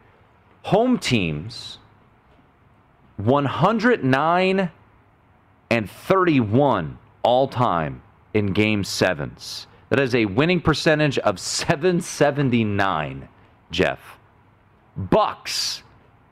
Home 0.62 0.98
teams 0.98 1.78
109 3.16 4.70
and 5.70 5.90
31 5.90 6.98
all 7.22 7.48
time 7.48 8.02
in 8.34 8.52
game 8.52 8.84
sevens. 8.84 9.66
That 9.90 10.00
is 10.00 10.14
a 10.14 10.24
winning 10.24 10.60
percentage 10.60 11.18
of 11.18 11.38
779, 11.38 13.28
Jeff. 13.70 14.18
Bucks 14.96 15.82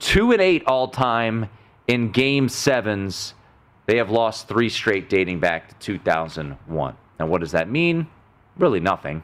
2 0.00 0.32
and 0.32 0.40
8 0.40 0.64
all 0.66 0.88
time 0.88 1.48
in 1.86 2.10
game 2.10 2.48
sevens. 2.48 3.34
They 3.88 3.96
have 3.96 4.10
lost 4.10 4.48
three 4.48 4.68
straight 4.68 5.08
dating 5.08 5.40
back 5.40 5.70
to 5.70 5.74
2001. 5.76 6.96
Now, 7.18 7.26
what 7.26 7.40
does 7.40 7.52
that 7.52 7.70
mean? 7.70 8.06
Really 8.58 8.80
nothing. 8.80 9.22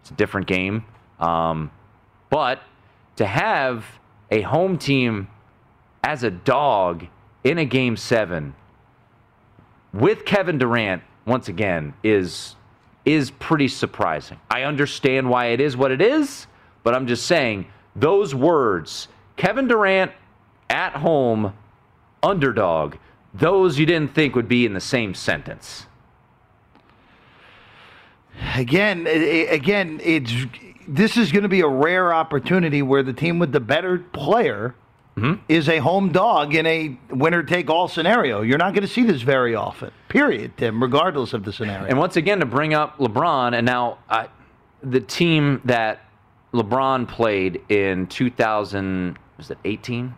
It's 0.00 0.10
a 0.10 0.14
different 0.14 0.46
game. 0.46 0.86
Um, 1.20 1.70
but 2.30 2.62
to 3.16 3.26
have 3.26 3.84
a 4.30 4.40
home 4.40 4.78
team 4.78 5.28
as 6.02 6.22
a 6.22 6.30
dog 6.30 7.06
in 7.44 7.58
a 7.58 7.66
game 7.66 7.98
seven 7.98 8.54
with 9.92 10.24
Kevin 10.24 10.56
Durant 10.56 11.02
once 11.26 11.48
again 11.48 11.92
is 12.02 12.56
is 13.04 13.30
pretty 13.32 13.68
surprising. 13.68 14.38
I 14.50 14.62
understand 14.62 15.28
why 15.28 15.46
it 15.46 15.60
is 15.60 15.76
what 15.76 15.90
it 15.90 16.00
is, 16.00 16.46
but 16.82 16.94
I'm 16.94 17.06
just 17.06 17.26
saying 17.26 17.66
those 17.94 18.34
words, 18.34 19.08
Kevin 19.36 19.68
Durant 19.68 20.12
at 20.70 20.94
home, 20.94 21.52
underdog, 22.22 22.96
those 23.34 23.78
you 23.78 23.86
didn't 23.86 24.14
think 24.14 24.34
would 24.34 24.48
be 24.48 24.64
in 24.64 24.74
the 24.74 24.80
same 24.80 25.14
sentence. 25.14 25.86
Again, 28.54 29.06
again, 29.06 30.00
it's 30.02 30.32
this 30.86 31.16
is 31.16 31.32
going 31.32 31.42
to 31.42 31.48
be 31.48 31.60
a 31.60 31.68
rare 31.68 32.14
opportunity 32.14 32.82
where 32.82 33.02
the 33.02 33.12
team 33.12 33.38
with 33.38 33.52
the 33.52 33.60
better 33.60 33.98
player 33.98 34.74
mm-hmm. 35.16 35.42
is 35.48 35.68
a 35.68 35.78
home 35.78 36.10
dog 36.10 36.54
in 36.54 36.66
a 36.66 36.98
winner 37.10 37.42
take 37.42 37.68
all 37.68 37.88
scenario. 37.88 38.42
You're 38.42 38.58
not 38.58 38.72
going 38.74 38.86
to 38.86 38.92
see 38.92 39.02
this 39.02 39.22
very 39.22 39.54
often. 39.54 39.90
Period, 40.08 40.56
Tim. 40.56 40.82
Regardless 40.82 41.32
of 41.34 41.44
the 41.44 41.52
scenario. 41.52 41.86
And 41.86 41.98
once 41.98 42.16
again, 42.16 42.40
to 42.40 42.46
bring 42.46 42.74
up 42.74 42.96
LeBron, 42.98 43.54
and 43.54 43.66
now 43.66 43.98
I, 44.08 44.28
the 44.82 45.00
team 45.00 45.60
that 45.64 46.04
LeBron 46.54 47.06
played 47.08 47.60
in 47.68 48.06
2000 48.06 49.18
was 49.36 49.50
it 49.50 49.58
18 49.64 50.14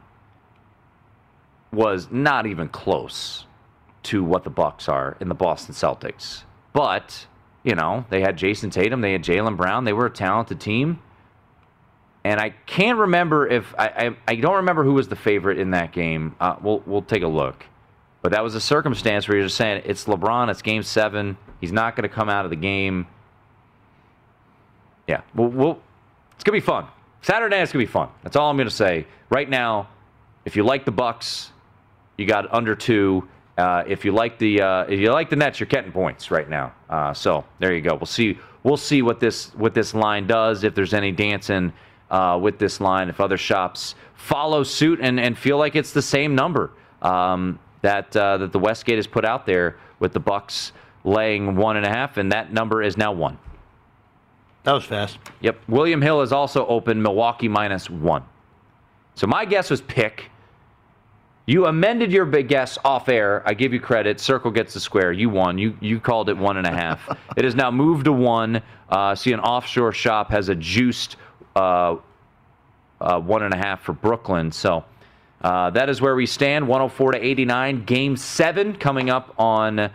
was 1.72 2.09
not 2.11 2.46
even 2.46 2.68
close 2.68 3.46
to 4.02 4.24
what 4.24 4.44
the 4.44 4.50
Bucks 4.50 4.88
are 4.88 5.16
in 5.20 5.28
the 5.28 5.35
Boston 5.35 5.74
Celtics. 5.74 6.44
But 6.72 7.26
you 7.62 7.74
know, 7.74 8.06
they 8.09 8.20
had 8.20 8.37
Jayson 8.37 8.70
Tatum, 8.70 9.00
they 9.00 9.12
had 9.12 9.22
Jaylen 9.22 9.56
Brown, 9.56 9.85
they 9.85 9.92
were 9.92 10.06
a 10.06 10.11
talented 10.11 10.61
team. 10.61 11.00
And 12.22 12.38
I 12.38 12.50
can't 12.50 12.98
remember 12.98 13.46
if 13.48 13.74
I, 13.78 13.87
I, 13.87 14.16
I 14.28 14.35
don't 14.37 14.56
remember 14.56 14.85
who 14.85 14.92
was 14.92 15.09
the 15.09 15.16
favorite 15.16 15.59
in 15.59 15.70
that 15.70 15.92
game. 15.92 16.37
Uh, 16.38 16.56
we'll 16.61 16.83
we'll 16.87 17.02
take 17.02 17.22
a 17.22 17.28
look. 17.28 17.64
But 18.22 18.33
that 18.33 18.42
was 18.42 18.54
a 18.54 18.61
circumstance 18.61 19.26
where 19.26 19.38
you're 19.38 19.46
just 19.46 19.56
saying 19.56 19.83
it's 19.87 20.04
LeBron, 20.04 20.50
it's 20.50 20.62
game 20.62 20.83
seven. 20.83 21.38
He's 21.61 21.72
not 21.72 21.96
going 21.96 22.09
to 22.09 22.14
come 22.14 22.28
out 22.28 22.44
of 22.44 22.50
the 22.50 22.56
game. 22.56 23.06
Yeah, 25.06 25.22
we'll, 25.35 25.48
we'll, 25.48 25.83
it's 26.35 26.44
going 26.44 26.59
to 26.59 26.64
be 26.64 26.66
fun. 26.66 26.87
Saturday 27.22 27.59
night's 27.59 27.72
going 27.72 27.85
to 27.85 27.88
be 27.88 27.92
fun. 27.92 28.09
That's 28.22 28.37
all 28.37 28.50
I'm 28.50 28.56
going 28.56 28.68
to 28.68 28.74
say. 28.74 29.06
Right 29.30 29.48
now, 29.48 29.88
if 30.44 30.56
you 30.56 30.62
like 30.62 30.85
the 30.85 30.92
Bucks, 30.92 31.52
you 32.20 32.26
got 32.26 32.52
under 32.52 32.74
two. 32.74 33.26
Uh, 33.56 33.85
if 33.87 34.04
you 34.04 34.12
like 34.12 34.38
the 34.38 34.61
uh, 34.62 34.85
if 34.85 35.00
you 35.00 35.12
like 35.12 35.30
the 35.30 35.37
Nets, 35.37 35.61
you're 35.61 35.66
getting 35.66 35.92
points 35.92 36.30
right 36.30 36.48
now. 36.48 36.72
Uh, 36.88 37.12
so 37.12 37.44
there 37.59 37.74
you 37.74 37.80
go. 37.80 37.94
We'll 37.94 38.06
see. 38.06 38.38
We'll 38.62 38.76
see 38.76 39.02
what 39.02 39.20
this 39.20 39.54
what 39.54 39.74
this 39.74 39.94
line 39.94 40.26
does. 40.26 40.64
If 40.64 40.74
there's 40.74 40.94
any 40.94 41.12
dancing 41.12 41.72
uh, 42.11 42.38
with 42.40 42.59
this 42.59 42.80
line, 42.80 43.09
if 43.09 43.20
other 43.20 43.37
shops 43.37 43.94
follow 44.14 44.62
suit 44.62 45.00
and, 45.00 45.18
and 45.18 45.37
feel 45.37 45.59
like 45.59 45.76
it's 45.76 45.92
the 45.92 46.02
same 46.02 46.35
number 46.35 46.72
um, 47.02 47.59
that 47.83 48.14
uh, 48.16 48.38
that 48.38 48.52
the 48.52 48.59
Westgate 48.59 48.98
has 48.98 49.06
put 49.06 49.24
out 49.24 49.46
there 49.46 49.76
with 49.98 50.12
the 50.12 50.20
Bucks 50.20 50.72
laying 51.04 51.56
one 51.56 51.76
and 51.76 51.87
a 51.87 51.88
half, 51.88 52.16
and 52.16 52.33
that 52.33 52.52
number 52.52 52.83
is 52.83 52.96
now 52.96 53.12
one. 53.12 53.38
That 54.64 54.72
was 54.72 54.85
fast. 54.85 55.18
Yep. 55.40 55.59
William 55.68 56.02
Hill 56.02 56.20
is 56.20 56.33
also 56.33 56.66
open. 56.66 57.00
Milwaukee 57.00 57.48
minus 57.48 57.88
one. 57.88 58.24
So 59.14 59.26
my 59.26 59.44
guess 59.44 59.70
was 59.70 59.80
pick. 59.80 60.30
You 61.50 61.66
amended 61.66 62.12
your 62.12 62.26
big 62.26 62.46
guess 62.46 62.78
off 62.84 63.08
air. 63.08 63.42
I 63.44 63.54
give 63.54 63.72
you 63.72 63.80
credit. 63.80 64.20
Circle 64.20 64.52
gets 64.52 64.72
the 64.72 64.78
square. 64.78 65.10
You 65.10 65.28
won. 65.28 65.58
You 65.58 65.76
you 65.80 65.98
called 65.98 66.28
it 66.28 66.36
one 66.36 66.58
and 66.58 66.64
a 66.64 66.70
half. 66.70 67.08
it 67.36 67.44
has 67.44 67.56
now 67.56 67.72
moved 67.72 68.04
to 68.04 68.12
one. 68.12 68.62
Uh, 68.88 69.16
see, 69.16 69.32
an 69.32 69.40
offshore 69.40 69.90
shop 69.90 70.30
has 70.30 70.48
a 70.48 70.54
juiced 70.54 71.16
uh, 71.56 71.96
uh, 73.00 73.18
one 73.18 73.42
and 73.42 73.52
a 73.52 73.56
half 73.56 73.82
for 73.82 73.92
Brooklyn. 73.92 74.52
So 74.52 74.84
uh, 75.40 75.70
that 75.70 75.90
is 75.90 76.00
where 76.00 76.14
we 76.14 76.24
stand. 76.24 76.68
104 76.68 77.12
to 77.14 77.18
89. 77.18 77.84
Game 77.84 78.16
seven 78.16 78.76
coming 78.76 79.10
up 79.10 79.34
on 79.36 79.90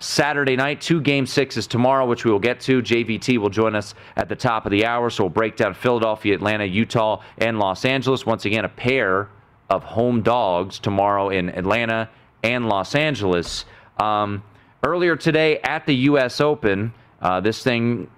Saturday 0.00 0.56
night. 0.56 0.82
Two 0.82 1.00
game 1.00 1.24
sixes 1.24 1.66
tomorrow, 1.66 2.04
which 2.04 2.26
we 2.26 2.30
will 2.30 2.38
get 2.38 2.60
to. 2.60 2.82
JVT 2.82 3.38
will 3.38 3.48
join 3.48 3.74
us 3.74 3.94
at 4.16 4.28
the 4.28 4.36
top 4.36 4.66
of 4.66 4.72
the 4.72 4.84
hour. 4.84 5.08
So 5.08 5.24
we'll 5.24 5.30
break 5.30 5.56
down 5.56 5.72
Philadelphia, 5.72 6.34
Atlanta, 6.34 6.66
Utah, 6.66 7.22
and 7.38 7.58
Los 7.58 7.86
Angeles. 7.86 8.26
Once 8.26 8.44
again, 8.44 8.66
a 8.66 8.68
pair 8.68 9.30
of 9.70 9.84
home 9.84 10.22
dogs 10.22 10.78
tomorrow 10.78 11.28
in 11.28 11.50
Atlanta 11.50 12.08
and 12.42 12.68
Los 12.68 12.94
Angeles. 12.94 13.64
Um, 13.98 14.42
earlier 14.84 15.16
today 15.16 15.58
at 15.60 15.86
the 15.86 15.94
U.S. 15.94 16.40
Open, 16.40 16.92
uh, 17.20 17.40
this 17.40 17.62
thing 17.62 18.10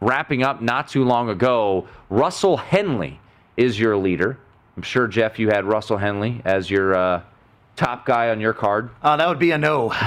wrapping 0.00 0.42
up 0.42 0.62
not 0.62 0.88
too 0.88 1.04
long 1.04 1.28
ago, 1.28 1.86
Russell 2.08 2.56
Henley 2.56 3.20
is 3.56 3.78
your 3.78 3.96
leader. 3.96 4.38
I'm 4.76 4.82
sure 4.82 5.06
Jeff, 5.06 5.38
you 5.38 5.48
had 5.48 5.64
Russell 5.64 5.98
Henley 5.98 6.40
as 6.44 6.70
your 6.70 6.94
uh, 6.94 7.22
top 7.76 8.06
guy 8.06 8.30
on 8.30 8.40
your 8.40 8.54
card. 8.54 8.90
Uh, 9.02 9.16
that 9.16 9.28
would 9.28 9.38
be 9.38 9.52
a 9.52 9.58
no. 9.58 9.94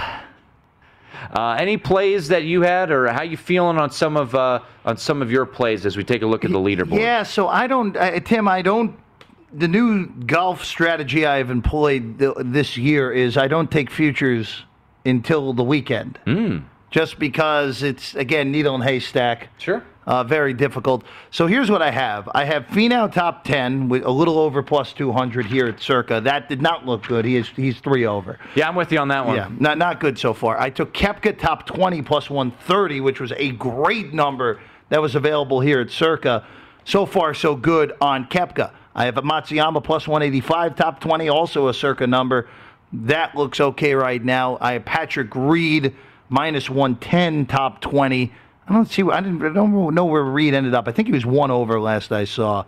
Uh, 1.31 1.55
any 1.57 1.77
plays 1.77 2.27
that 2.27 2.43
you 2.43 2.61
had, 2.61 2.91
or 2.91 3.07
how 3.07 3.21
you 3.21 3.37
feeling 3.37 3.77
on 3.77 3.89
some 3.89 4.17
of 4.17 4.35
uh, 4.35 4.59
on 4.83 4.97
some 4.97 5.21
of 5.21 5.31
your 5.31 5.45
plays 5.45 5.85
as 5.85 5.95
we 5.95 6.03
take 6.03 6.21
a 6.21 6.25
look 6.25 6.43
at 6.43 6.51
the 6.51 6.57
leaderboard? 6.57 6.99
Yeah, 6.99 7.23
so 7.23 7.47
I 7.47 7.65
don't, 7.65 7.95
uh, 7.95 8.19
Tim, 8.19 8.47
I 8.47 8.61
don't. 8.61 8.97
The 9.53 9.67
new 9.67 10.07
golf 10.07 10.65
strategy 10.65 11.25
I've 11.25 11.51
employed 11.51 12.19
th- 12.19 12.33
this 12.39 12.75
year 12.77 13.11
is 13.11 13.37
I 13.37 13.47
don't 13.47 13.69
take 13.69 13.91
futures 13.91 14.63
until 15.05 15.53
the 15.53 15.63
weekend. 15.63 16.19
Mm. 16.25 16.63
Just 16.89 17.19
because 17.19 17.83
it's 17.83 18.15
again 18.15 18.51
needle 18.51 18.75
and 18.75 18.83
haystack. 18.83 19.49
Sure. 19.57 19.83
Uh, 20.05 20.23
very 20.23 20.53
difficult. 20.53 21.05
So 21.31 21.47
here's 21.47 21.71
what 21.71 21.81
I 21.81 21.89
have. 21.89 22.29
I 22.35 22.43
have 22.43 22.65
Finau 22.67 23.11
top 23.11 23.45
10 23.45 23.87
with 23.87 24.03
a 24.03 24.11
little 24.11 24.37
over 24.37 24.61
plus 24.61 24.91
200 24.91 25.45
here 25.45 25.67
at 25.67 25.79
Circa. 25.79 26.19
That 26.21 26.49
did 26.49 26.61
not 26.61 26.85
look 26.85 27.07
good. 27.07 27.23
He 27.23 27.37
is 27.37 27.47
he's 27.55 27.79
three 27.79 28.05
over. 28.05 28.37
Yeah, 28.55 28.67
I'm 28.67 28.75
with 28.75 28.91
you 28.91 28.99
on 28.99 29.07
that 29.09 29.25
one. 29.25 29.37
Yeah, 29.37 29.49
not 29.59 29.77
not 29.77 29.99
good 29.99 30.19
so 30.19 30.33
far. 30.33 30.59
I 30.59 30.69
took 30.69 30.93
Koepka 30.93 31.37
top 31.37 31.65
20 31.65 32.01
plus 32.01 32.29
130, 32.29 33.01
which 33.01 33.19
was 33.21 33.31
a 33.37 33.51
great 33.51 34.13
number 34.13 34.59
that 34.89 35.01
was 35.01 35.15
available 35.15 35.61
here 35.61 35.79
at 35.79 35.89
Circa. 35.89 36.45
So 36.85 37.05
far, 37.05 37.33
so 37.33 37.55
good 37.55 37.93
on 38.01 38.27
Koepka. 38.27 38.71
I 38.95 39.05
have 39.05 39.17
a 39.17 39.21
Matsuyama 39.21 39.83
plus 39.83 40.07
185 40.07 40.75
top 40.75 40.99
20, 40.99 41.29
also 41.29 41.67
a 41.67 41.73
Circa 41.73 42.07
number. 42.07 42.47
That 42.91 43.35
looks 43.35 43.59
okay 43.59 43.95
right 43.95 44.23
now. 44.23 44.57
I 44.61 44.73
have 44.73 44.85
Patrick 44.85 45.33
Reed 45.33 45.95
minus 46.29 46.69
110 46.69 47.47
top 47.47 47.81
20. 47.81 48.31
I 48.67 48.73
don't 48.73 48.85
see. 48.89 49.01
I 49.03 49.19
didn't. 49.19 49.43
I 49.43 49.53
don't 49.53 49.93
know 49.93 50.05
where 50.05 50.23
Reed 50.23 50.53
ended 50.53 50.73
up. 50.73 50.87
I 50.87 50.91
think 50.91 51.07
he 51.07 51.13
was 51.13 51.25
one 51.25 51.51
over 51.51 51.79
last 51.79 52.11
I 52.11 52.25
saw. 52.25 52.65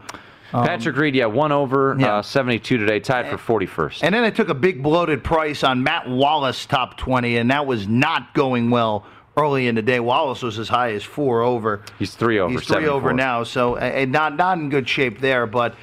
Um, 0.53 0.65
Patrick 0.65 0.95
Reed, 0.95 1.15
yeah, 1.15 1.25
one 1.25 1.51
over, 1.51 1.99
uh, 1.99 2.21
72 2.21 2.77
today, 2.77 2.99
tied 2.99 3.27
for 3.27 3.38
41st. 3.59 4.03
And 4.03 4.13
then 4.13 4.23
I 4.23 4.29
took 4.29 4.47
a 4.49 4.53
big 4.53 4.83
bloated 4.83 5.23
price 5.23 5.63
on 5.63 5.83
Matt 5.83 6.07
Wallace 6.07 6.65
top 6.65 6.97
20, 6.97 7.38
and 7.38 7.49
that 7.51 7.65
was 7.65 7.88
not 7.88 8.33
going 8.33 8.69
well 8.69 9.05
early 9.38 9.67
in 9.67 9.75
the 9.75 9.81
day. 9.81 9.99
Wallace 9.99 10.43
was 10.43 10.59
as 10.59 10.69
high 10.69 10.93
as 10.93 11.03
four 11.03 11.41
over. 11.41 11.81
He's 11.99 12.13
three 12.15 12.39
over. 12.39 12.51
He's 12.51 12.65
three 12.65 12.88
over 12.88 13.09
74. 13.09 13.13
now, 13.13 13.43
so 13.43 13.75
uh, 13.75 14.05
not 14.07 14.38
not 14.38 14.57
in 14.57 14.69
good 14.69 14.88
shape 14.88 15.19
there. 15.19 15.45
But 15.47 15.75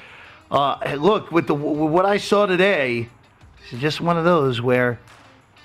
uh, 0.53 0.95
look, 0.99 1.31
with 1.31 1.47
the 1.47 1.55
with 1.55 1.91
what 1.91 2.05
I 2.05 2.17
saw 2.17 2.45
today, 2.45 3.09
it's 3.71 3.81
just 3.81 3.99
one 3.99 4.17
of 4.17 4.23
those 4.23 4.61
where 4.61 4.99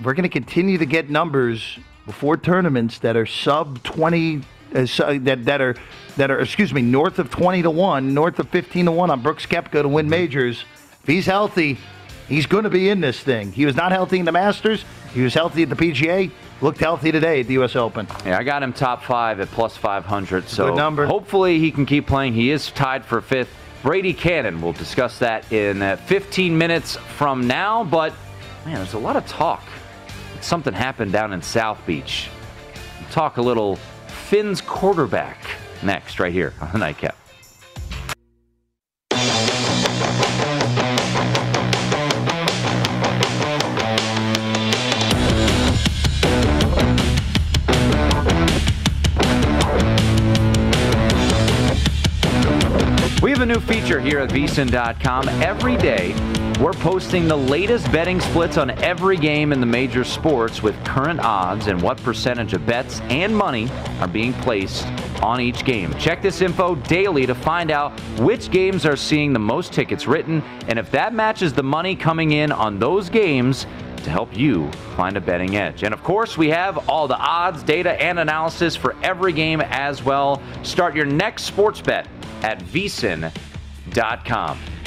we're 0.03 0.15
going 0.15 0.23
to 0.23 0.29
continue 0.29 0.79
to 0.79 0.87
get 0.87 1.11
numbers 1.11 1.79
before 2.07 2.39
tournaments 2.39 2.99
that 3.01 3.17
are 3.17 3.27
sub 3.27 3.83
20 3.83 4.41
uh, 4.75 4.87
so- 4.87 5.19
that 5.19 5.45
that 5.45 5.61
are 5.61 5.77
that 6.17 6.31
are 6.31 6.41
excuse 6.41 6.73
me 6.73 6.81
north 6.81 7.19
of 7.19 7.31
20 7.31 7.63
to 7.63 7.71
1 7.71 8.15
north 8.15 8.39
of 8.39 8.49
15 8.49 8.87
to 8.87 8.93
1 8.93 9.11
on 9.11 9.21
Brooks 9.21 9.45
Koepka 9.45 9.83
to 9.83 9.89
win 9.89 10.09
majors 10.09 10.65
if 11.03 11.07
he's 11.07 11.27
healthy 11.27 11.77
he's 12.27 12.47
going 12.47 12.65
to 12.65 12.71
be 12.71 12.89
in 12.89 13.01
this 13.01 13.21
thing 13.21 13.53
he 13.53 13.67
was 13.67 13.77
not 13.77 13.93
healthy 13.93 14.19
in 14.19 14.25
the 14.25 14.33
Masters 14.33 14.87
he 15.13 15.21
was 15.21 15.35
healthy 15.35 15.65
at 15.65 15.69
the 15.69 15.77
PGA 15.77 16.31
looked 16.63 16.81
healthy 16.81 17.13
today 17.13 17.41
at 17.41 17.47
the 17.47 17.59
US 17.59 17.77
Open 17.77 18.07
Yeah, 18.25 18.39
I 18.39 18.43
got 18.43 18.63
him 18.63 18.73
top 18.73 19.03
five 19.03 19.41
at 19.41 19.49
plus 19.49 19.77
500. 19.77 20.49
So 20.49 20.69
Good 20.69 20.77
number. 20.77 21.07
hopefully 21.07 21.59
he 21.59 21.71
can 21.71 21.87
keep 21.87 22.07
playing. 22.07 22.33
He 22.35 22.51
is 22.51 22.71
tied 22.71 23.05
for 23.05 23.21
fifth. 23.21 23.51
Brady 23.83 24.13
Kannon, 24.13 24.61
we'll 24.61 24.73
discuss 24.73 25.19
that 25.21 25.51
in 25.53 25.83
uh, 25.83 25.97
15 25.97 26.57
minutes 26.57 26.97
from 26.97 27.47
now. 27.47 27.85
But 27.85 28.13
man, 28.65 28.77
there's 28.77 28.95
a 28.95 28.99
lot 28.99 29.17
of 29.17 29.27
talk. 29.27 29.63
Something 30.41 30.75
happened 30.75 31.13
down 31.13 31.33
in 31.33 31.43
South 31.43 31.79
Beach. 31.87 32.29
We'll 33.01 33.11
talk 33.11 33.37
a 33.37 33.43
little 33.43 33.77
Finn's 34.07 34.61
quarterback 34.61 35.39
next, 35.83 36.19
right 36.19 36.33
here 36.33 36.55
on 36.61 36.73
the 36.73 36.79
nightcap. 36.79 37.17
We 53.39 53.43
have 53.43 53.51
a 53.51 53.55
new 53.55 53.61
feature 53.61 54.01
here 54.01 54.19
at 54.19 54.31
vsin.com. 54.31 55.29
Every 55.29 55.77
day, 55.77 56.13
we're 56.61 56.73
posting 56.73 57.29
the 57.29 57.37
latest 57.37 57.87
betting 57.93 58.19
splits 58.19 58.57
on 58.57 58.71
every 58.83 59.17
game 59.17 59.53
in 59.53 59.61
the 59.61 59.67
major 59.67 60.03
sports 60.03 60.61
with 60.61 60.75
current 60.85 61.21
odds 61.21 61.69
and 61.69 61.81
what 61.81 62.03
percentage 62.03 62.53
of 62.53 62.67
bets 62.67 62.99
and 63.03 63.37
money 63.37 63.71
are 64.01 64.09
being 64.09 64.33
placed 64.33 64.89
on 65.23 65.41
each 65.41 65.65
game. 65.65 65.95
Check 66.01 66.21
this 66.21 66.41
info 66.41 66.75
daily 66.75 67.27
to 67.27 67.35
find 67.37 67.71
out 67.71 67.93
which 68.19 68.51
games 68.51 68.85
are 68.85 68.97
seeing 68.97 69.33
the 69.33 69.39
most 69.39 69.73
tickets 69.73 70.09
written 70.09 70.43
and 70.67 70.77
if 70.77 70.91
that 70.91 71.15
matches 71.15 71.53
the 71.53 71.63
money 71.63 71.95
coming 71.95 72.33
in 72.33 72.51
on 72.51 72.81
those 72.81 73.09
games 73.09 73.69
to 73.99 74.11
help 74.11 74.37
you 74.37 74.69
find 74.97 75.17
a 75.17 75.21
betting 75.21 75.57
edge. 75.57 75.85
And 75.85 75.95
of 75.95 76.03
course, 76.03 76.37
we 76.37 76.49
have 76.49 76.89
all 76.89 77.07
the 77.07 77.17
odds, 77.17 77.63
data, 77.63 77.93
and 78.03 78.19
analysis 78.19 78.75
for 78.75 78.97
every 79.05 79.33
game 79.33 79.61
as 79.61 80.03
well. 80.03 80.43
Start 80.65 80.97
your 80.97 81.07
next 81.07 81.45
sports 81.45 81.81
bet 81.81 82.09
at 82.43 82.61
vsin.com. 82.61 83.31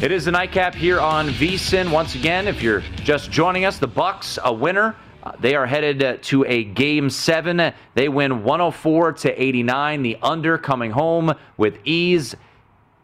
It 0.02 0.12
is 0.12 0.26
the 0.26 0.32
nightcap 0.32 0.74
here 0.74 1.00
on 1.00 1.30
vsin. 1.30 1.92
Once 1.92 2.16
again, 2.16 2.48
if 2.48 2.62
you're 2.62 2.82
just 3.04 3.32
joining 3.32 3.66
us, 3.66 3.78
the 3.78 3.88
Bucks 3.88 4.40
a 4.44 4.54
winner. 4.54 4.96
Uh, 5.24 5.34
they 5.40 5.54
are 5.54 5.68
headed 5.68 6.04
uh, 6.04 6.18
to 6.24 6.44
a 6.46 6.64
game 6.64 7.10
seven. 7.10 7.74
They 7.94 8.10
win 8.10 8.44
104 8.44 9.14
to 9.14 9.42
89. 9.42 10.02
The 10.02 10.18
under 10.24 10.58
coming 10.58 10.90
home 10.90 11.34
with 11.58 11.78
ease 11.86 12.36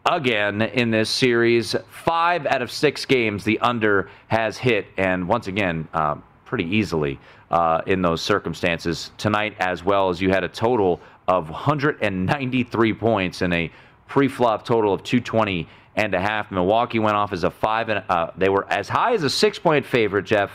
again 0.04 0.62
in 0.62 0.90
this 0.90 1.10
series. 1.10 1.76
Five 1.90 2.46
out 2.46 2.62
of 2.62 2.72
six 2.72 3.04
games 3.04 3.44
the 3.44 3.58
under 3.60 4.10
has 4.28 4.56
hit, 4.56 4.86
and 4.96 5.28
once 5.28 5.46
again, 5.46 5.86
uh, 5.94 6.16
pretty 6.44 6.64
easily 6.64 7.20
uh, 7.50 7.82
in 7.86 8.02
those 8.02 8.22
circumstances. 8.22 9.12
Tonight, 9.18 9.54
as 9.60 9.84
well 9.84 10.08
as 10.08 10.20
you 10.20 10.30
had 10.30 10.44
a 10.44 10.48
total 10.48 11.00
of 11.28 11.50
193 11.50 12.94
points 12.94 13.42
in 13.42 13.52
a 13.52 13.70
pre-flop 14.08 14.64
total 14.64 14.92
of 14.92 15.02
220 15.02 15.68
and 15.94 16.14
a 16.14 16.20
half. 16.20 16.50
Milwaukee 16.50 16.98
went 16.98 17.16
off 17.16 17.32
as 17.32 17.44
a 17.44 17.50
five, 17.50 17.88
and 17.88 18.02
uh, 18.08 18.30
they 18.36 18.48
were 18.48 18.70
as 18.70 18.88
high 18.88 19.14
as 19.14 19.22
a 19.22 19.30
six-point 19.30 19.86
favorite. 19.86 20.24
Jeff 20.24 20.50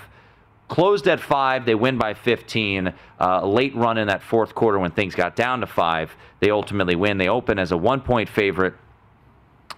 closed 0.68 1.08
at 1.08 1.20
five. 1.20 1.66
They 1.66 1.76
win 1.76 1.98
by 1.98 2.13
15. 2.13 2.94
Uh, 3.20 3.48
late 3.48 3.76
run 3.76 3.98
in 3.98 4.08
that 4.08 4.24
fourth 4.24 4.56
quarter 4.56 4.80
when 4.80 4.92
things 4.92 5.16
got 5.16 5.36
down 5.36 5.60
to 5.62 5.68
five. 5.68 6.16
They 6.39 6.50
ultimately 6.50 6.96
win. 6.96 7.18
They 7.18 7.28
open 7.30 7.60
as 7.60 7.72
a 7.72 7.78
one-point 7.78 8.30
favorite. 8.30 8.74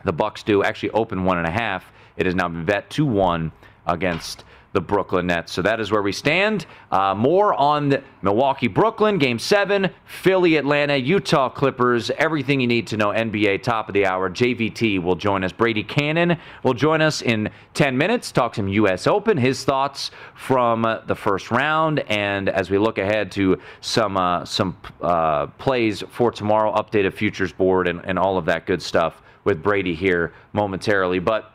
The 0.04 0.14
Bucks 0.14 0.44
do 0.44 0.64
actually 0.64 0.92
open 0.92 1.26
one 1.26 1.38
and 1.38 1.48
a 1.48 1.52
half. 1.52 1.92
It 2.16 2.26
has 2.26 2.36
now 2.36 2.48
been 2.48 2.64
bet 2.64 2.90
two 2.90 3.06
one 3.06 3.52
against 3.88 4.44
the 4.76 4.82
Brooklyn 4.82 5.28
Nets. 5.28 5.54
So 5.54 5.62
that 5.62 5.80
is 5.80 5.90
where 5.90 6.02
we 6.02 6.12
stand. 6.12 6.66
Uh, 6.92 7.16
more 7.16 7.54
on 7.54 7.88
the 7.88 8.04
Milwaukee 8.22 8.68
Brooklyn 8.68 9.18
game 9.18 9.40
seven, 9.40 9.90
Philly 10.04 10.58
Atlanta, 10.58 10.98
Utah 10.98 11.48
Clippers. 11.48 12.12
Everything 12.12 12.60
you 12.60 12.68
need 12.68 12.86
to 12.88 12.98
know 12.98 13.08
NBA 13.08 13.64
top 13.64 13.88
of 13.88 13.94
the 13.94 14.06
hour. 14.06 14.30
JVT 14.30 15.02
will 15.02 15.16
join 15.16 15.46
us. 15.46 15.54
Brady 15.54 15.82
Kannon 15.82 16.38
will 16.64 16.74
join 16.74 17.02
us 17.02 17.22
in 17.22 17.50
10 17.74 17.98
minutes. 17.98 18.34
Talk 18.34 18.56
some 18.56 18.68
U.S. 18.68 19.08
Open. 19.08 19.38
His 19.38 19.64
thoughts 19.64 20.12
from 20.36 20.84
uh, 20.84 21.00
the 21.06 21.16
first 21.16 21.52
round, 21.52 22.00
and 22.10 22.50
as 22.50 22.70
we 22.70 22.78
look 22.78 22.98
ahead 22.98 23.32
to 23.32 23.58
some 23.80 24.18
uh, 24.18 24.44
some 24.44 24.76
uh, 25.02 25.48
plays 25.48 26.04
for 26.10 26.32
tomorrow, 26.32 26.74
updated 26.76 27.14
futures 27.14 27.54
board, 27.54 27.88
and, 27.88 28.02
and 28.04 28.20
all 28.20 28.38
of 28.38 28.44
that 28.46 28.66
good 28.66 28.82
stuff 28.82 29.22
with 29.46 29.64
Brady 29.64 29.96
here 29.96 30.34
momentarily. 30.52 31.20
But 31.20 31.54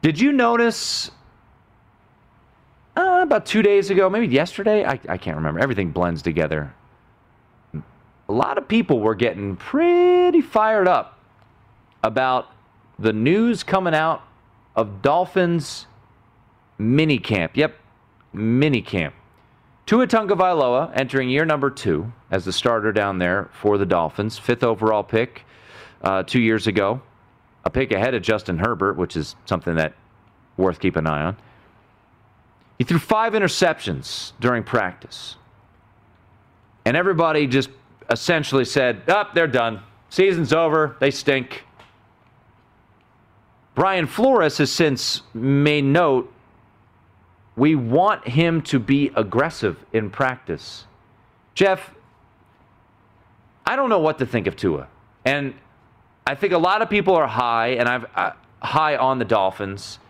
did 0.00 0.18
you 0.18 0.32
notice 0.32 1.10
about 3.22 3.46
two 3.46 3.62
days 3.62 3.90
ago, 3.90 4.08
maybe 4.10 4.26
yesterday? 4.32 4.84
I, 4.84 4.98
I 5.08 5.16
can't 5.16 5.36
remember. 5.36 5.60
Everything 5.60 5.90
blends 5.90 6.22
together. 6.22 6.74
A 7.74 8.32
lot 8.32 8.58
of 8.58 8.68
people 8.68 9.00
were 9.00 9.14
getting 9.14 9.56
pretty 9.56 10.40
fired 10.40 10.88
up 10.88 11.18
about 12.02 12.48
the 12.98 13.12
news 13.12 13.62
coming 13.62 13.94
out 13.94 14.22
of 14.76 15.02
Dolphins 15.02 15.86
mini 16.78 17.18
camp. 17.18 17.56
Yep, 17.56 17.76
mini 18.32 18.82
camp. 18.82 19.14
Tua 19.86 20.06
Tagovailoa 20.06 20.92
entering 20.94 21.28
year 21.28 21.44
number 21.44 21.68
two 21.68 22.12
as 22.30 22.44
the 22.44 22.52
starter 22.52 22.92
down 22.92 23.18
there 23.18 23.50
for 23.52 23.78
the 23.78 23.86
Dolphins. 23.86 24.38
Fifth 24.38 24.62
overall 24.62 25.02
pick 25.02 25.42
uh, 26.02 26.22
two 26.22 26.40
years 26.40 26.66
ago. 26.66 27.02
A 27.64 27.70
pick 27.70 27.92
ahead 27.92 28.14
of 28.14 28.22
Justin 28.22 28.58
Herbert, 28.58 28.96
which 28.96 29.16
is 29.16 29.36
something 29.44 29.76
that 29.76 29.94
worth 30.56 30.80
keeping 30.80 31.00
an 31.00 31.06
eye 31.08 31.22
on. 31.24 31.36
He 32.82 32.84
threw 32.84 32.98
five 32.98 33.34
interceptions 33.34 34.32
during 34.40 34.64
practice. 34.64 35.36
And 36.84 36.96
everybody 36.96 37.46
just 37.46 37.70
essentially 38.10 38.64
said, 38.64 39.08
Up, 39.08 39.28
oh, 39.30 39.34
they're 39.36 39.46
done. 39.46 39.84
Season's 40.10 40.52
over. 40.52 40.96
They 40.98 41.12
stink. 41.12 41.62
Brian 43.76 44.08
Flores 44.08 44.58
has 44.58 44.72
since 44.72 45.22
made 45.32 45.84
note 45.84 46.34
we 47.54 47.76
want 47.76 48.26
him 48.26 48.60
to 48.62 48.80
be 48.80 49.12
aggressive 49.14 49.78
in 49.92 50.10
practice. 50.10 50.84
Jeff, 51.54 51.94
I 53.64 53.76
don't 53.76 53.90
know 53.90 54.00
what 54.00 54.18
to 54.18 54.26
think 54.26 54.48
of 54.48 54.56
Tua. 54.56 54.88
And 55.24 55.54
I 56.26 56.34
think 56.34 56.52
a 56.52 56.58
lot 56.58 56.82
of 56.82 56.90
people 56.90 57.14
are 57.14 57.28
high, 57.28 57.74
and 57.74 57.88
I've, 57.88 58.06
I, 58.16 58.32
high 58.60 58.96
on 58.96 59.20
the 59.20 59.24
Dolphins, 59.24 60.00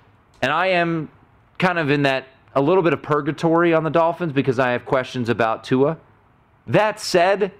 and 0.40 0.50
I 0.50 0.68
am 0.68 1.10
kind 1.58 1.78
of 1.78 1.90
in 1.90 2.04
that 2.04 2.28
a 2.54 2.60
little 2.60 2.82
bit 2.82 2.92
of 2.92 3.02
purgatory 3.02 3.72
on 3.72 3.84
the 3.84 3.90
Dolphins 3.90 4.32
because 4.32 4.58
I 4.58 4.70
have 4.70 4.84
questions 4.84 5.28
about 5.28 5.64
Tua. 5.64 5.98
That 6.66 7.00
said, 7.00 7.52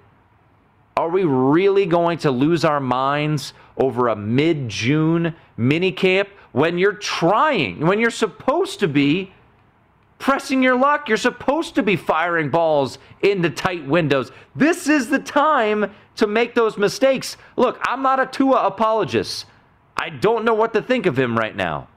are 0.97 1.09
we 1.09 1.25
really 1.25 1.87
going 1.87 2.19
to 2.19 2.31
lose 2.31 2.65
our 2.65 2.81
minds 2.81 3.55
over 3.77 4.09
a 4.09 4.17
mid 4.17 4.69
June 4.69 5.35
minicamp 5.59 6.29
when 6.53 6.79
you're 6.79 6.93
trying, 6.93 7.87
when 7.87 7.99
you're 7.99 8.11
supposed 8.11 8.81
to 8.81 8.89
be 8.89 9.33
pressing 10.19 10.63
your 10.63 10.77
luck? 10.77 11.09
You're 11.09 11.17
supposed 11.17 11.75
to 11.77 11.83
be 11.83 11.97
firing 11.97 12.51
balls 12.51 12.99
into 13.23 13.49
tight 13.49 13.87
windows. 13.87 14.31
This 14.55 14.89
is 14.89 15.09
the 15.09 15.19
time 15.19 15.95
to 16.17 16.27
make 16.27 16.55
those 16.55 16.77
mistakes. 16.77 17.39
Look, 17.57 17.79
I'm 17.83 18.03
not 18.03 18.21
a 18.21 18.27
Tua 18.27 18.67
apologist. 18.67 19.47
I 19.97 20.11
don't 20.11 20.45
know 20.45 20.55
what 20.55 20.75
to 20.75 20.83
think 20.83 21.07
of 21.07 21.19
him 21.19 21.39
right 21.39 21.57
now. 21.57 21.89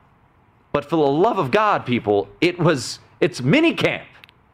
But 0.75 0.83
for 0.83 0.97
the 0.97 1.07
love 1.07 1.37
of 1.37 1.51
God, 1.51 1.85
people, 1.85 2.27
it 2.41 2.59
was 2.59 2.99
it's 3.21 3.39
minicamp. 3.39 4.03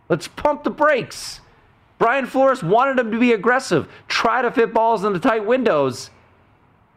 Let's 0.08 0.28
pump 0.28 0.64
the 0.64 0.70
brakes. 0.70 1.42
Brian 1.98 2.28
Flores 2.28 2.62
wanted 2.62 3.00
him 3.00 3.10
to 3.10 3.18
be 3.18 3.34
aggressive, 3.34 3.88
try 4.08 4.44
to 4.44 4.52
fit 4.52 4.72
balls 4.72 5.04
into 5.04 5.20
tight 5.20 5.48
windows, 5.48 6.12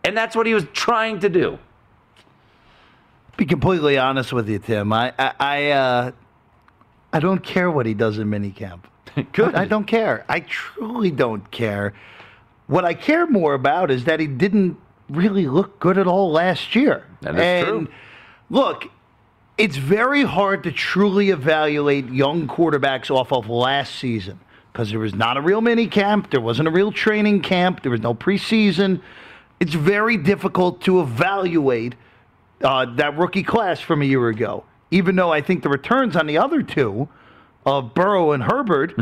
and 0.05 0.15
that's 0.15 0.37
what 0.37 0.47
he 0.47 0.53
was 0.53 0.67
trying 0.75 1.21
to 1.21 1.31
do. 1.31 1.59
Be 3.39 3.47
completely 3.47 3.97
honest 3.97 4.31
with 4.31 4.47
you, 4.47 4.59
Tim. 4.59 4.93
I 4.93 5.15
I 5.19 5.33
I, 5.41 5.71
uh, 5.71 6.13
I 7.15 7.19
don't 7.19 7.43
care 7.43 7.71
what 7.71 7.87
he 7.87 7.95
does 7.95 8.19
in 8.19 8.29
minicamp. 8.29 8.81
Good. 9.33 9.55
I, 9.55 9.63
I 9.63 9.65
don't 9.65 9.87
care. 9.87 10.27
I 10.29 10.41
truly 10.41 11.11
don't 11.11 11.51
care. 11.51 11.95
What 12.67 12.85
I 12.85 12.93
care 12.93 13.27
more 13.27 13.55
about 13.55 13.91
is 13.91 14.05
that 14.05 14.21
he 14.21 14.27
didn't 14.27 14.77
really 15.09 15.47
look 15.47 15.81
good 15.81 15.97
at 15.97 16.07
all 16.07 16.31
last 16.31 16.75
year. 16.75 17.07
That 17.23 17.37
is 17.37 17.41
and 17.41 17.67
true. 17.67 17.89
Look, 18.51 18.91
it's 19.57 19.77
very 19.77 20.23
hard 20.25 20.63
to 20.65 20.73
truly 20.73 21.31
evaluate 21.31 22.09
young 22.11 22.49
quarterbacks 22.49 23.11
off 23.11 23.33
of 23.33 23.49
last 23.49 23.95
season 23.97 24.41
because 24.73 24.91
there 24.91 24.99
was 24.99 25.15
not 25.15 25.37
a 25.37 25.41
real 25.41 25.61
mini 25.61 25.87
camp, 25.87 26.31
there 26.31 26.41
wasn't 26.41 26.67
a 26.67 26.71
real 26.71 26.91
training 26.91 27.41
camp, 27.41 27.83
there 27.83 27.93
was 27.93 28.01
no 28.01 28.15
preseason. 28.15 29.01
It's 29.61 29.75
very 29.75 30.17
difficult 30.17 30.81
to 30.83 31.01
evaluate 31.01 31.95
uh, 32.63 32.87
that 32.97 33.17
rookie 33.17 33.45
class 33.45 33.81
from 33.81 34.03
a 34.03 34.05
year 34.05 34.29
ago. 34.29 34.65
Even 34.91 35.15
though 35.17 35.33
I 35.33 35.41
think 35.41 35.63
the 35.63 35.69
returns 35.69 36.17
on 36.17 36.27
the 36.27 36.39
other 36.39 36.63
two, 36.63 37.09
of 37.67 37.95
Burrow 37.95 38.33
and 38.33 38.43
Herbert, 38.43 38.95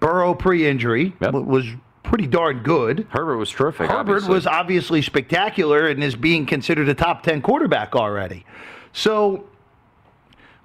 Burrow 0.00 0.34
pre-injury 0.34 1.14
w- 1.32 1.44
was 1.44 1.66
pretty 2.02 2.26
darn 2.26 2.62
good. 2.62 3.06
Herbert 3.10 3.36
was 3.36 3.50
terrific. 3.50 3.90
Herbert 3.90 3.98
obviously. 3.98 4.34
was 4.34 4.46
obviously 4.46 5.02
spectacular 5.02 5.86
and 5.88 6.02
is 6.02 6.16
being 6.16 6.46
considered 6.46 6.88
a 6.88 6.94
top 6.94 7.22
10 7.22 7.42
quarterback 7.42 7.94
already. 7.94 8.46
So, 8.92 9.44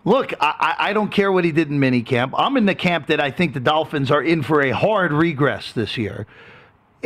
look, 0.03 0.33
I, 0.39 0.75
I 0.79 0.93
don't 0.93 1.11
care 1.11 1.31
what 1.31 1.43
he 1.43 1.51
did 1.51 1.69
in 1.69 1.79
minicamp. 1.79 2.33
I'm 2.37 2.57
in 2.57 2.65
the 2.65 2.75
camp 2.75 3.07
that 3.07 3.19
I 3.19 3.31
think 3.31 3.53
the 3.53 3.59
Dolphins 3.59 4.11
are 4.11 4.21
in 4.21 4.43
for 4.43 4.61
a 4.61 4.71
hard 4.71 5.11
regress 5.11 5.71
this 5.71 5.97
year 5.97 6.27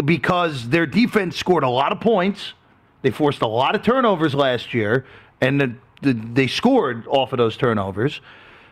because 0.03 0.69
their 0.69 0.85
defense 0.85 1.37
scored 1.37 1.63
a 1.63 1.69
lot 1.69 1.91
of 1.91 1.99
points. 1.99 2.53
They 3.01 3.11
forced 3.11 3.41
a 3.41 3.47
lot 3.47 3.75
of 3.75 3.83
turnovers 3.83 4.33
last 4.33 4.73
year, 4.73 5.05
and 5.39 5.61
the, 5.61 5.75
the, 6.01 6.13
they 6.13 6.47
scored 6.47 7.05
off 7.07 7.33
of 7.33 7.37
those 7.37 7.55
turnovers. 7.55 8.21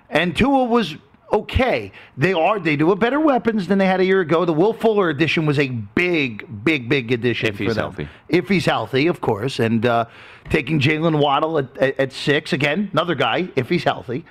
And 0.09 0.35
Tua 0.35 0.65
was 0.65 0.95
okay. 1.33 1.91
They 2.15 2.31
are 2.33 2.59
they 2.59 2.75
do 2.75 2.89
have 2.89 2.99
better 2.99 3.19
weapons 3.19 3.67
than 3.67 3.77
they 3.79 3.87
had 3.87 3.99
a 3.99 4.05
year 4.05 4.21
ago. 4.21 4.45
The 4.45 4.53
Will 4.53 4.73
Fuller 4.73 5.09
addition 5.09 5.45
was 5.45 5.59
a 5.59 5.67
big, 5.69 6.63
big, 6.63 6.87
big 6.87 7.11
addition 7.11 7.49
If 7.49 7.57
for 7.57 7.63
he's 7.63 7.75
them. 7.75 7.83
healthy. 7.83 8.07
If 8.29 8.47
he's 8.47 8.65
healthy, 8.65 9.07
of 9.07 9.19
course, 9.19 9.59
and 9.59 9.85
uh, 9.85 10.05
taking 10.49 10.79
Jaylen 10.79 11.19
Waddle 11.19 11.57
at, 11.57 11.77
at, 11.77 11.99
at 11.99 12.13
six 12.13 12.53
again, 12.53 12.89
another 12.93 13.15
guy 13.15 13.49
if 13.55 13.67
he's 13.69 13.83
healthy. 13.83 14.25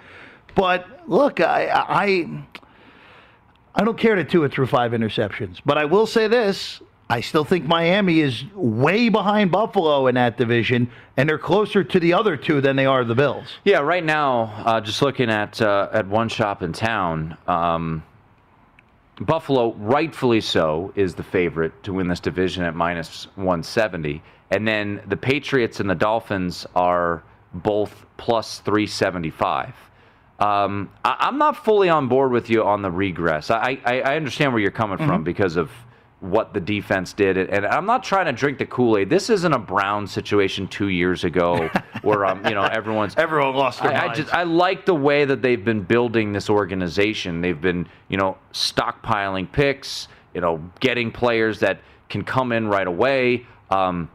But 0.55 1.09
look, 1.09 1.40
I 1.40 1.68
I 1.70 2.44
I 3.74 3.84
don't 3.84 3.98
care 3.98 4.14
to 4.14 4.24
Tua 4.24 4.48
threw 4.48 4.66
five 4.66 4.92
interceptions, 4.92 5.61
but 5.64 5.78
I 5.78 5.84
will 5.86 6.07
say 6.07 6.28
this. 6.28 6.80
I 7.13 7.21
still 7.21 7.45
think 7.45 7.67
Miami 7.67 8.21
is 8.21 8.43
way 8.55 9.11
behind 9.11 9.51
Buffalo 9.51 10.07
in 10.07 10.15
that 10.15 10.39
division, 10.39 10.91
and 11.15 11.29
they're 11.29 11.37
closer 11.37 11.85
to 11.85 12.01
the 12.01 12.15
other 12.15 12.39
two 12.39 12.63
than 12.63 12.75
they 12.75 12.87
are 12.87 13.05
the 13.05 13.15
Bills. 13.15 13.45
Yeah, 13.65 13.81
right 13.81 14.03
now, 14.03 14.45
uh, 14.65 14.81
just 14.81 15.03
looking 15.03 15.29
at 15.29 15.61
uh, 15.61 15.91
at 15.93 16.09
one 16.09 16.31
shop 16.31 16.63
in 16.63 16.73
town, 16.73 17.37
um, 17.47 18.03
Buffalo, 19.21 19.75
rightfully 19.75 20.41
so, 20.41 20.95
is 20.97 21.15
the 21.15 21.23
favorite 21.23 21.83
to 21.83 21.93
win 21.93 22.09
this 22.09 22.19
division 22.19 22.65
at 22.65 22.75
minus 22.75 23.27
170, 23.35 24.23
and 24.51 24.67
then 24.67 25.03
the 25.07 25.19
Patriots 25.19 25.81
and 25.81 25.91
the 25.91 25.95
Dolphins 25.95 26.67
are 26.75 27.23
both 27.53 28.07
plus 28.17 28.61
375. 28.61 29.75
Um, 30.41 30.89
I, 31.05 31.17
I'm 31.21 31.37
not 31.37 31.63
fully 31.63 31.91
on 31.91 32.09
board 32.09 32.33
with 32.33 32.49
you 32.49 32.65
on 32.65 32.81
the 32.81 32.91
regress. 32.91 33.51
I, 33.51 33.79
I, 33.85 34.01
I 34.01 34.17
understand 34.17 34.55
where 34.55 34.63
you're 34.63 34.71
coming 34.71 34.97
from 34.97 35.25
because 35.25 35.57
of 35.57 35.71
what 36.23 36.55
the 36.55 36.61
defense 36.61 37.12
did, 37.12 37.37
and 37.37 37.66
I'm 37.66 37.85
not 37.85 38.05
trying 38.05 38.27
to 38.27 38.33
drink 38.33 38.59
the 38.59 38.66
Kool 38.66 38.97
Aid. 38.97 39.11
This 39.11 39.29
isn't 39.29 39.53
a 39.53 39.59
Brown 39.59 40.07
situation 40.07 40.68
two 40.68 40.89
years 40.89 41.25
ago 41.25 41.68
where 42.03 42.25
um, 42.25 42.47
you 42.47 42.55
know 42.55 42.62
everyone's 42.62 43.16
Everyone 43.16 43.57
lost 43.57 43.83
their 43.83 43.93
I, 43.93 44.07
I 44.07 44.14
just 44.14 44.33
I 44.33 44.45
like 44.45 44.87
the 44.87 44.95
way 44.95 45.25
that 45.25 45.43
they've 45.43 45.64
been 45.64 45.83
building 45.83 46.33
this 46.33 46.49
organization. 46.49 47.41
They've 47.41 47.61
been, 47.61 47.89
you 48.09 48.16
know, 48.16 48.39
stockpiling 48.53 49.51
picks, 49.51 50.07
you 50.33 50.41
know, 50.41 50.62
getting 50.79 51.11
players 51.11 51.59
that 51.59 51.81
can 52.09 52.23
come 52.23 52.53
in 52.53 52.68
right 52.68 52.87
away, 52.87 53.45
um, 53.70 54.09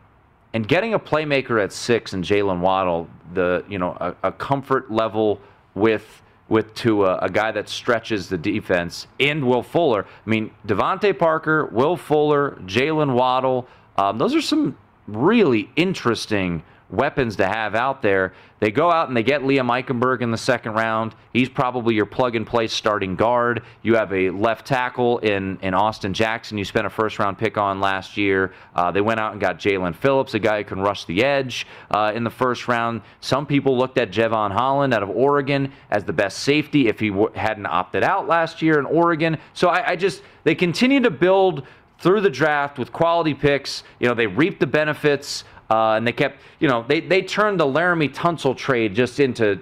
and 0.53 0.66
getting 0.66 0.93
a 0.93 0.99
playmaker 0.99 1.62
at 1.62 1.74
six 1.74 2.14
and 2.14 2.24
Jaylen 2.24 2.62
Waddle, 2.62 3.10
the 3.34 3.66
you 3.68 3.80
know 3.80 3.97
a, 3.99 4.16
a 4.24 4.32
comfort 4.32 4.89
level 4.89 5.41
with 5.76 6.22
with 6.50 6.74
Tua, 6.74 7.20
a 7.22 7.30
guy 7.30 7.52
that 7.52 7.68
stretches 7.70 8.30
the 8.30 8.38
defense, 8.38 9.08
and 9.20 9.45
Will 9.45 9.64
Fuller. 9.64 10.06
I 10.06 10.30
mean, 10.30 10.52
DeVante 10.66 11.18
Parker, 11.18 11.66
Will 11.66 11.98
Fuller, 11.98 12.58
Jaylen 12.66 13.14
Waddle. 13.14 13.68
Um, 13.98 14.18
those 14.18 14.34
are 14.34 14.41
some 14.41 14.78
really 15.08 15.70
interesting 15.76 16.64
weapons 16.89 17.35
to 17.35 17.47
have 17.47 17.75
out 17.75 18.01
there. 18.01 18.33
They 18.59 18.71
go 18.71 18.91
out 18.91 19.07
and 19.07 19.15
they 19.15 19.23
get 19.23 19.41
Liam 19.41 19.69
Eichenberg 19.69 20.21
in 20.21 20.31
the 20.31 20.38
second 20.38 20.73
round. 20.73 21.13
He's 21.31 21.49
probably 21.49 21.93
your 21.93 22.07
plug 22.07 22.35
and 22.35 22.47
play 22.47 22.67
starting 22.67 23.15
guard. 23.15 23.61
You 23.83 23.95
have 23.95 24.11
a 24.11 24.31
left 24.31 24.65
tackle 24.65 25.19
in, 25.19 25.59
in 25.61 25.73
Austin 25.75 26.13
Jackson, 26.13 26.57
you 26.57 26.65
spent 26.65 26.88
a 26.88 26.89
first 26.89 27.19
round 27.19 27.38
pick 27.38 27.57
on 27.57 27.79
last 27.79 28.17
year. 28.17 28.53
Uh, 28.75 28.89
they 28.89 29.01
went 29.01 29.19
out 29.19 29.33
and 29.33 29.41
got 29.41 29.59
Jaelan 29.59 29.95
Phillips, 29.95 30.33
a 30.33 30.39
guy 30.39 30.59
who 30.59 30.63
can 30.63 30.79
rush 30.79 31.05
the 31.05 31.23
edge 31.23 31.67
uh, 31.91 32.11
in 32.15 32.23
the 32.23 32.31
first 32.31 32.67
round. 32.67 33.01
Some 33.21 33.45
people 33.45 33.77
looked 33.77 33.97
at 33.97 34.11
Jevon 34.11 34.51
Holland 34.51 34.93
out 34.93 35.03
of 35.03 35.09
Oregon 35.09 35.71
as 35.91 36.03
the 36.03 36.13
best 36.13 36.39
safety 36.39 36.88
if 36.88 36.99
he 36.99 37.09
w- 37.09 37.31
hadn't 37.35 37.67
opted 37.67 38.03
out 38.03 38.27
last 38.27 38.61
year 38.61 38.79
in 38.79 38.85
Oregon. 38.85 39.38
So 39.53 39.67
I, 39.67 39.91
I 39.91 39.95
just, 39.95 40.23
they 40.45 40.55
continue 40.55 41.01
to 41.01 41.11
build 41.11 41.67
through 41.99 42.21
the 42.21 42.29
draft 42.29 42.77
with 42.77 42.91
quality 42.91 43.33
picks. 43.33 43.83
You 43.99 44.07
know, 44.07 44.13
they 44.13 44.27
reap 44.27 44.59
the 44.59 44.67
benefits. 44.67 45.43
Uh, 45.70 45.93
and 45.93 46.07
they 46.07 46.13
kept, 46.13 46.41
you 46.59 46.68
know, 46.68 46.86
they, 46.88 47.01
they 47.01 47.22
turned 47.22 47.59
the 47.59 47.65
Laremy 47.65 48.13
Tunsil 48.13 48.55
trade 48.55 48.95
just 48.95 49.20
into 49.20 49.59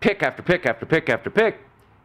pick 0.00 0.22
after 0.22 0.42
pick 0.42 0.66
after 0.66 0.84
pick 0.84 1.08
after 1.08 1.30
pick. 1.30 1.60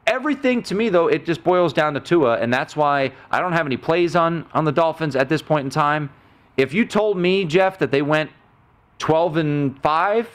Everything 0.06 0.62
to 0.64 0.76
me, 0.76 0.90
though, 0.90 1.08
it 1.08 1.26
just 1.26 1.44
boils 1.44 1.72
down 1.72 1.94
to 1.94 2.00
Tua, 2.00 2.38
and 2.38 2.54
that's 2.54 2.76
why 2.76 3.14
I 3.32 3.40
don't 3.40 3.54
have 3.54 3.66
any 3.66 3.78
plays 3.78 4.16
on 4.16 4.46
on 4.54 4.66
the 4.66 4.72
Dolphins 4.72 5.16
at 5.16 5.30
this 5.30 5.42
point 5.42 5.66
in 5.66 5.70
time. 5.70 6.10
If 6.58 6.74
you 6.74 6.86
told 6.86 7.18
me, 7.18 7.46
Jeff, 7.46 7.80
that 7.80 7.92
they 7.92 8.02
went 8.02 8.30
12 9.00 9.38
and 9.38 9.82
5, 9.82 10.30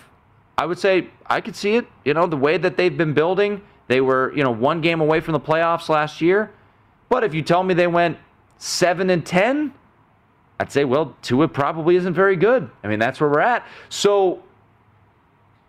I 0.56 0.66
would 0.66 0.78
say 0.78 1.08
I 1.26 1.40
could 1.40 1.54
see 1.54 1.76
it. 1.76 1.86
You 2.04 2.14
know, 2.14 2.26
the 2.26 2.36
way 2.36 2.58
that 2.58 2.76
they've 2.76 2.96
been 2.96 3.12
building, 3.12 3.62
they 3.86 4.00
were, 4.00 4.32
you 4.34 4.42
know, 4.42 4.50
one 4.50 4.80
game 4.80 5.00
away 5.00 5.20
from 5.20 5.32
the 5.32 5.40
playoffs 5.40 5.88
last 5.88 6.20
year. 6.20 6.50
But 7.08 7.22
if 7.22 7.34
you 7.34 7.42
tell 7.42 7.62
me 7.62 7.74
they 7.74 7.86
went 7.86 8.18
7 8.58 9.10
and 9.10 9.24
10, 9.24 9.72
I'd 10.60 10.72
say, 10.72 10.84
well, 10.84 11.16
Tua 11.22 11.48
probably 11.48 11.96
isn't 11.96 12.14
very 12.14 12.36
good. 12.36 12.68
I 12.82 12.88
mean, 12.88 12.98
that's 12.98 13.20
where 13.20 13.30
we're 13.30 13.40
at. 13.40 13.66
So, 13.88 14.42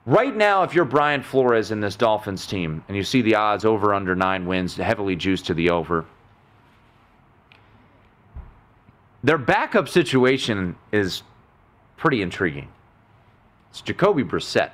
right 0.06 0.36
now, 0.36 0.64
if 0.64 0.74
you're 0.74 0.86
Brian 0.86 1.22
Flores 1.22 1.72
in 1.72 1.80
this 1.80 1.96
Dolphins 1.96 2.48
team 2.48 2.84
and 2.88 2.98
you 2.98 3.04
see 3.04 3.22
the 3.22 3.36
odds 3.36 3.66
over 3.66 3.94
under 3.94 4.16
nine 4.16 4.46
wins, 4.48 4.76
heavily 4.76 5.16
juiced 5.16 5.46
to 5.48 5.54
the 5.54 5.70
over, 5.70 6.06
their 9.24 9.38
backup 9.38 9.88
situation 9.88 10.76
is 10.92 11.24
pretty 11.98 12.22
intriguing. 12.22 12.70
It's 13.70 13.82
Jacoby 13.82 14.24
Brissett. 14.24 14.72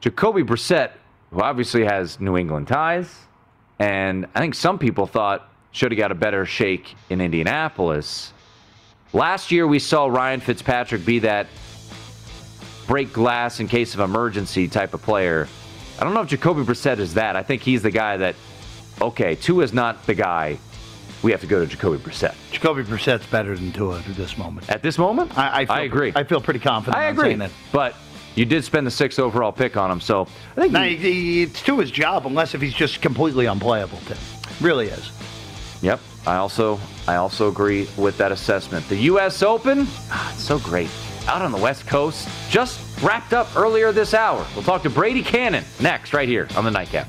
Jacoby 0.00 0.42
Brissett, 0.42 0.92
who 1.30 1.40
obviously 1.40 1.84
has 1.84 2.20
New 2.20 2.36
England 2.36 2.68
ties, 2.68 3.12
and 3.78 4.26
I 4.34 4.40
think 4.40 4.54
some 4.54 4.78
people 4.78 5.06
thought 5.06 5.48
should 5.72 5.90
have 5.90 5.98
got 5.98 6.12
a 6.12 6.14
better 6.14 6.44
shake 6.44 6.94
in 7.08 7.20
Indianapolis. 7.20 8.32
Last 9.12 9.50
year, 9.50 9.66
we 9.66 9.78
saw 9.78 10.06
Ryan 10.06 10.40
Fitzpatrick 10.40 11.04
be 11.04 11.20
that 11.20 11.46
break 12.86 13.12
glass 13.12 13.60
in 13.60 13.68
case 13.68 13.94
of 13.94 14.00
emergency 14.00 14.68
type 14.68 14.94
of 14.94 15.02
player. 15.02 15.48
I 15.98 16.04
don't 16.04 16.14
know 16.14 16.22
if 16.22 16.28
Jacoby 16.28 16.62
Brissett 16.62 16.98
is 16.98 17.14
that. 17.14 17.36
I 17.36 17.42
think 17.42 17.62
he's 17.62 17.82
the 17.82 17.90
guy 17.90 18.16
that, 18.16 18.34
okay, 19.00 19.34
Tua 19.34 19.64
is 19.64 19.72
not 19.72 20.06
the 20.06 20.14
guy. 20.14 20.58
We 21.22 21.30
have 21.30 21.40
to 21.42 21.46
go 21.46 21.60
to 21.60 21.66
Jacoby 21.66 21.98
Brissett. 21.98 22.34
Jacoby 22.50 22.82
Brissett's 22.82 23.26
better 23.26 23.54
than 23.56 23.70
Tua 23.72 23.98
at 23.98 24.04
this 24.16 24.36
moment. 24.36 24.68
At 24.68 24.82
this 24.82 24.98
moment, 24.98 25.36
I, 25.38 25.60
I, 25.60 25.66
feel, 25.66 25.74
I 25.76 25.80
agree. 25.82 26.12
I 26.16 26.24
feel 26.24 26.40
pretty 26.40 26.58
confident. 26.60 26.96
I 26.96 27.04
agree. 27.10 27.28
saying 27.28 27.38
that. 27.38 27.50
But 27.70 27.94
you 28.34 28.44
did 28.44 28.64
spend 28.64 28.86
the 28.86 28.90
sixth 28.90 29.18
overall 29.20 29.52
pick 29.52 29.76
on 29.76 29.90
him. 29.90 30.00
So 30.00 30.22
I 30.56 30.60
think 30.60 30.72
Now, 30.72 30.82
he, 30.82 30.96
he- 30.96 31.42
it's 31.44 31.62
to 31.62 31.78
his 31.78 31.90
job, 31.90 32.26
unless 32.26 32.54
if 32.54 32.60
he's 32.62 32.74
just 32.74 33.00
completely 33.02 33.46
unplayable. 33.46 33.98
Tim, 34.06 34.16
really 34.60 34.88
is. 34.88 35.12
Yep. 35.82 36.00
I 36.26 36.36
also 36.36 36.78
I 37.08 37.16
also 37.16 37.48
agree 37.48 37.88
with 37.96 38.16
that 38.18 38.32
assessment. 38.32 38.88
The 38.88 38.96
US 38.96 39.42
Open, 39.42 39.86
ah, 40.10 40.34
so 40.36 40.58
great. 40.58 40.90
Out 41.26 41.42
on 41.42 41.52
the 41.52 41.58
West 41.58 41.86
Coast, 41.86 42.28
just 42.48 42.80
wrapped 43.02 43.32
up 43.32 43.48
earlier 43.56 43.92
this 43.92 44.14
hour. 44.14 44.44
We'll 44.54 44.64
talk 44.64 44.82
to 44.82 44.90
Brady 44.90 45.22
Kannon 45.22 45.64
next, 45.80 46.12
right 46.12 46.28
here 46.28 46.48
on 46.56 46.64
the 46.64 46.70
nightcap. 46.70 47.08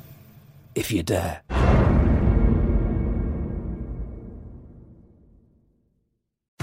if 0.81 0.91
you 0.91 1.03
dare. 1.03 1.50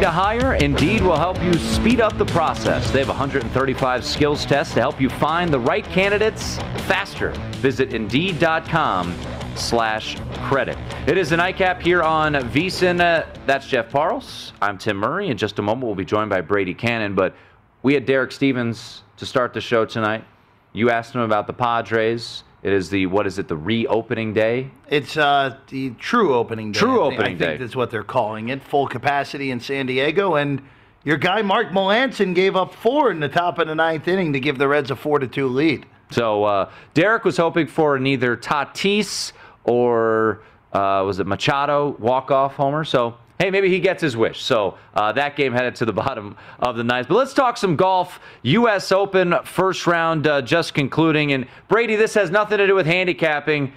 To 0.00 0.10
hire? 0.10 0.54
Indeed 0.54 1.02
will 1.02 1.18
help 1.18 1.42
you 1.42 1.52
speed 1.52 2.00
up 2.00 2.16
the 2.16 2.24
process. 2.24 2.90
They 2.90 3.00
have 3.00 3.08
135 3.08 4.02
skills 4.02 4.46
tests 4.46 4.72
to 4.72 4.80
help 4.80 4.98
you 4.98 5.10
find 5.10 5.52
the 5.52 5.60
right 5.60 5.84
candidates 5.84 6.56
faster. 6.86 7.32
Visit 7.56 7.92
Indeed.com 7.92 9.14
slash 9.56 10.16
credit. 10.44 10.78
It 11.06 11.18
is 11.18 11.28
the 11.28 11.36
nightcap 11.36 11.82
here 11.82 12.02
on 12.02 12.32
VSIN. 12.32 12.98
Uh, 12.98 13.26
that's 13.44 13.66
Jeff 13.66 13.90
Parles. 13.90 14.54
I'm 14.62 14.78
Tim 14.78 14.96
Murray. 14.96 15.28
In 15.28 15.36
just 15.36 15.58
a 15.58 15.62
moment, 15.62 15.84
we'll 15.84 15.94
be 15.94 16.06
joined 16.06 16.30
by 16.30 16.40
Brady 16.40 16.72
Kannon. 16.72 17.14
But 17.14 17.34
we 17.82 17.92
had 17.92 18.06
Derek 18.06 18.32
Stevens 18.32 19.02
to 19.18 19.26
start 19.26 19.52
the 19.52 19.60
show 19.60 19.84
tonight. 19.84 20.24
You 20.72 20.88
asked 20.88 21.14
him 21.14 21.20
about 21.20 21.46
the 21.46 21.52
Padres. 21.52 22.44
It 22.62 22.72
is 22.72 22.90
the, 22.90 23.06
what 23.06 23.26
is 23.26 23.38
it, 23.38 23.48
the 23.48 23.56
reopening 23.56 24.34
day? 24.34 24.70
It's 24.88 25.16
uh, 25.16 25.56
the 25.68 25.90
true 25.92 26.34
opening 26.34 26.72
day. 26.72 26.78
True 26.80 27.02
I 27.04 27.08
think- 27.08 27.20
opening 27.20 27.36
I 27.36 27.38
day. 27.38 27.46
think 27.46 27.60
that's 27.60 27.76
what 27.76 27.90
they're 27.90 28.02
calling 28.04 28.50
it. 28.50 28.62
Full 28.62 28.86
capacity 28.86 29.50
in 29.50 29.60
San 29.60 29.86
Diego. 29.86 30.34
And 30.34 30.60
your 31.04 31.16
guy, 31.16 31.40
Mark 31.40 31.68
Melancon, 31.68 32.34
gave 32.34 32.56
up 32.56 32.74
four 32.74 33.10
in 33.10 33.20
the 33.20 33.28
top 33.30 33.58
of 33.58 33.68
the 33.68 33.74
ninth 33.74 34.06
inning 34.08 34.34
to 34.34 34.40
give 34.40 34.58
the 34.58 34.68
Reds 34.68 34.90
a 34.90 34.96
4 34.96 35.20
to 35.20 35.26
2 35.26 35.48
lead. 35.48 35.86
So 36.10 36.44
uh, 36.44 36.70
Derek 36.92 37.24
was 37.24 37.36
hoping 37.38 37.66
for 37.66 37.96
an 37.96 38.06
either 38.06 38.36
Tatis 38.36 39.32
or 39.64 40.42
uh, 40.72 41.02
was 41.06 41.18
it 41.20 41.26
Machado 41.26 41.96
walk 41.98 42.30
off 42.30 42.54
homer. 42.56 42.84
So 42.84 43.16
hey, 43.40 43.50
maybe 43.50 43.70
he 43.70 43.80
gets 43.80 44.02
his 44.02 44.16
wish. 44.16 44.42
So 44.42 44.76
uh, 44.94 45.12
that 45.12 45.34
game 45.34 45.52
headed 45.52 45.74
to 45.76 45.86
the 45.86 45.92
bottom 45.94 46.36
of 46.60 46.76
the 46.76 46.84
ninth. 46.84 47.08
But 47.08 47.16
let's 47.16 47.32
talk 47.32 47.56
some 47.56 47.74
golf. 47.74 48.20
U.S. 48.42 48.92
Open 48.92 49.34
first 49.44 49.86
round 49.86 50.26
uh, 50.26 50.42
just 50.42 50.74
concluding. 50.74 51.32
And 51.32 51.46
Brady, 51.66 51.96
this 51.96 52.14
has 52.14 52.30
nothing 52.30 52.58
to 52.58 52.66
do 52.66 52.74
with 52.74 52.86
handicapping. 52.86 53.72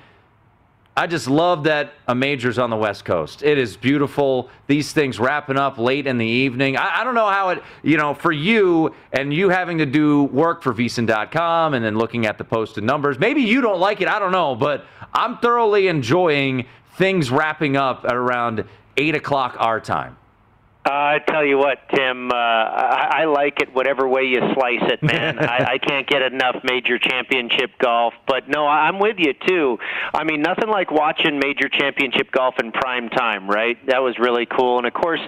I 0.95 1.07
just 1.07 1.27
love 1.27 1.63
that 1.63 1.93
a 2.07 2.13
major's 2.13 2.59
on 2.59 2.69
the 2.69 2.75
West 2.75 3.03
Coast. 3.03 3.41
It 3.41 3.57
is 3.57 3.75
beautiful. 3.75 4.49
These 4.67 4.91
things 4.91 5.17
wrapping 5.17 5.57
up 5.57 5.79
late 5.79 6.05
in 6.05 6.19
the 6.19 6.25
evening. 6.25 6.77
I, 6.77 6.99
I 6.99 7.03
don't 7.03 7.15
know 7.15 7.29
how 7.29 7.49
it, 7.49 7.63
you 7.81 7.97
know, 7.97 8.13
for 8.13 8.31
you 8.31 8.93
and 9.11 9.33
you 9.33 9.49
having 9.49 9.79
to 9.79 9.87
do 9.87 10.25
work 10.25 10.61
for 10.61 10.71
VSiN.com 10.71 11.73
and 11.73 11.83
then 11.83 11.97
looking 11.97 12.27
at 12.27 12.37
the 12.37 12.43
posted 12.43 12.83
numbers. 12.83 13.17
Maybe 13.17 13.41
you 13.41 13.61
don't 13.61 13.79
like 13.79 14.01
it. 14.01 14.07
I 14.07 14.19
don't 14.19 14.33
know, 14.33 14.53
but 14.53 14.85
I'm 15.13 15.37
thoroughly 15.39 15.87
enjoying 15.87 16.67
things 16.95 17.31
wrapping 17.31 17.75
up 17.75 18.05
at 18.05 18.13
around 18.13 18.63
eight 18.97 19.15
o'clock 19.15 19.55
our 19.59 19.79
time. 19.79 20.17
Uh, 20.85 20.89
I 20.91 21.19
tell 21.25 21.45
you 21.45 21.57
what, 21.57 21.77
Tim, 21.95 22.29
uh, 22.29 22.35
I, 22.35 23.21
I 23.21 23.25
like 23.25 23.61
it 23.61 23.73
whatever 23.73 24.05
way 24.05 24.23
you 24.23 24.39
slice 24.53 24.81
it, 24.81 25.01
man. 25.01 25.39
I, 25.49 25.73
I 25.73 25.77
can't 25.77 26.05
get 26.05 26.21
enough 26.21 26.57
major 26.65 26.99
championship 26.99 27.71
golf. 27.79 28.13
But 28.27 28.49
no, 28.49 28.67
I'm 28.67 28.99
with 28.99 29.15
you 29.17 29.33
too. 29.47 29.79
I 30.13 30.25
mean, 30.25 30.41
nothing 30.41 30.67
like 30.67 30.91
watching 30.91 31.39
major 31.39 31.69
championship 31.69 32.31
golf 32.33 32.55
in 32.59 32.73
prime 32.73 33.07
time, 33.09 33.49
right? 33.49 33.77
That 33.87 33.99
was 33.99 34.19
really 34.19 34.45
cool. 34.45 34.77
And 34.77 34.85
of 34.85 34.93
course, 34.93 35.21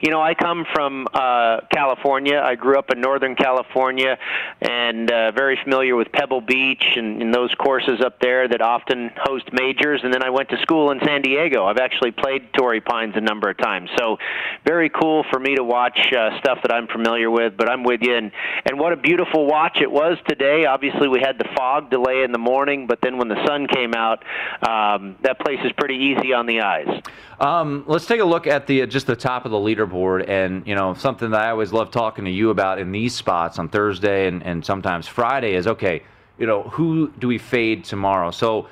you 0.00 0.10
know, 0.10 0.22
I 0.22 0.32
come 0.32 0.64
from 0.72 1.06
uh, 1.12 1.60
California. 1.70 2.40
I 2.42 2.54
grew 2.54 2.78
up 2.78 2.90
in 2.90 3.02
Northern 3.02 3.36
California, 3.36 4.16
and 4.62 5.10
uh, 5.10 5.32
very 5.32 5.58
familiar 5.62 5.94
with 5.94 6.10
Pebble 6.12 6.40
Beach 6.40 6.84
and, 6.96 7.20
and 7.20 7.34
those 7.34 7.54
courses 7.56 8.00
up 8.00 8.18
there 8.20 8.48
that 8.48 8.62
often 8.62 9.10
host 9.16 9.52
majors. 9.52 10.00
And 10.04 10.14
then 10.14 10.22
I 10.22 10.30
went 10.30 10.48
to 10.50 10.58
school 10.62 10.90
in 10.90 11.00
San 11.04 11.20
Diego. 11.20 11.66
I've 11.66 11.76
actually 11.76 12.12
played 12.12 12.50
Torrey 12.54 12.80
Pines 12.80 13.12
a 13.16 13.20
number 13.20 13.50
of 13.50 13.58
times. 13.58 13.90
So 13.98 14.16
very 14.64 14.88
cool 14.88 15.01
cool 15.02 15.24
for 15.30 15.38
me 15.40 15.56
to 15.56 15.64
watch 15.64 15.98
uh, 16.12 16.38
stuff 16.38 16.58
that 16.62 16.72
I'm 16.72 16.86
familiar 16.86 17.30
with. 17.30 17.56
But 17.56 17.68
I'm 17.68 17.82
with 17.82 18.00
you, 18.02 18.16
and 18.16 18.30
and 18.64 18.78
what 18.78 18.92
a 18.92 18.96
beautiful 18.96 19.46
watch 19.46 19.78
it 19.80 19.90
was 19.90 20.16
today. 20.28 20.66
Obviously, 20.66 21.08
we 21.08 21.20
had 21.20 21.38
the 21.38 21.48
fog 21.56 21.90
delay 21.90 22.22
in 22.22 22.32
the 22.32 22.38
morning, 22.38 22.86
but 22.86 23.00
then 23.02 23.18
when 23.18 23.28
the 23.28 23.44
sun 23.46 23.66
came 23.66 23.94
out, 23.94 24.22
um, 24.62 25.16
that 25.22 25.40
place 25.40 25.58
is 25.64 25.72
pretty 25.72 25.96
easy 25.96 26.32
on 26.32 26.46
the 26.46 26.60
eyes. 26.60 27.02
Um, 27.40 27.84
let's 27.86 28.06
take 28.06 28.20
a 28.20 28.24
look 28.24 28.46
at 28.46 28.66
the 28.66 28.86
just 28.86 29.06
the 29.06 29.16
top 29.16 29.44
of 29.44 29.50
the 29.50 29.56
leaderboard, 29.56 30.28
and 30.28 30.66
you 30.66 30.74
know 30.74 30.94
something 30.94 31.30
that 31.30 31.40
I 31.40 31.50
always 31.50 31.72
love 31.72 31.90
talking 31.90 32.24
to 32.24 32.30
you 32.30 32.50
about 32.50 32.78
in 32.78 32.92
these 32.92 33.14
spots 33.14 33.58
on 33.58 33.68
Thursday 33.68 34.28
and, 34.28 34.42
and 34.44 34.64
sometimes 34.64 35.08
Friday 35.08 35.54
is 35.54 35.66
okay. 35.66 36.02
You 36.38 36.46
know 36.46 36.62
who 36.62 37.10
do 37.18 37.28
we 37.28 37.38
fade 37.38 37.84
tomorrow? 37.84 38.30
So 38.30 38.68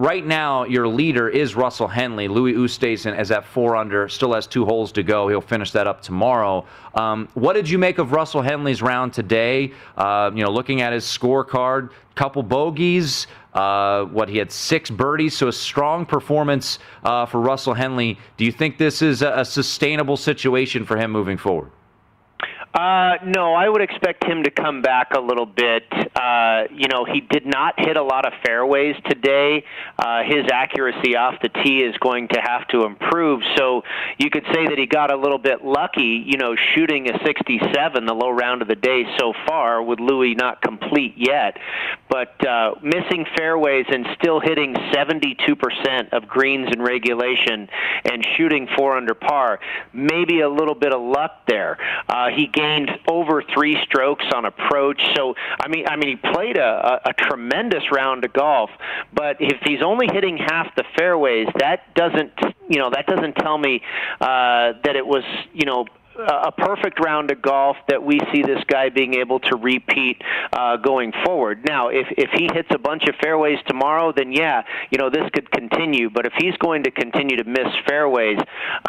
right 0.00 0.26
now 0.26 0.64
your 0.64 0.88
leader 0.88 1.28
is 1.28 1.54
Russell 1.54 1.86
Henley. 1.86 2.26
Louis 2.26 2.54
Oosthuizen 2.54 3.20
is 3.20 3.30
at 3.30 3.44
four 3.44 3.76
under, 3.76 4.08
still 4.08 4.32
has 4.32 4.46
two 4.46 4.64
holes 4.64 4.92
to 4.92 5.02
go. 5.02 5.28
He'll 5.28 5.42
finish 5.42 5.72
that 5.72 5.86
up 5.86 6.00
tomorrow. 6.00 6.64
Um, 6.94 7.28
what 7.34 7.52
did 7.52 7.68
you 7.68 7.76
make 7.76 7.98
of 7.98 8.12
Russell 8.12 8.40
Henley's 8.40 8.80
round 8.80 9.12
today? 9.12 9.72
Uh, 9.98 10.30
you 10.34 10.42
know, 10.42 10.50
looking 10.50 10.80
at 10.80 10.94
his 10.94 11.04
scorecard, 11.04 11.90
couple 12.14 12.42
bogeys. 12.42 13.26
Uh, 13.52 14.04
what 14.04 14.28
he 14.28 14.38
had 14.38 14.50
six 14.52 14.90
birdies, 14.90 15.36
so 15.36 15.48
a 15.48 15.52
strong 15.52 16.06
performance 16.06 16.78
uh, 17.02 17.26
for 17.26 17.40
Russell 17.40 17.74
Henley. 17.74 18.16
Do 18.36 18.44
you 18.44 18.52
think 18.52 18.78
this 18.78 19.02
is 19.02 19.22
a, 19.22 19.40
a 19.40 19.44
sustainable 19.44 20.16
situation 20.16 20.84
for 20.84 20.96
him 20.96 21.10
moving 21.10 21.36
forward? 21.36 21.72
Uh, 22.72 23.16
no, 23.26 23.52
I 23.52 23.68
would 23.68 23.82
expect 23.82 24.24
him 24.24 24.44
to 24.44 24.50
come 24.50 24.80
back 24.80 25.14
a 25.16 25.20
little 25.20 25.46
bit. 25.46 25.82
Uh, 26.14 26.64
you 26.72 26.86
know, 26.86 27.04
he 27.04 27.20
did 27.20 27.44
not 27.44 27.74
hit 27.78 27.96
a 27.96 28.02
lot 28.02 28.26
of 28.26 28.32
fairways 28.46 28.94
today. 29.08 29.64
Uh, 29.98 30.22
his 30.22 30.44
accuracy 30.52 31.16
off 31.16 31.34
the 31.42 31.48
tee 31.48 31.80
is 31.80 31.96
going 31.98 32.28
to 32.28 32.40
have 32.40 32.68
to 32.68 32.84
improve. 32.84 33.42
So 33.56 33.82
you 34.18 34.30
could 34.30 34.44
say 34.54 34.68
that 34.68 34.78
he 34.78 34.86
got 34.86 35.12
a 35.12 35.16
little 35.16 35.38
bit 35.38 35.64
lucky, 35.64 36.22
you 36.24 36.38
know, 36.38 36.54
shooting 36.74 37.10
a 37.10 37.18
67, 37.26 38.06
the 38.06 38.14
low 38.14 38.30
round 38.30 38.62
of 38.62 38.68
the 38.68 38.76
day 38.76 39.02
so 39.18 39.32
far, 39.48 39.82
with 39.82 39.98
Louis 39.98 40.36
not 40.36 40.62
complete 40.62 41.14
yet. 41.16 41.56
But 42.10 42.46
uh, 42.46 42.74
missing 42.82 43.24
fairways 43.36 43.86
and 43.88 44.06
still 44.20 44.40
hitting 44.40 44.74
72% 44.74 46.12
of 46.12 46.26
greens 46.26 46.68
in 46.72 46.82
regulation 46.82 47.68
and 48.04 48.26
shooting 48.36 48.68
four 48.76 48.96
under 48.96 49.14
par, 49.14 49.60
maybe 49.92 50.40
a 50.40 50.48
little 50.48 50.74
bit 50.74 50.92
of 50.92 51.00
luck 51.00 51.46
there. 51.46 51.78
Uh, 52.08 52.28
he 52.30 52.46
gained 52.46 52.90
over 53.08 53.42
three 53.54 53.78
strokes 53.84 54.24
on 54.34 54.44
approach. 54.44 55.00
So 55.14 55.34
I 55.58 55.68
mean, 55.68 55.86
I 55.86 55.96
mean, 55.96 56.08
he 56.08 56.32
played 56.32 56.56
a, 56.56 57.00
a, 57.06 57.10
a 57.10 57.12
tremendous 57.12 57.84
round 57.92 58.24
of 58.24 58.32
golf. 58.32 58.70
But 59.12 59.36
if 59.40 59.58
he's 59.62 59.82
only 59.82 60.08
hitting 60.12 60.36
half 60.36 60.74
the 60.74 60.84
fairways, 60.96 61.48
that 61.58 61.94
doesn't, 61.94 62.32
you 62.68 62.78
know, 62.78 62.90
that 62.90 63.06
doesn't 63.06 63.34
tell 63.34 63.58
me 63.58 63.82
uh, 64.20 64.74
that 64.84 64.96
it 64.96 65.06
was, 65.06 65.24
you 65.52 65.64
know, 65.64 65.86
a 66.26 66.52
perfect 66.52 67.00
round 67.00 67.30
of 67.30 67.42
golf 67.42 67.76
that 67.88 68.02
we 68.02 68.20
see 68.32 68.42
this 68.42 68.62
guy 68.66 68.88
being 68.88 69.14
able 69.14 69.40
to 69.40 69.56
repeat 69.56 70.20
uh, 70.52 70.76
going 70.76 71.12
forward. 71.24 71.64
Now, 71.66 71.88
if 71.88 72.06
if 72.10 72.30
he 72.34 72.48
hits 72.52 72.68
a 72.72 72.78
bunch 72.78 73.04
of 73.08 73.14
fairways 73.22 73.58
tomorrow, 73.66 74.12
then 74.14 74.32
yeah, 74.32 74.62
you 74.90 74.98
know 74.98 75.10
this 75.10 75.28
could 75.32 75.50
continue. 75.50 76.10
But 76.10 76.26
if 76.26 76.32
he's 76.38 76.56
going 76.56 76.84
to 76.84 76.90
continue 76.90 77.36
to 77.36 77.44
miss 77.44 77.68
fairways, 77.88 78.38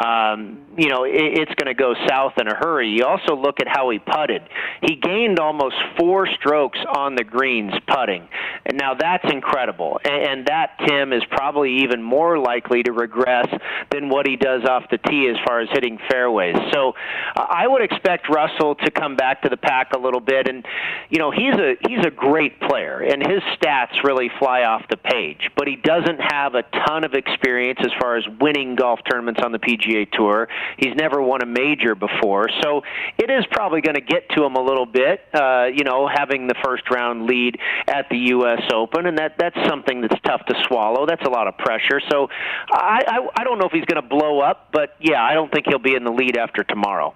um, 0.04 0.62
you 0.76 0.88
know 0.88 1.04
it, 1.04 1.38
it's 1.38 1.54
going 1.54 1.66
to 1.66 1.74
go 1.74 1.94
south 2.08 2.34
in 2.38 2.48
a 2.48 2.54
hurry. 2.54 2.90
You 2.90 3.04
also 3.04 3.34
look 3.34 3.60
at 3.60 3.68
how 3.68 3.90
he 3.90 3.98
putted. 3.98 4.42
He 4.82 4.96
gained 4.96 5.38
almost 5.38 5.76
four 5.98 6.26
strokes 6.26 6.78
on 6.96 7.14
the 7.14 7.24
greens 7.24 7.72
putting, 7.86 8.28
and 8.66 8.78
now 8.78 8.94
that's 8.94 9.24
incredible. 9.32 10.00
And, 10.04 10.22
and 10.22 10.46
that 10.46 10.78
Tim 10.86 11.12
is 11.12 11.22
probably 11.30 11.82
even 11.82 12.02
more 12.02 12.38
likely 12.38 12.82
to 12.82 12.92
regress 12.92 13.48
than 13.90 14.08
what 14.08 14.26
he 14.26 14.36
does 14.36 14.64
off 14.64 14.84
the 14.90 14.98
tee 14.98 15.28
as 15.28 15.36
far 15.46 15.60
as 15.60 15.68
hitting 15.72 15.98
fairways. 16.10 16.56
So. 16.72 16.94
I 17.34 17.66
would 17.66 17.82
expect 17.82 18.28
Russell 18.28 18.74
to 18.76 18.90
come 18.90 19.16
back 19.16 19.42
to 19.42 19.48
the 19.48 19.56
pack 19.56 19.92
a 19.94 19.98
little 19.98 20.20
bit, 20.20 20.48
and 20.48 20.64
you 21.10 21.18
know 21.18 21.30
he's 21.30 21.54
a 21.54 21.74
he's 21.88 22.04
a 22.04 22.10
great 22.10 22.60
player, 22.60 23.00
and 23.00 23.22
his 23.22 23.40
stats 23.56 24.02
really 24.04 24.30
fly 24.38 24.62
off 24.62 24.82
the 24.90 24.96
page. 24.96 25.50
But 25.56 25.68
he 25.68 25.76
doesn't 25.76 26.20
have 26.20 26.54
a 26.54 26.62
ton 26.86 27.04
of 27.04 27.14
experience 27.14 27.80
as 27.82 27.92
far 28.00 28.16
as 28.16 28.24
winning 28.40 28.76
golf 28.76 29.00
tournaments 29.10 29.40
on 29.44 29.52
the 29.52 29.58
PGA 29.58 30.10
Tour. 30.12 30.48
He's 30.78 30.94
never 30.96 31.22
won 31.22 31.42
a 31.42 31.46
major 31.46 31.94
before, 31.94 32.48
so 32.62 32.82
it 33.18 33.30
is 33.30 33.44
probably 33.50 33.80
going 33.80 33.94
to 33.94 34.00
get 34.00 34.28
to 34.30 34.44
him 34.44 34.56
a 34.56 34.62
little 34.62 34.86
bit. 34.86 35.20
Uh, 35.32 35.66
you 35.74 35.84
know, 35.84 36.08
having 36.12 36.46
the 36.46 36.54
first 36.64 36.90
round 36.90 37.26
lead 37.26 37.58
at 37.88 38.08
the 38.10 38.18
U.S. 38.36 38.62
Open, 38.72 39.06
and 39.06 39.18
that 39.18 39.36
that's 39.38 39.56
something 39.68 40.00
that's 40.00 40.20
tough 40.24 40.44
to 40.46 40.54
swallow. 40.66 41.06
That's 41.06 41.24
a 41.26 41.30
lot 41.30 41.46
of 41.46 41.56
pressure. 41.58 42.00
So 42.10 42.28
I 42.70 43.02
I, 43.06 43.28
I 43.40 43.44
don't 43.44 43.58
know 43.58 43.66
if 43.66 43.72
he's 43.72 43.84
going 43.84 44.02
to 44.02 44.08
blow 44.08 44.40
up, 44.40 44.68
but 44.72 44.96
yeah, 45.00 45.22
I 45.22 45.34
don't 45.34 45.52
think 45.52 45.66
he'll 45.68 45.78
be 45.78 45.94
in 45.94 46.04
the 46.04 46.12
lead 46.12 46.36
after 46.36 46.64
tomorrow. 46.64 47.11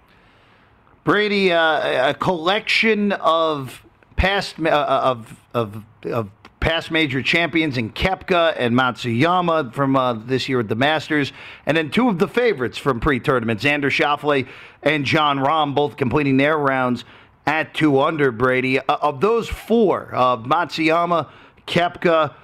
Brady, 1.06 1.52
uh, 1.52 2.10
a 2.10 2.14
collection 2.14 3.12
of 3.12 3.80
past 4.16 4.58
uh, 4.58 4.68
of 4.68 5.40
of 5.54 5.84
of 6.02 6.28
past 6.58 6.90
major 6.90 7.22
champions 7.22 7.76
in 7.76 7.92
Koepka 7.92 8.56
and 8.58 8.74
Matsuyama 8.74 9.72
from 9.72 9.94
uh, 9.94 10.14
this 10.14 10.48
year 10.48 10.58
at 10.58 10.68
the 10.68 10.74
Masters, 10.74 11.32
and 11.64 11.76
then 11.76 11.92
two 11.92 12.08
of 12.08 12.18
the 12.18 12.26
favorites 12.26 12.76
from 12.76 12.98
pre-tournament, 12.98 13.60
Xander 13.60 13.82
Schauffele 13.82 14.48
and 14.82 15.04
Jon 15.04 15.38
Rahm, 15.38 15.76
both 15.76 15.96
completing 15.96 16.38
their 16.38 16.58
rounds 16.58 17.04
at 17.46 17.72
two 17.72 18.00
under. 18.00 18.32
Brady, 18.32 18.80
uh, 18.80 18.82
of 18.88 19.20
those 19.20 19.48
four, 19.48 20.12
uh, 20.12 20.36
Matsuyama, 20.38 21.30
Koepka. 21.68 22.34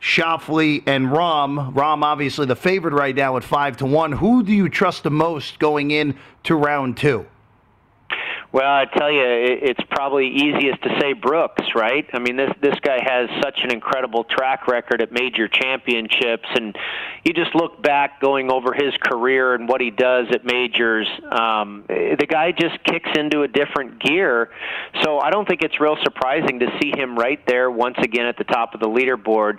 Schauffele 0.00 0.82
and 0.86 1.06
Rahm. 1.06 1.72
Rahm, 1.72 2.02
obviously 2.02 2.44
the 2.44 2.54
favorite 2.54 2.92
right 2.92 3.16
now 3.16 3.38
at 3.38 3.42
five 3.42 3.78
to 3.78 3.86
one. 3.86 4.12
Who 4.12 4.42
do 4.42 4.52
you 4.52 4.68
trust 4.68 5.02
the 5.02 5.10
most 5.10 5.58
going 5.58 5.92
in 5.92 6.14
to 6.42 6.54
round 6.54 6.98
two? 6.98 7.24
Well, 8.54 8.70
I 8.70 8.84
tell 8.84 9.10
you, 9.10 9.20
it's 9.20 9.82
probably 9.90 10.28
easiest 10.28 10.80
to 10.84 10.96
say 11.00 11.12
Brooks, 11.12 11.64
right? 11.74 12.06
I 12.12 12.20
mean, 12.20 12.36
this 12.36 12.52
this 12.62 12.76
guy 12.84 13.00
has 13.02 13.28
such 13.42 13.58
an 13.64 13.72
incredible 13.72 14.22
track 14.22 14.68
record 14.68 15.02
at 15.02 15.10
major 15.10 15.48
championships, 15.48 16.46
and 16.54 16.76
you 17.24 17.32
just 17.32 17.54
look 17.54 17.82
back, 17.82 18.20
going 18.20 18.50
over 18.50 18.74
his 18.74 18.92
career 19.00 19.54
and 19.54 19.66
what 19.66 19.80
he 19.80 19.90
does 19.90 20.26
at 20.30 20.44
majors. 20.44 21.08
Um, 21.30 21.84
the 21.88 22.26
guy 22.28 22.52
just 22.52 22.82
kicks 22.84 23.08
into 23.16 23.42
a 23.42 23.48
different 23.48 23.98
gear, 23.98 24.50
so 25.02 25.18
I 25.18 25.30
don't 25.30 25.48
think 25.48 25.62
it's 25.62 25.80
real 25.80 25.96
surprising 26.02 26.60
to 26.60 26.66
see 26.80 26.92
him 26.94 27.16
right 27.18 27.40
there 27.46 27.70
once 27.70 27.96
again 28.02 28.26
at 28.26 28.36
the 28.36 28.44
top 28.44 28.74
of 28.74 28.80
the 28.80 28.88
leaderboard. 28.88 29.58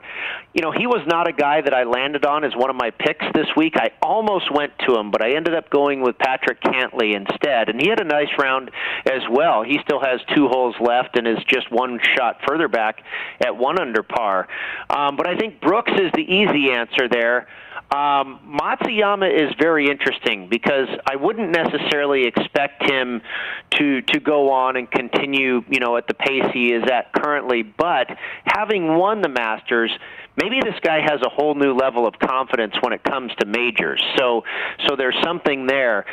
You 0.54 0.62
know, 0.62 0.72
he 0.72 0.86
was 0.86 1.02
not 1.08 1.28
a 1.28 1.34
guy 1.34 1.62
that 1.62 1.74
I 1.74 1.84
landed 1.84 2.24
on 2.24 2.44
as 2.44 2.56
one 2.56 2.70
of 2.70 2.76
my 2.76 2.92
picks 2.92 3.26
this 3.34 3.48
week. 3.58 3.74
I 3.78 3.90
almost 4.02 4.54
went 4.54 4.74
to 4.88 4.96
him, 4.96 5.10
but 5.10 5.24
I 5.24 5.36
ended 5.36 5.56
up 5.56 5.72
going 5.72 6.02
with 6.02 6.20
Patrick 6.20 6.62
Cantlay 6.62 7.16
instead, 7.16 7.70
and 7.70 7.82
he 7.82 7.90
had 7.90 8.00
a 8.00 8.06
nice 8.06 8.30
round 8.38 8.70
as 9.06 9.22
well. 9.32 9.64
He 9.64 9.80
still 9.84 10.00
has 10.00 10.20
two 10.36 10.48
holes 10.50 10.76
left 10.80 11.18
and 11.18 11.28
is 11.28 11.44
just 11.48 11.72
one 11.72 12.00
shot 12.16 12.42
further 12.48 12.68
back 12.68 13.02
at 13.44 13.58
one 13.58 13.80
under 13.80 14.04
par. 14.04 14.48
Um, 14.90 15.16
but 15.16 15.28
I 15.28 15.36
think 15.36 15.62
Brooks 15.62 15.92
is 15.92 16.12
the 16.14 16.22
easy 16.22 16.72
answer 16.72 17.10
there. 17.10 17.48
Um, 17.92 18.60
Matsuyama 18.62 19.32
is 19.32 19.54
very 19.60 19.90
interesting 19.90 20.50
because 20.50 20.88
I 21.06 21.16
wouldn't 21.16 21.52
necessarily 21.52 22.26
expect 22.26 22.84
him 22.90 23.22
to 23.78 24.02
to 24.02 24.20
go 24.20 24.52
on 24.52 24.76
and 24.76 24.90
continue, 24.90 25.64
you 25.70 25.80
know, 25.80 25.96
at 25.96 26.08
the 26.08 26.16
pace 26.16 26.44
he 26.54 26.74
is 26.74 26.84
at 26.92 27.14
currently. 27.14 27.62
But 27.62 28.08
having 28.46 28.96
won 28.98 29.22
the 29.22 29.30
Masters, 29.30 29.92
maybe 30.36 30.60
this 30.64 30.80
guy 30.82 31.02
has 31.02 31.22
a 31.26 31.30
whole 31.30 31.56
new 31.56 31.74
level 31.74 32.08
of 32.08 32.16
confidence 32.20 32.74
when 32.82 32.94
it 32.94 33.04
comes 33.04 33.32
to 33.40 33.46
majors. 33.46 34.02
So, 34.18 34.44
so 34.88 34.96
there's 34.96 35.16
something 35.24 35.68
there. 35.68 36.06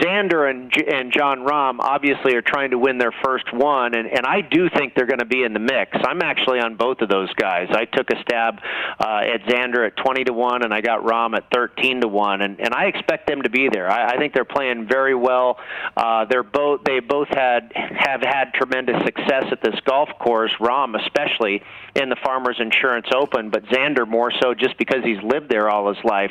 Xander 0.00 0.48
and 0.48 0.72
and 0.76 1.12
Jon 1.12 1.40
Rahm 1.40 1.78
obviously 1.80 2.34
are 2.34 2.42
trying 2.42 2.70
to 2.70 2.78
win 2.78 2.98
their 2.98 3.12
first 3.24 3.52
one, 3.52 3.94
and 3.94 4.06
and 4.06 4.26
I 4.26 4.40
do 4.40 4.68
think 4.68 4.94
they're 4.94 5.06
going 5.06 5.20
to 5.20 5.26
be 5.26 5.42
in 5.42 5.52
the 5.52 5.60
mix. 5.60 5.96
I'm 6.06 6.22
actually 6.22 6.60
on 6.60 6.76
both 6.76 7.00
of 7.00 7.08
those 7.08 7.32
guys. 7.34 7.68
I 7.70 7.84
took 7.84 8.10
a 8.10 8.20
stab 8.20 8.60
uh, 9.00 9.20
at 9.24 9.42
Xander 9.44 9.86
at 9.86 9.96
20 9.96 10.24
to 10.24 10.32
one, 10.32 10.64
and 10.64 10.72
I 10.72 10.80
got 10.80 11.02
Rahm 11.02 11.36
at 11.36 11.44
13 11.52 12.02
to 12.02 12.08
one, 12.08 12.42
and 12.42 12.60
and 12.60 12.74
I 12.74 12.86
expect 12.86 13.26
them 13.26 13.42
to 13.42 13.50
be 13.50 13.68
there. 13.68 13.90
I, 13.90 14.14
I 14.14 14.18
think 14.18 14.34
they're 14.34 14.44
playing 14.44 14.86
very 14.88 15.14
well. 15.14 15.58
Uh, 15.96 16.24
they're 16.26 16.42
both 16.42 16.84
they 16.84 17.00
both 17.00 17.28
had 17.28 17.72
have 17.74 18.20
had 18.22 18.52
tremendous 18.54 19.02
success 19.04 19.44
at 19.50 19.62
this 19.62 19.78
golf 19.84 20.08
course. 20.18 20.52
Rahm 20.60 20.94
especially 21.00 21.62
in 21.94 22.08
the 22.08 22.16
Farmers 22.22 22.56
Insurance 22.60 23.06
Open, 23.14 23.50
but 23.50 23.64
Xander 23.66 24.06
more 24.06 24.30
so 24.42 24.54
just 24.54 24.76
because 24.78 25.02
he's 25.04 25.22
lived 25.22 25.48
there 25.48 25.70
all 25.70 25.88
his 25.92 26.02
life. 26.04 26.30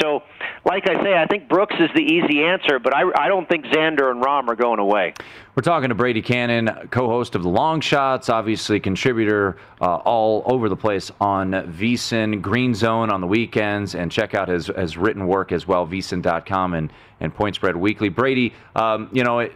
So, 0.00 0.22
like 0.64 0.88
I 0.88 1.02
say, 1.02 1.14
I 1.14 1.26
think 1.26 1.48
Brooks 1.48 1.74
is 1.80 1.88
the 1.94 2.02
easy 2.02 2.42
answer, 2.42 2.78
but 2.78 2.89
I, 2.92 3.10
I 3.16 3.28
don't 3.28 3.48
think 3.48 3.66
Xander 3.66 4.10
and 4.10 4.22
Rahm 4.22 4.48
are 4.48 4.56
going 4.56 4.78
away. 4.78 5.14
We're 5.54 5.62
talking 5.62 5.88
to 5.88 5.94
Brady 5.94 6.22
Kannon, 6.22 6.88
co-host 6.90 7.34
of 7.34 7.42
the 7.42 7.48
Long 7.48 7.80
Shots, 7.80 8.28
obviously 8.28 8.80
contributor 8.80 9.56
uh, 9.80 9.96
all 9.96 10.42
over 10.46 10.68
the 10.68 10.76
place 10.76 11.10
on 11.20 11.52
VSiN, 11.52 12.40
Green 12.40 12.74
Zone 12.74 13.10
on 13.10 13.20
the 13.20 13.26
weekends, 13.26 13.94
and 13.94 14.10
check 14.10 14.34
out 14.34 14.48
his, 14.48 14.68
his 14.68 14.96
written 14.96 15.26
work 15.26 15.52
as 15.52 15.66
well, 15.66 15.86
VSiN.com 15.86 16.74
and, 16.74 16.92
and 17.20 17.34
Point 17.34 17.56
Spread 17.56 17.76
Weekly. 17.76 18.08
Brady, 18.08 18.54
um, 18.76 19.08
you 19.12 19.24
know, 19.24 19.40
it, 19.40 19.52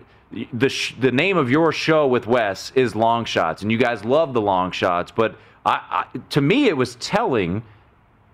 the 0.53 0.69
sh- 0.69 0.95
the 0.99 1.13
name 1.13 1.37
of 1.37 1.51
your 1.51 1.73
show 1.73 2.07
with 2.07 2.27
Wes 2.27 2.73
is 2.75 2.97
Long 2.97 3.25
Shots, 3.25 3.63
and 3.63 3.71
you 3.71 3.79
guys 3.79 4.05
love 4.05 4.35
the 4.35 4.41
long 4.41 4.73
shots. 4.73 5.13
But 5.13 5.37
I, 5.65 6.07
I, 6.15 6.19
to 6.31 6.41
me, 6.41 6.67
it 6.67 6.77
was 6.77 6.97
telling 6.97 7.63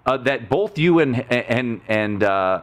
uh, 0.07 0.17
that 0.19 0.49
both 0.49 0.79
you 0.79 1.01
and 1.01 1.31
and 1.31 1.81
and 1.89 2.23
uh, 2.23 2.63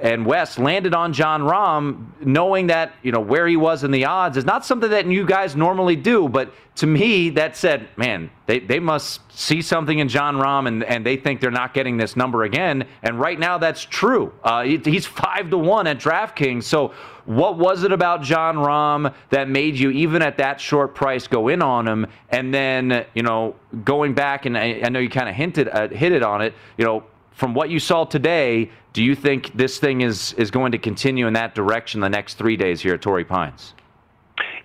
and 0.00 0.26
Wes 0.26 0.58
landed 0.58 0.94
on 0.94 1.12
Jon 1.12 1.42
Rahm, 1.42 2.08
knowing 2.20 2.66
that 2.66 2.92
you 3.02 3.12
know 3.12 3.20
where 3.20 3.46
he 3.46 3.56
was 3.56 3.82
in 3.82 3.90
the 3.90 4.04
odds 4.04 4.36
is 4.36 4.44
not 4.44 4.64
something 4.64 4.90
that 4.90 5.06
you 5.06 5.24
guys 5.24 5.56
normally 5.56 5.96
do. 5.96 6.28
But 6.28 6.52
to 6.76 6.86
me, 6.86 7.30
that 7.30 7.56
said, 7.56 7.88
man, 7.96 8.30
they, 8.44 8.58
they 8.58 8.78
must 8.78 9.20
see 9.32 9.62
something 9.62 9.98
in 9.98 10.08
Jon 10.08 10.36
Rahm, 10.36 10.68
and, 10.68 10.84
and 10.84 11.06
they 11.06 11.16
think 11.16 11.40
they're 11.40 11.50
not 11.50 11.72
getting 11.72 11.96
this 11.96 12.14
number 12.14 12.44
again. 12.44 12.86
And 13.02 13.18
right 13.18 13.38
now, 13.38 13.56
that's 13.56 13.82
true. 13.82 14.34
Uh, 14.44 14.64
he's 14.64 15.06
five 15.06 15.48
to 15.50 15.56
one 15.56 15.86
at 15.86 15.98
DraftKings. 15.98 16.64
So 16.64 16.92
what 17.24 17.56
was 17.56 17.82
it 17.82 17.92
about 17.92 18.22
Jon 18.22 18.56
Rahm 18.56 19.14
that 19.30 19.48
made 19.48 19.78
you, 19.78 19.90
even 19.90 20.20
at 20.20 20.36
that 20.36 20.60
short 20.60 20.94
price, 20.94 21.26
go 21.26 21.48
in 21.48 21.62
on 21.62 21.88
him? 21.88 22.06
And 22.28 22.52
then 22.52 23.06
you 23.14 23.22
know, 23.22 23.56
going 23.82 24.12
back, 24.12 24.44
and 24.44 24.58
I, 24.58 24.82
I 24.84 24.90
know 24.90 24.98
you 24.98 25.08
kind 25.08 25.30
of 25.30 25.34
hinted 25.34 25.68
uh, 25.68 25.88
hit 25.88 26.12
it 26.12 26.22
on 26.22 26.42
it. 26.42 26.52
You 26.76 26.84
know 26.84 27.04
from 27.36 27.52
what 27.52 27.68
you 27.68 27.78
saw 27.78 28.04
today, 28.04 28.70
do 28.94 29.04
you 29.04 29.14
think 29.14 29.54
this 29.54 29.78
thing 29.78 30.00
is 30.00 30.32
is 30.34 30.50
going 30.50 30.72
to 30.72 30.78
continue 30.78 31.26
in 31.26 31.34
that 31.34 31.54
direction 31.54 32.00
the 32.00 32.08
next 32.08 32.34
three 32.38 32.56
days 32.56 32.80
here 32.80 32.94
at 32.94 33.02
Torrey 33.02 33.26
Pines? 33.26 33.74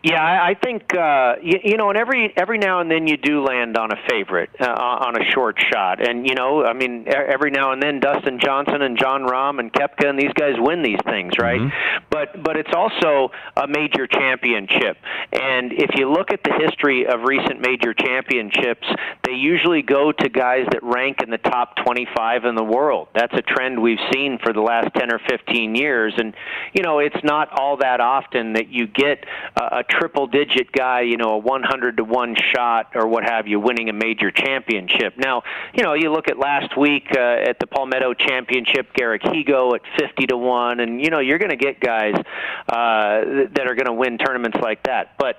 Yeah, 0.03 0.23
I, 0.23 0.49
I 0.49 0.53
think 0.55 0.95
uh, 0.95 1.35
you, 1.43 1.59
you 1.63 1.77
know, 1.77 1.89
and 1.89 1.97
every 1.97 2.33
every 2.35 2.57
now 2.57 2.79
and 2.81 2.89
then 2.89 3.05
you 3.05 3.17
do 3.17 3.43
land 3.43 3.77
on 3.77 3.91
a 3.91 3.97
favorite 4.09 4.49
uh, 4.59 4.65
on 4.65 5.21
a 5.21 5.23
short 5.31 5.59
shot, 5.71 6.05
and 6.05 6.27
you 6.27 6.33
know, 6.33 6.65
I 6.65 6.73
mean, 6.73 7.05
every 7.07 7.51
now 7.51 7.71
and 7.71 7.81
then 7.81 7.99
Dustin 7.99 8.39
Johnson 8.39 8.81
and 8.81 8.97
Jon 8.97 9.21
Rahm 9.21 9.59
and 9.59 9.71
Koepka 9.71 10.09
and 10.09 10.17
these 10.17 10.33
guys 10.33 10.55
win 10.57 10.81
these 10.81 10.97
things, 11.05 11.33
right? 11.39 11.61
Mm-hmm. 11.61 12.05
But 12.09 12.41
but 12.41 12.57
it's 12.57 12.73
also 12.73 13.29
a 13.55 13.67
major 13.67 14.07
championship, 14.07 14.97
and 15.33 15.71
if 15.71 15.91
you 15.95 16.11
look 16.11 16.31
at 16.31 16.41
the 16.43 16.53
history 16.59 17.05
of 17.05 17.21
recent 17.21 17.61
major 17.61 17.93
championships, 17.93 18.87
they 19.23 19.33
usually 19.33 19.83
go 19.83 20.11
to 20.11 20.29
guys 20.29 20.65
that 20.71 20.81
rank 20.81 21.21
in 21.21 21.29
the 21.29 21.37
top 21.37 21.75
25 21.75 22.45
in 22.45 22.55
the 22.55 22.63
world. 22.63 23.09
That's 23.13 23.33
a 23.35 23.43
trend 23.43 23.79
we've 23.79 23.99
seen 24.11 24.39
for 24.41 24.51
the 24.51 24.61
last 24.61 24.95
10 24.95 25.13
or 25.13 25.19
15 25.29 25.75
years, 25.75 26.15
and 26.17 26.33
you 26.73 26.81
know, 26.81 26.97
it's 26.97 27.23
not 27.23 27.49
all 27.59 27.77
that 27.77 28.01
often 28.01 28.53
that 28.53 28.69
you 28.69 28.87
get 28.87 29.25
a, 29.55 29.79
a 29.79 29.83
triple 29.91 30.27
digit 30.27 30.71
guy, 30.71 31.01
you 31.01 31.17
know, 31.17 31.33
a 31.33 31.37
100 31.37 31.97
to 31.97 32.03
1 32.03 32.35
shot 32.53 32.91
or 32.95 33.07
what 33.07 33.23
have 33.23 33.47
you, 33.47 33.59
winning 33.59 33.89
a 33.89 33.93
major 33.93 34.31
championship. 34.31 35.17
Now, 35.17 35.43
you 35.73 35.83
know, 35.83 35.93
you 35.93 36.11
look 36.11 36.27
at 36.27 36.39
last 36.39 36.77
week 36.77 37.07
uh, 37.15 37.19
at 37.19 37.59
the 37.59 37.67
Palmetto 37.67 38.13
Championship, 38.13 38.93
Garrick 38.93 39.21
Higgo 39.21 39.75
at 39.75 39.81
50 39.99 40.27
to 40.27 40.37
1, 40.37 40.79
and, 40.79 41.01
you 41.01 41.09
know, 41.09 41.19
you're 41.19 41.39
going 41.39 41.51
to 41.51 41.57
get 41.57 41.79
guys 41.79 42.15
uh, 42.15 43.45
that 43.53 43.67
are 43.67 43.75
going 43.75 43.87
to 43.87 43.93
win 43.93 44.17
tournaments 44.17 44.57
like 44.61 44.83
that. 44.83 45.17
But 45.17 45.37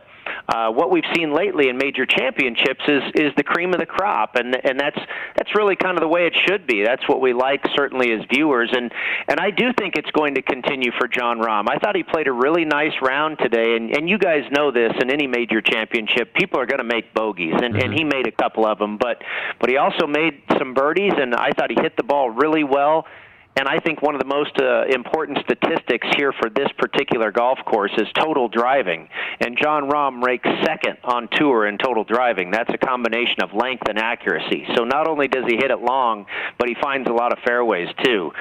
uh, 0.49 0.71
what 0.71 0.91
we've 0.91 1.05
seen 1.15 1.33
lately 1.33 1.69
in 1.69 1.77
major 1.79 2.07
championships 2.07 2.83
is 2.89 3.03
is 3.15 3.33
the 3.37 3.43
cream 3.43 3.73
of 3.73 3.81
the 3.81 3.87
crop, 3.87 4.37
and 4.37 4.55
and 4.65 4.79
that's 4.79 4.99
that's 5.37 5.55
really 5.55 5.77
kind 5.77 5.97
of 5.97 6.03
the 6.03 6.09
way 6.09 6.27
it 6.27 6.35
should 6.47 6.67
be. 6.67 6.85
That's 6.85 7.07
what 7.09 7.21
we 7.21 7.33
like 7.33 7.63
certainly 7.75 8.13
as 8.13 8.21
viewers, 8.33 8.71
and 8.73 8.93
and 9.29 9.41
I 9.41 9.51
do 9.51 9.73
think 9.73 9.97
it's 9.97 10.11
going 10.11 10.35
to 10.35 10.43
continue 10.43 10.91
for 10.99 11.09
Jon 11.09 11.39
Rahm. 11.39 11.69
I 11.69 11.79
thought 11.79 11.97
he 11.97 12.03
played 12.03 12.29
a 12.29 12.33
really 12.33 12.65
nice 12.65 12.95
round 13.01 13.39
today, 13.39 13.77
and 13.77 13.97
and 13.97 14.09
you 14.09 14.19
guys 14.19 14.45
know 14.51 14.71
this 14.71 14.93
in 15.01 15.11
any 15.11 15.27
major 15.27 15.61
championship, 15.61 16.35
people 16.35 16.61
are 16.61 16.67
going 16.67 16.79
to 16.79 16.85
make 16.85 17.15
bogeys, 17.15 17.55
and 17.55 17.75
mm-hmm. 17.75 17.85
and 17.85 17.95
he 17.95 18.05
made 18.05 18.27
a 18.27 18.33
couple 18.33 18.67
of 18.67 18.79
them, 18.79 18.99
but 18.99 19.23
but 19.61 19.71
he 19.71 19.77
also 19.77 20.07
made 20.07 20.43
some 20.59 20.75
birdies, 20.75 21.13
and 21.17 21.35
I 21.35 21.53
thought 21.53 21.71
he 21.71 21.81
hit 21.81 21.97
the 21.97 22.03
ball 22.03 22.31
really 22.31 22.65
well. 22.65 23.07
And 23.55 23.69
I 23.69 23.79
think 23.81 24.01
one 24.01 24.15
of 24.15 24.21
the 24.21 24.27
most 24.27 24.59
uh, 24.59 24.85
important 24.87 25.39
statistics 25.45 26.09
here 26.17 26.33
for 26.33 26.49
this 26.49 26.69
particular 26.79 27.31
golf 27.31 27.59
course 27.67 27.93
is 27.99 28.09
total 28.15 28.49
driving. 28.49 29.09
And 29.41 29.59
Jon 29.61 29.91
Rahm 29.91 30.23
ranks 30.23 30.49
second 30.65 30.97
on 31.05 31.29
tour 31.33 31.67
in 31.67 31.77
total 31.77 32.03
driving. 32.03 32.51
That's 32.51 32.73
a 32.73 32.79
combination 32.79 33.43
of 33.43 33.53
length 33.53 33.89
and 33.89 33.99
accuracy. 33.99 34.67
So 34.75 34.85
not 34.85 35.07
only 35.07 35.29
does 35.29 35.45
he 35.47 35.57
hit 35.57 35.71
it 35.71 35.81
long, 35.81 36.25
but 36.59 36.69
he 36.69 36.77
finds 36.81 37.11
a 37.11 37.13
lot 37.13 37.33
of 37.33 37.41
fairways 37.45 37.89
too. 38.03 38.33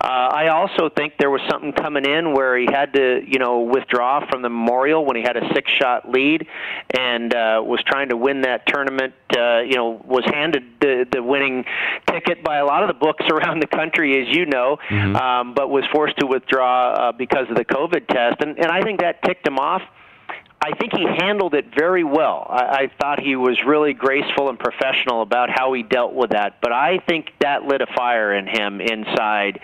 Uh, 0.00 0.06
I 0.06 0.48
also 0.48 0.88
think 0.88 1.14
there 1.18 1.30
was 1.30 1.42
something 1.50 1.72
coming 1.72 2.06
in 2.06 2.32
where 2.32 2.58
he 2.58 2.66
had 2.66 2.94
to, 2.94 3.22
you 3.26 3.38
know, 3.38 3.60
withdraw 3.60 4.26
from 4.30 4.42
the 4.42 4.48
Memorial 4.48 5.04
when 5.04 5.16
he 5.16 5.22
had 5.22 5.36
a 5.36 5.52
six-shot 5.54 6.10
lead 6.10 6.46
and 6.98 7.34
uh, 7.34 7.62
was 7.64 7.82
trying 7.86 8.08
to 8.08 8.16
win 8.16 8.42
that 8.42 8.66
tournament. 8.66 9.14
Uh, 9.36 9.60
you 9.60 9.74
know, 9.74 10.00
was 10.04 10.24
handed 10.26 10.62
the, 10.80 11.06
the 11.10 11.22
winning 11.22 11.64
ticket 12.08 12.44
by 12.44 12.58
a 12.58 12.64
lot 12.64 12.82
of 12.82 12.88
the 12.88 12.94
books 12.94 13.24
around 13.30 13.60
the 13.60 13.66
country, 13.66 14.20
as 14.22 14.34
you 14.34 14.46
know 14.46 14.53
know, 14.54 14.78
mm-hmm. 14.88 15.16
um, 15.16 15.54
but 15.58 15.68
was 15.68 15.84
forced 15.92 16.16
to 16.22 16.26
withdraw 16.26 16.74
uh, 16.92 17.12
because 17.12 17.46
of 17.50 17.56
the 17.56 17.64
COVID 17.64 18.06
test. 18.08 18.36
And, 18.40 18.58
and 18.58 18.70
I 18.78 18.80
think 18.82 19.00
that 19.00 19.22
ticked 19.22 19.46
him 19.46 19.58
off. 19.58 19.82
I 20.64 20.74
think 20.78 20.94
he 20.96 21.04
handled 21.04 21.52
it 21.52 21.66
very 21.76 22.04
well. 22.04 22.46
I, 22.48 22.84
I 22.84 22.90
thought 22.98 23.20
he 23.20 23.36
was 23.36 23.58
really 23.66 23.92
graceful 23.92 24.48
and 24.48 24.58
professional 24.58 25.20
about 25.20 25.50
how 25.50 25.74
he 25.74 25.82
dealt 25.82 26.14
with 26.14 26.30
that. 26.30 26.62
But 26.62 26.72
I 26.72 27.00
think 27.06 27.32
that 27.40 27.64
lit 27.64 27.82
a 27.82 27.86
fire 27.94 28.34
in 28.34 28.46
him 28.46 28.80
inside. 28.80 29.60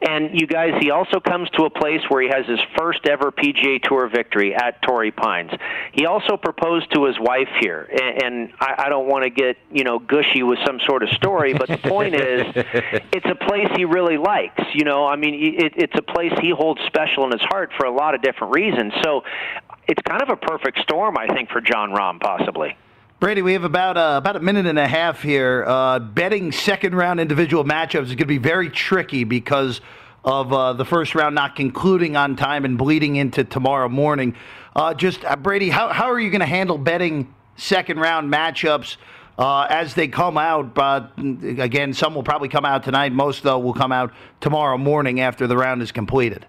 And 0.00 0.38
you 0.38 0.46
guys, 0.46 0.74
he 0.80 0.92
also 0.92 1.18
comes 1.18 1.50
to 1.56 1.64
a 1.64 1.70
place 1.70 2.02
where 2.08 2.22
he 2.22 2.28
has 2.28 2.46
his 2.46 2.60
first 2.78 3.00
ever 3.08 3.32
PGA 3.32 3.82
Tour 3.82 4.08
victory 4.08 4.54
at 4.54 4.80
Torrey 4.82 5.10
Pines. 5.10 5.50
He 5.90 6.06
also 6.06 6.36
proposed 6.36 6.92
to 6.94 7.06
his 7.06 7.16
wife 7.18 7.48
here, 7.60 7.88
and, 7.90 8.22
and 8.22 8.52
I, 8.60 8.84
I 8.86 8.88
don't 8.88 9.08
want 9.08 9.24
to 9.24 9.30
get 9.30 9.56
you 9.72 9.82
know 9.82 9.98
gushy 9.98 10.44
with 10.44 10.60
some 10.64 10.78
sort 10.86 11.02
of 11.02 11.08
story, 11.10 11.54
but 11.54 11.68
the 11.68 11.78
point 11.78 12.14
is, 12.14 12.42
it's 12.54 13.26
a 13.26 13.34
place 13.34 13.68
he 13.76 13.86
really 13.86 14.18
likes. 14.18 14.62
You 14.72 14.84
know, 14.84 15.06
I 15.06 15.16
mean, 15.16 15.34
it, 15.34 15.72
it's 15.76 15.96
a 15.96 16.02
place 16.02 16.32
he 16.40 16.50
holds 16.50 16.80
special 16.86 17.24
in 17.24 17.32
his 17.32 17.42
heart 17.42 17.72
for 17.76 17.86
a 17.86 17.92
lot 17.92 18.14
of 18.14 18.22
different 18.22 18.54
reasons. 18.54 18.92
So 19.02 19.24
it's 19.86 20.02
kind 20.02 20.22
of 20.22 20.28
a 20.28 20.36
perfect 20.36 20.78
storm, 20.80 21.16
I 21.18 21.26
think, 21.28 21.50
for 21.50 21.60
Jon 21.60 21.90
Rahm, 21.90 22.20
possibly. 22.20 22.76
Brady, 23.20 23.42
we 23.42 23.52
have 23.52 23.64
about 23.64 23.96
uh, 23.96 24.16
about 24.18 24.36
a 24.36 24.40
minute 24.40 24.66
and 24.66 24.78
a 24.78 24.86
half 24.86 25.22
here. 25.22 25.64
Uh, 25.66 25.98
betting 25.98 26.52
second 26.52 26.94
round 26.94 27.20
individual 27.20 27.64
matchups 27.64 28.02
is 28.02 28.08
going 28.08 28.18
to 28.18 28.26
be 28.26 28.38
very 28.38 28.68
tricky 28.68 29.24
because 29.24 29.80
of 30.24 30.52
uh, 30.52 30.72
the 30.72 30.84
first 30.84 31.14
round 31.14 31.34
not 31.34 31.54
concluding 31.54 32.16
on 32.16 32.36
time 32.36 32.64
and 32.64 32.76
bleeding 32.76 33.16
into 33.16 33.44
tomorrow 33.44 33.88
morning. 33.88 34.34
Uh, 34.74 34.92
just 34.94 35.24
uh, 35.24 35.36
Brady, 35.36 35.70
how 35.70 35.88
how 35.88 36.10
are 36.10 36.18
you 36.18 36.30
going 36.30 36.40
to 36.40 36.46
handle 36.46 36.76
betting 36.76 37.32
second 37.56 37.98
round 37.98 38.32
matchups? 38.32 38.96
Uh, 39.36 39.66
as 39.68 39.94
they 39.94 40.06
come 40.06 40.38
out. 40.38 40.74
But 40.74 41.10
again, 41.18 41.92
some 41.92 42.14
will 42.14 42.22
probably 42.22 42.48
come 42.48 42.64
out 42.64 42.84
tonight. 42.84 43.10
Most, 43.10 43.42
though, 43.42 43.58
will 43.58 43.74
come 43.74 43.90
out 43.90 44.12
tomorrow 44.40 44.78
morning 44.78 45.18
after 45.18 45.48
the 45.48 45.56
round 45.56 45.82
is 45.82 45.90
completed. 45.90 46.46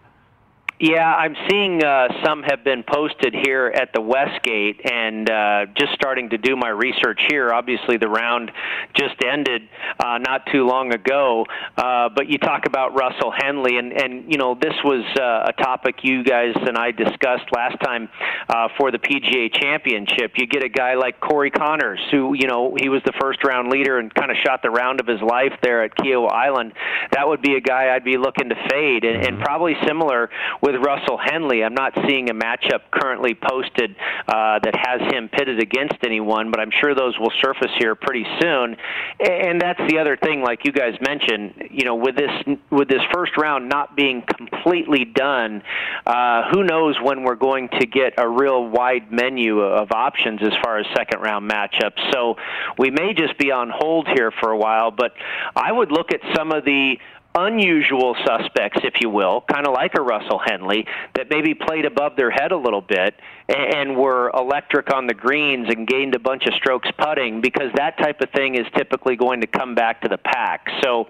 Yeah, 0.80 1.07
I'm 1.07 1.38
seeing 1.49 1.82
uh, 1.82 2.09
some 2.26 2.43
have 2.43 2.65
been 2.65 2.84
posted 2.84 3.34
here 3.34 3.71
at 3.73 3.93
the 3.93 4.01
Westgate, 4.01 4.82
and 4.84 5.30
uh, 5.30 5.65
just 5.78 5.93
starting 5.93 6.32
to 6.32 6.38
do 6.38 6.57
my 6.57 6.67
research 6.67 7.21
here. 7.30 7.53
Obviously, 7.53 7.95
the 7.95 8.09
round 8.09 8.51
just 8.93 9.15
ended 9.26 9.69
uh, 10.03 10.17
not 10.17 10.45
too 10.51 10.67
long 10.67 10.93
ago, 10.93 11.45
uh, 11.78 12.09
but 12.13 12.28
you 12.28 12.38
talk 12.38 12.65
about 12.65 12.93
Russell 12.93 13.32
Henley, 13.32 13.78
and 13.78 13.93
and 13.93 14.30
you 14.30 14.38
know 14.38 14.53
this 14.53 14.73
was 14.84 15.05
uh, 15.17 15.47
a 15.47 15.53
topic 15.53 16.03
you 16.03 16.26
guys 16.26 16.53
and 16.55 16.78
I 16.78 16.91
discussed 16.91 17.45
last 17.55 17.80
time 17.82 18.09
uh, 18.49 18.67
for 18.78 18.91
the 18.91 18.99
PGA 18.99 19.53
Championship. 19.53 20.34
You 20.36 20.45
get 20.45 20.65
a 20.65 20.69
guy 20.69 20.95
like 20.95 21.21
Corey 21.21 21.51
Conners, 21.51 22.01
who 22.11 22.34
you 22.34 22.47
know 22.47 22.76
he 22.78 22.89
was 22.89 23.01
the 23.05 23.13
first 23.21 23.45
round 23.45 23.69
leader 23.69 23.97
and 23.97 24.13
kind 24.13 24.30
of 24.30 24.36
shot 24.45 24.61
the 24.61 24.71
round 24.71 24.99
of 24.99 25.07
his 25.07 25.21
life 25.21 25.53
there 25.63 25.86
at 25.86 25.95
Kiawah 25.95 26.34
Island. 26.34 26.73
That 27.13 27.30
would 27.30 27.41
be 27.41 27.55
a 27.55 27.61
guy 27.61 27.95
I'd 27.95 28.03
be 28.03 28.17
looking 28.17 28.49
to 28.49 28.55
fade, 28.69 29.05
and, 29.05 29.26
and 29.26 29.39
probably 29.39 29.76
similar 29.88 30.30
with 30.65 30.74
Russell 30.80 31.17
Henley. 31.17 31.63
I'm 31.63 31.73
not 31.73 31.93
seeing 32.07 32.30
a 32.30 32.34
matchup 32.34 32.82
currently 32.91 33.36
posted 33.36 33.95
uh, 34.28 34.59
that 34.59 34.76
has 34.76 35.01
him 35.13 35.30
pitted 35.30 35.59
against 35.59 35.97
anyone, 36.05 36.51
but 36.51 36.59
I'm 36.59 36.71
sure 36.71 36.95
those 36.95 37.17
will 37.19 37.32
surface 37.41 37.71
here 37.78 37.95
pretty 37.95 38.26
soon. 38.39 38.78
And 39.19 39.61
that's 39.61 39.80
the 39.89 39.99
other 39.99 40.17
thing, 40.17 40.41
like 40.41 40.65
you 40.65 40.71
guys 40.71 40.93
mentioned, 41.01 41.69
you 41.71 41.86
know, 41.86 41.95
with 41.95 42.15
this 42.15 42.57
with 42.69 42.88
this 42.88 43.01
first 43.13 43.38
round 43.38 43.69
not 43.69 43.95
being 43.95 44.23
completely 44.38 45.05
done, 45.05 45.61
uh, 46.05 46.49
who 46.51 46.63
knows 46.63 46.95
when 47.01 47.23
we're 47.23 47.36
going 47.36 47.69
to 47.80 47.86
get 47.86 48.13
a 48.17 48.28
real 48.28 48.67
wide 48.67 49.11
menu 49.11 49.59
of 49.59 49.91
options 49.91 50.41
as 50.41 50.53
far 50.63 50.80
as 50.80 50.86
second 50.95 51.21
round 51.21 51.49
matchups. 51.49 52.11
So 52.11 52.36
we 52.78 52.91
may 52.91 53.13
just 53.13 53.38
be 53.38 53.51
on 53.51 53.69
hold 53.73 54.07
here 54.07 54.32
for 54.32 54.51
a 54.51 54.57
while, 54.57 54.91
but 54.91 55.13
I 55.55 55.71
would 55.71 55.91
look 55.91 56.11
at 56.11 56.21
some 56.36 56.51
of 56.51 56.65
the 56.65 56.97
unusual 57.36 58.15
suspects, 58.25 58.79
if 58.83 58.95
you 59.01 59.09
will, 59.09 59.43
kind 59.51 59.67
of 59.67 59.73
like 59.73 59.93
a 59.97 60.01
Russell 60.01 60.39
Henley, 60.43 60.86
that 61.15 61.29
maybe 61.29 61.53
played 61.53 61.86
above 61.86 62.15
their 62.15 62.31
head 62.31 62.51
a 62.51 62.57
little 62.57 62.81
bit 62.81 63.15
and 63.49 63.95
were 63.95 64.31
electric 64.31 64.93
on 64.93 65.07
the 65.07 65.13
greens 65.13 65.67
and 65.69 65.88
gained 65.88 66.15
a 66.15 66.19
bunch 66.19 66.45
of 66.45 66.53
strokes 66.53 66.89
putting 66.97 67.41
because 67.41 67.71
that 67.75 67.97
type 67.97 68.21
of 68.21 68.29
thing 68.31 68.55
is 68.55 68.65
typically 68.75 69.15
going 69.15 69.41
to 69.41 69.47
come 69.47 69.75
back 69.75 70.01
to 70.01 70.07
the 70.07 70.17
pack. 70.17 70.67
So 70.83 71.07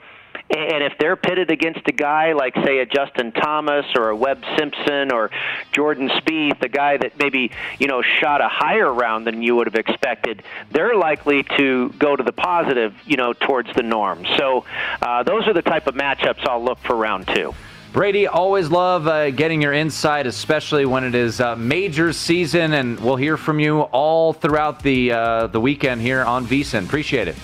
and 0.49 0.83
if 0.83 0.93
they're 0.99 1.15
pitted 1.15 1.51
against 1.51 1.87
a 1.87 1.91
guy 1.91 2.33
like, 2.33 2.55
say, 2.55 2.79
a 2.79 2.85
Justin 2.85 3.31
Thomas 3.31 3.85
or 3.95 4.09
a 4.09 4.15
Webb 4.15 4.43
Simpson 4.57 5.11
or 5.11 5.31
Jordan 5.71 6.09
Spieth, 6.09 6.59
the 6.59 6.69
guy 6.69 6.97
that 6.97 7.17
maybe 7.17 7.51
you 7.79 7.87
know 7.87 8.01
shot 8.01 8.41
a 8.41 8.47
higher 8.47 8.91
round 8.91 9.25
than 9.27 9.41
you 9.41 9.55
would 9.55 9.67
have 9.67 9.75
expected, 9.75 10.43
they're 10.71 10.95
likely 10.95 11.43
to 11.57 11.89
go 11.97 12.15
to 12.15 12.23
the 12.23 12.33
positive, 12.33 12.93
you 13.05 13.17
know, 13.17 13.33
towards 13.33 13.73
the 13.75 13.83
norm. 13.83 14.25
So 14.37 14.65
uh, 15.01 15.23
those 15.23 15.47
are 15.47 15.53
the 15.53 15.61
type 15.61 15.87
of 15.87 15.95
matchups 15.95 16.47
I'll 16.47 16.63
look 16.63 16.79
for 16.79 16.95
round 16.95 17.27
two. 17.27 17.53
Brady, 17.95 18.27
always 18.27 18.69
love 18.69 19.07
uh, 19.07 19.31
getting 19.31 19.61
your 19.61 19.71
insight, 19.71 20.27
especially 20.27 20.85
when 20.85 21.05
it 21.05 21.15
is 21.15 21.39
uh, 21.39 21.55
major 21.55 22.11
season, 22.11 22.73
and 22.73 22.99
we'll 22.99 23.15
hear 23.15 23.37
from 23.37 23.57
you 23.57 23.83
all 23.83 24.33
throughout 24.33 24.83
the 24.83 25.13
uh, 25.13 25.47
the 25.47 25.61
weekend 25.61 26.01
here 26.01 26.21
on 26.21 26.45
VSiN. 26.45 26.83
Appreciate 26.83 27.29
it. 27.29 27.37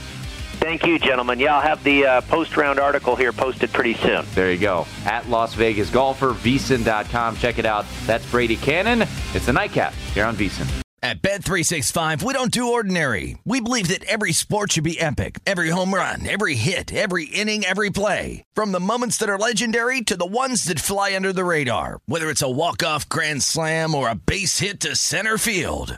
Thank 0.62 0.86
you, 0.86 1.00
gentlemen. 1.00 1.40
Yeah, 1.40 1.56
I'll 1.56 1.62
have 1.62 1.84
the 1.84 2.06
uh, 2.06 2.22
post 2.22 2.56
round 2.56 2.80
article 2.80 3.16
here 3.16 3.34
posted 3.34 3.74
pretty 3.74 3.96
soon. 3.96 4.26
There 4.36 4.52
you 4.52 4.60
go. 4.60 4.86
At 5.06 5.28
Las 5.28 5.56
Vegas 5.56 5.90
Golfer, 5.90 6.34
VSiN.com. 6.34 7.36
Check 7.38 7.58
it 7.58 7.66
out. 7.66 7.86
That's 8.06 8.30
Brady 8.30 8.58
Kannon. 8.58 9.02
It's 9.34 9.48
the 9.48 9.54
nightcap 9.54 9.94
here 10.14 10.24
on 10.24 10.36
VSiN. 10.36 10.70
At 11.04 11.24
Bet 11.24 11.44
365, 11.44 12.22
we 12.22 12.32
don't 12.34 12.52
do 12.52 12.74
ordinary. 12.74 13.36
We 13.44 13.60
believe 13.60 13.88
that 13.88 14.04
every 14.04 14.34
sport 14.34 14.74
should 14.74 14.84
be 14.84 15.00
epic. 15.00 15.40
Every 15.48 15.70
home 15.70 15.96
run, 15.96 16.30
every 16.30 16.54
hit, 16.54 16.94
every 16.94 17.26
inning, 17.26 17.66
every 17.66 17.90
play. 17.90 18.44
From 18.54 18.72
the 18.72 18.80
moments 18.80 19.18
that 19.18 19.30
are 19.30 19.40
legendary 19.40 20.02
to 20.02 20.16
the 20.16 20.28
ones 20.28 20.66
that 20.66 20.80
fly 20.80 21.16
under 21.16 21.34
the 21.34 21.44
radar. 21.44 22.02
Whether 22.06 22.30
it's 22.30 22.44
a 22.44 22.50
walk-off 22.50 23.10
grand 23.10 23.42
slam 23.42 23.96
or 23.96 24.10
a 24.10 24.16
base 24.16 24.60
hit 24.60 24.80
to 24.82 24.96
center 24.96 25.40
field. 25.40 25.98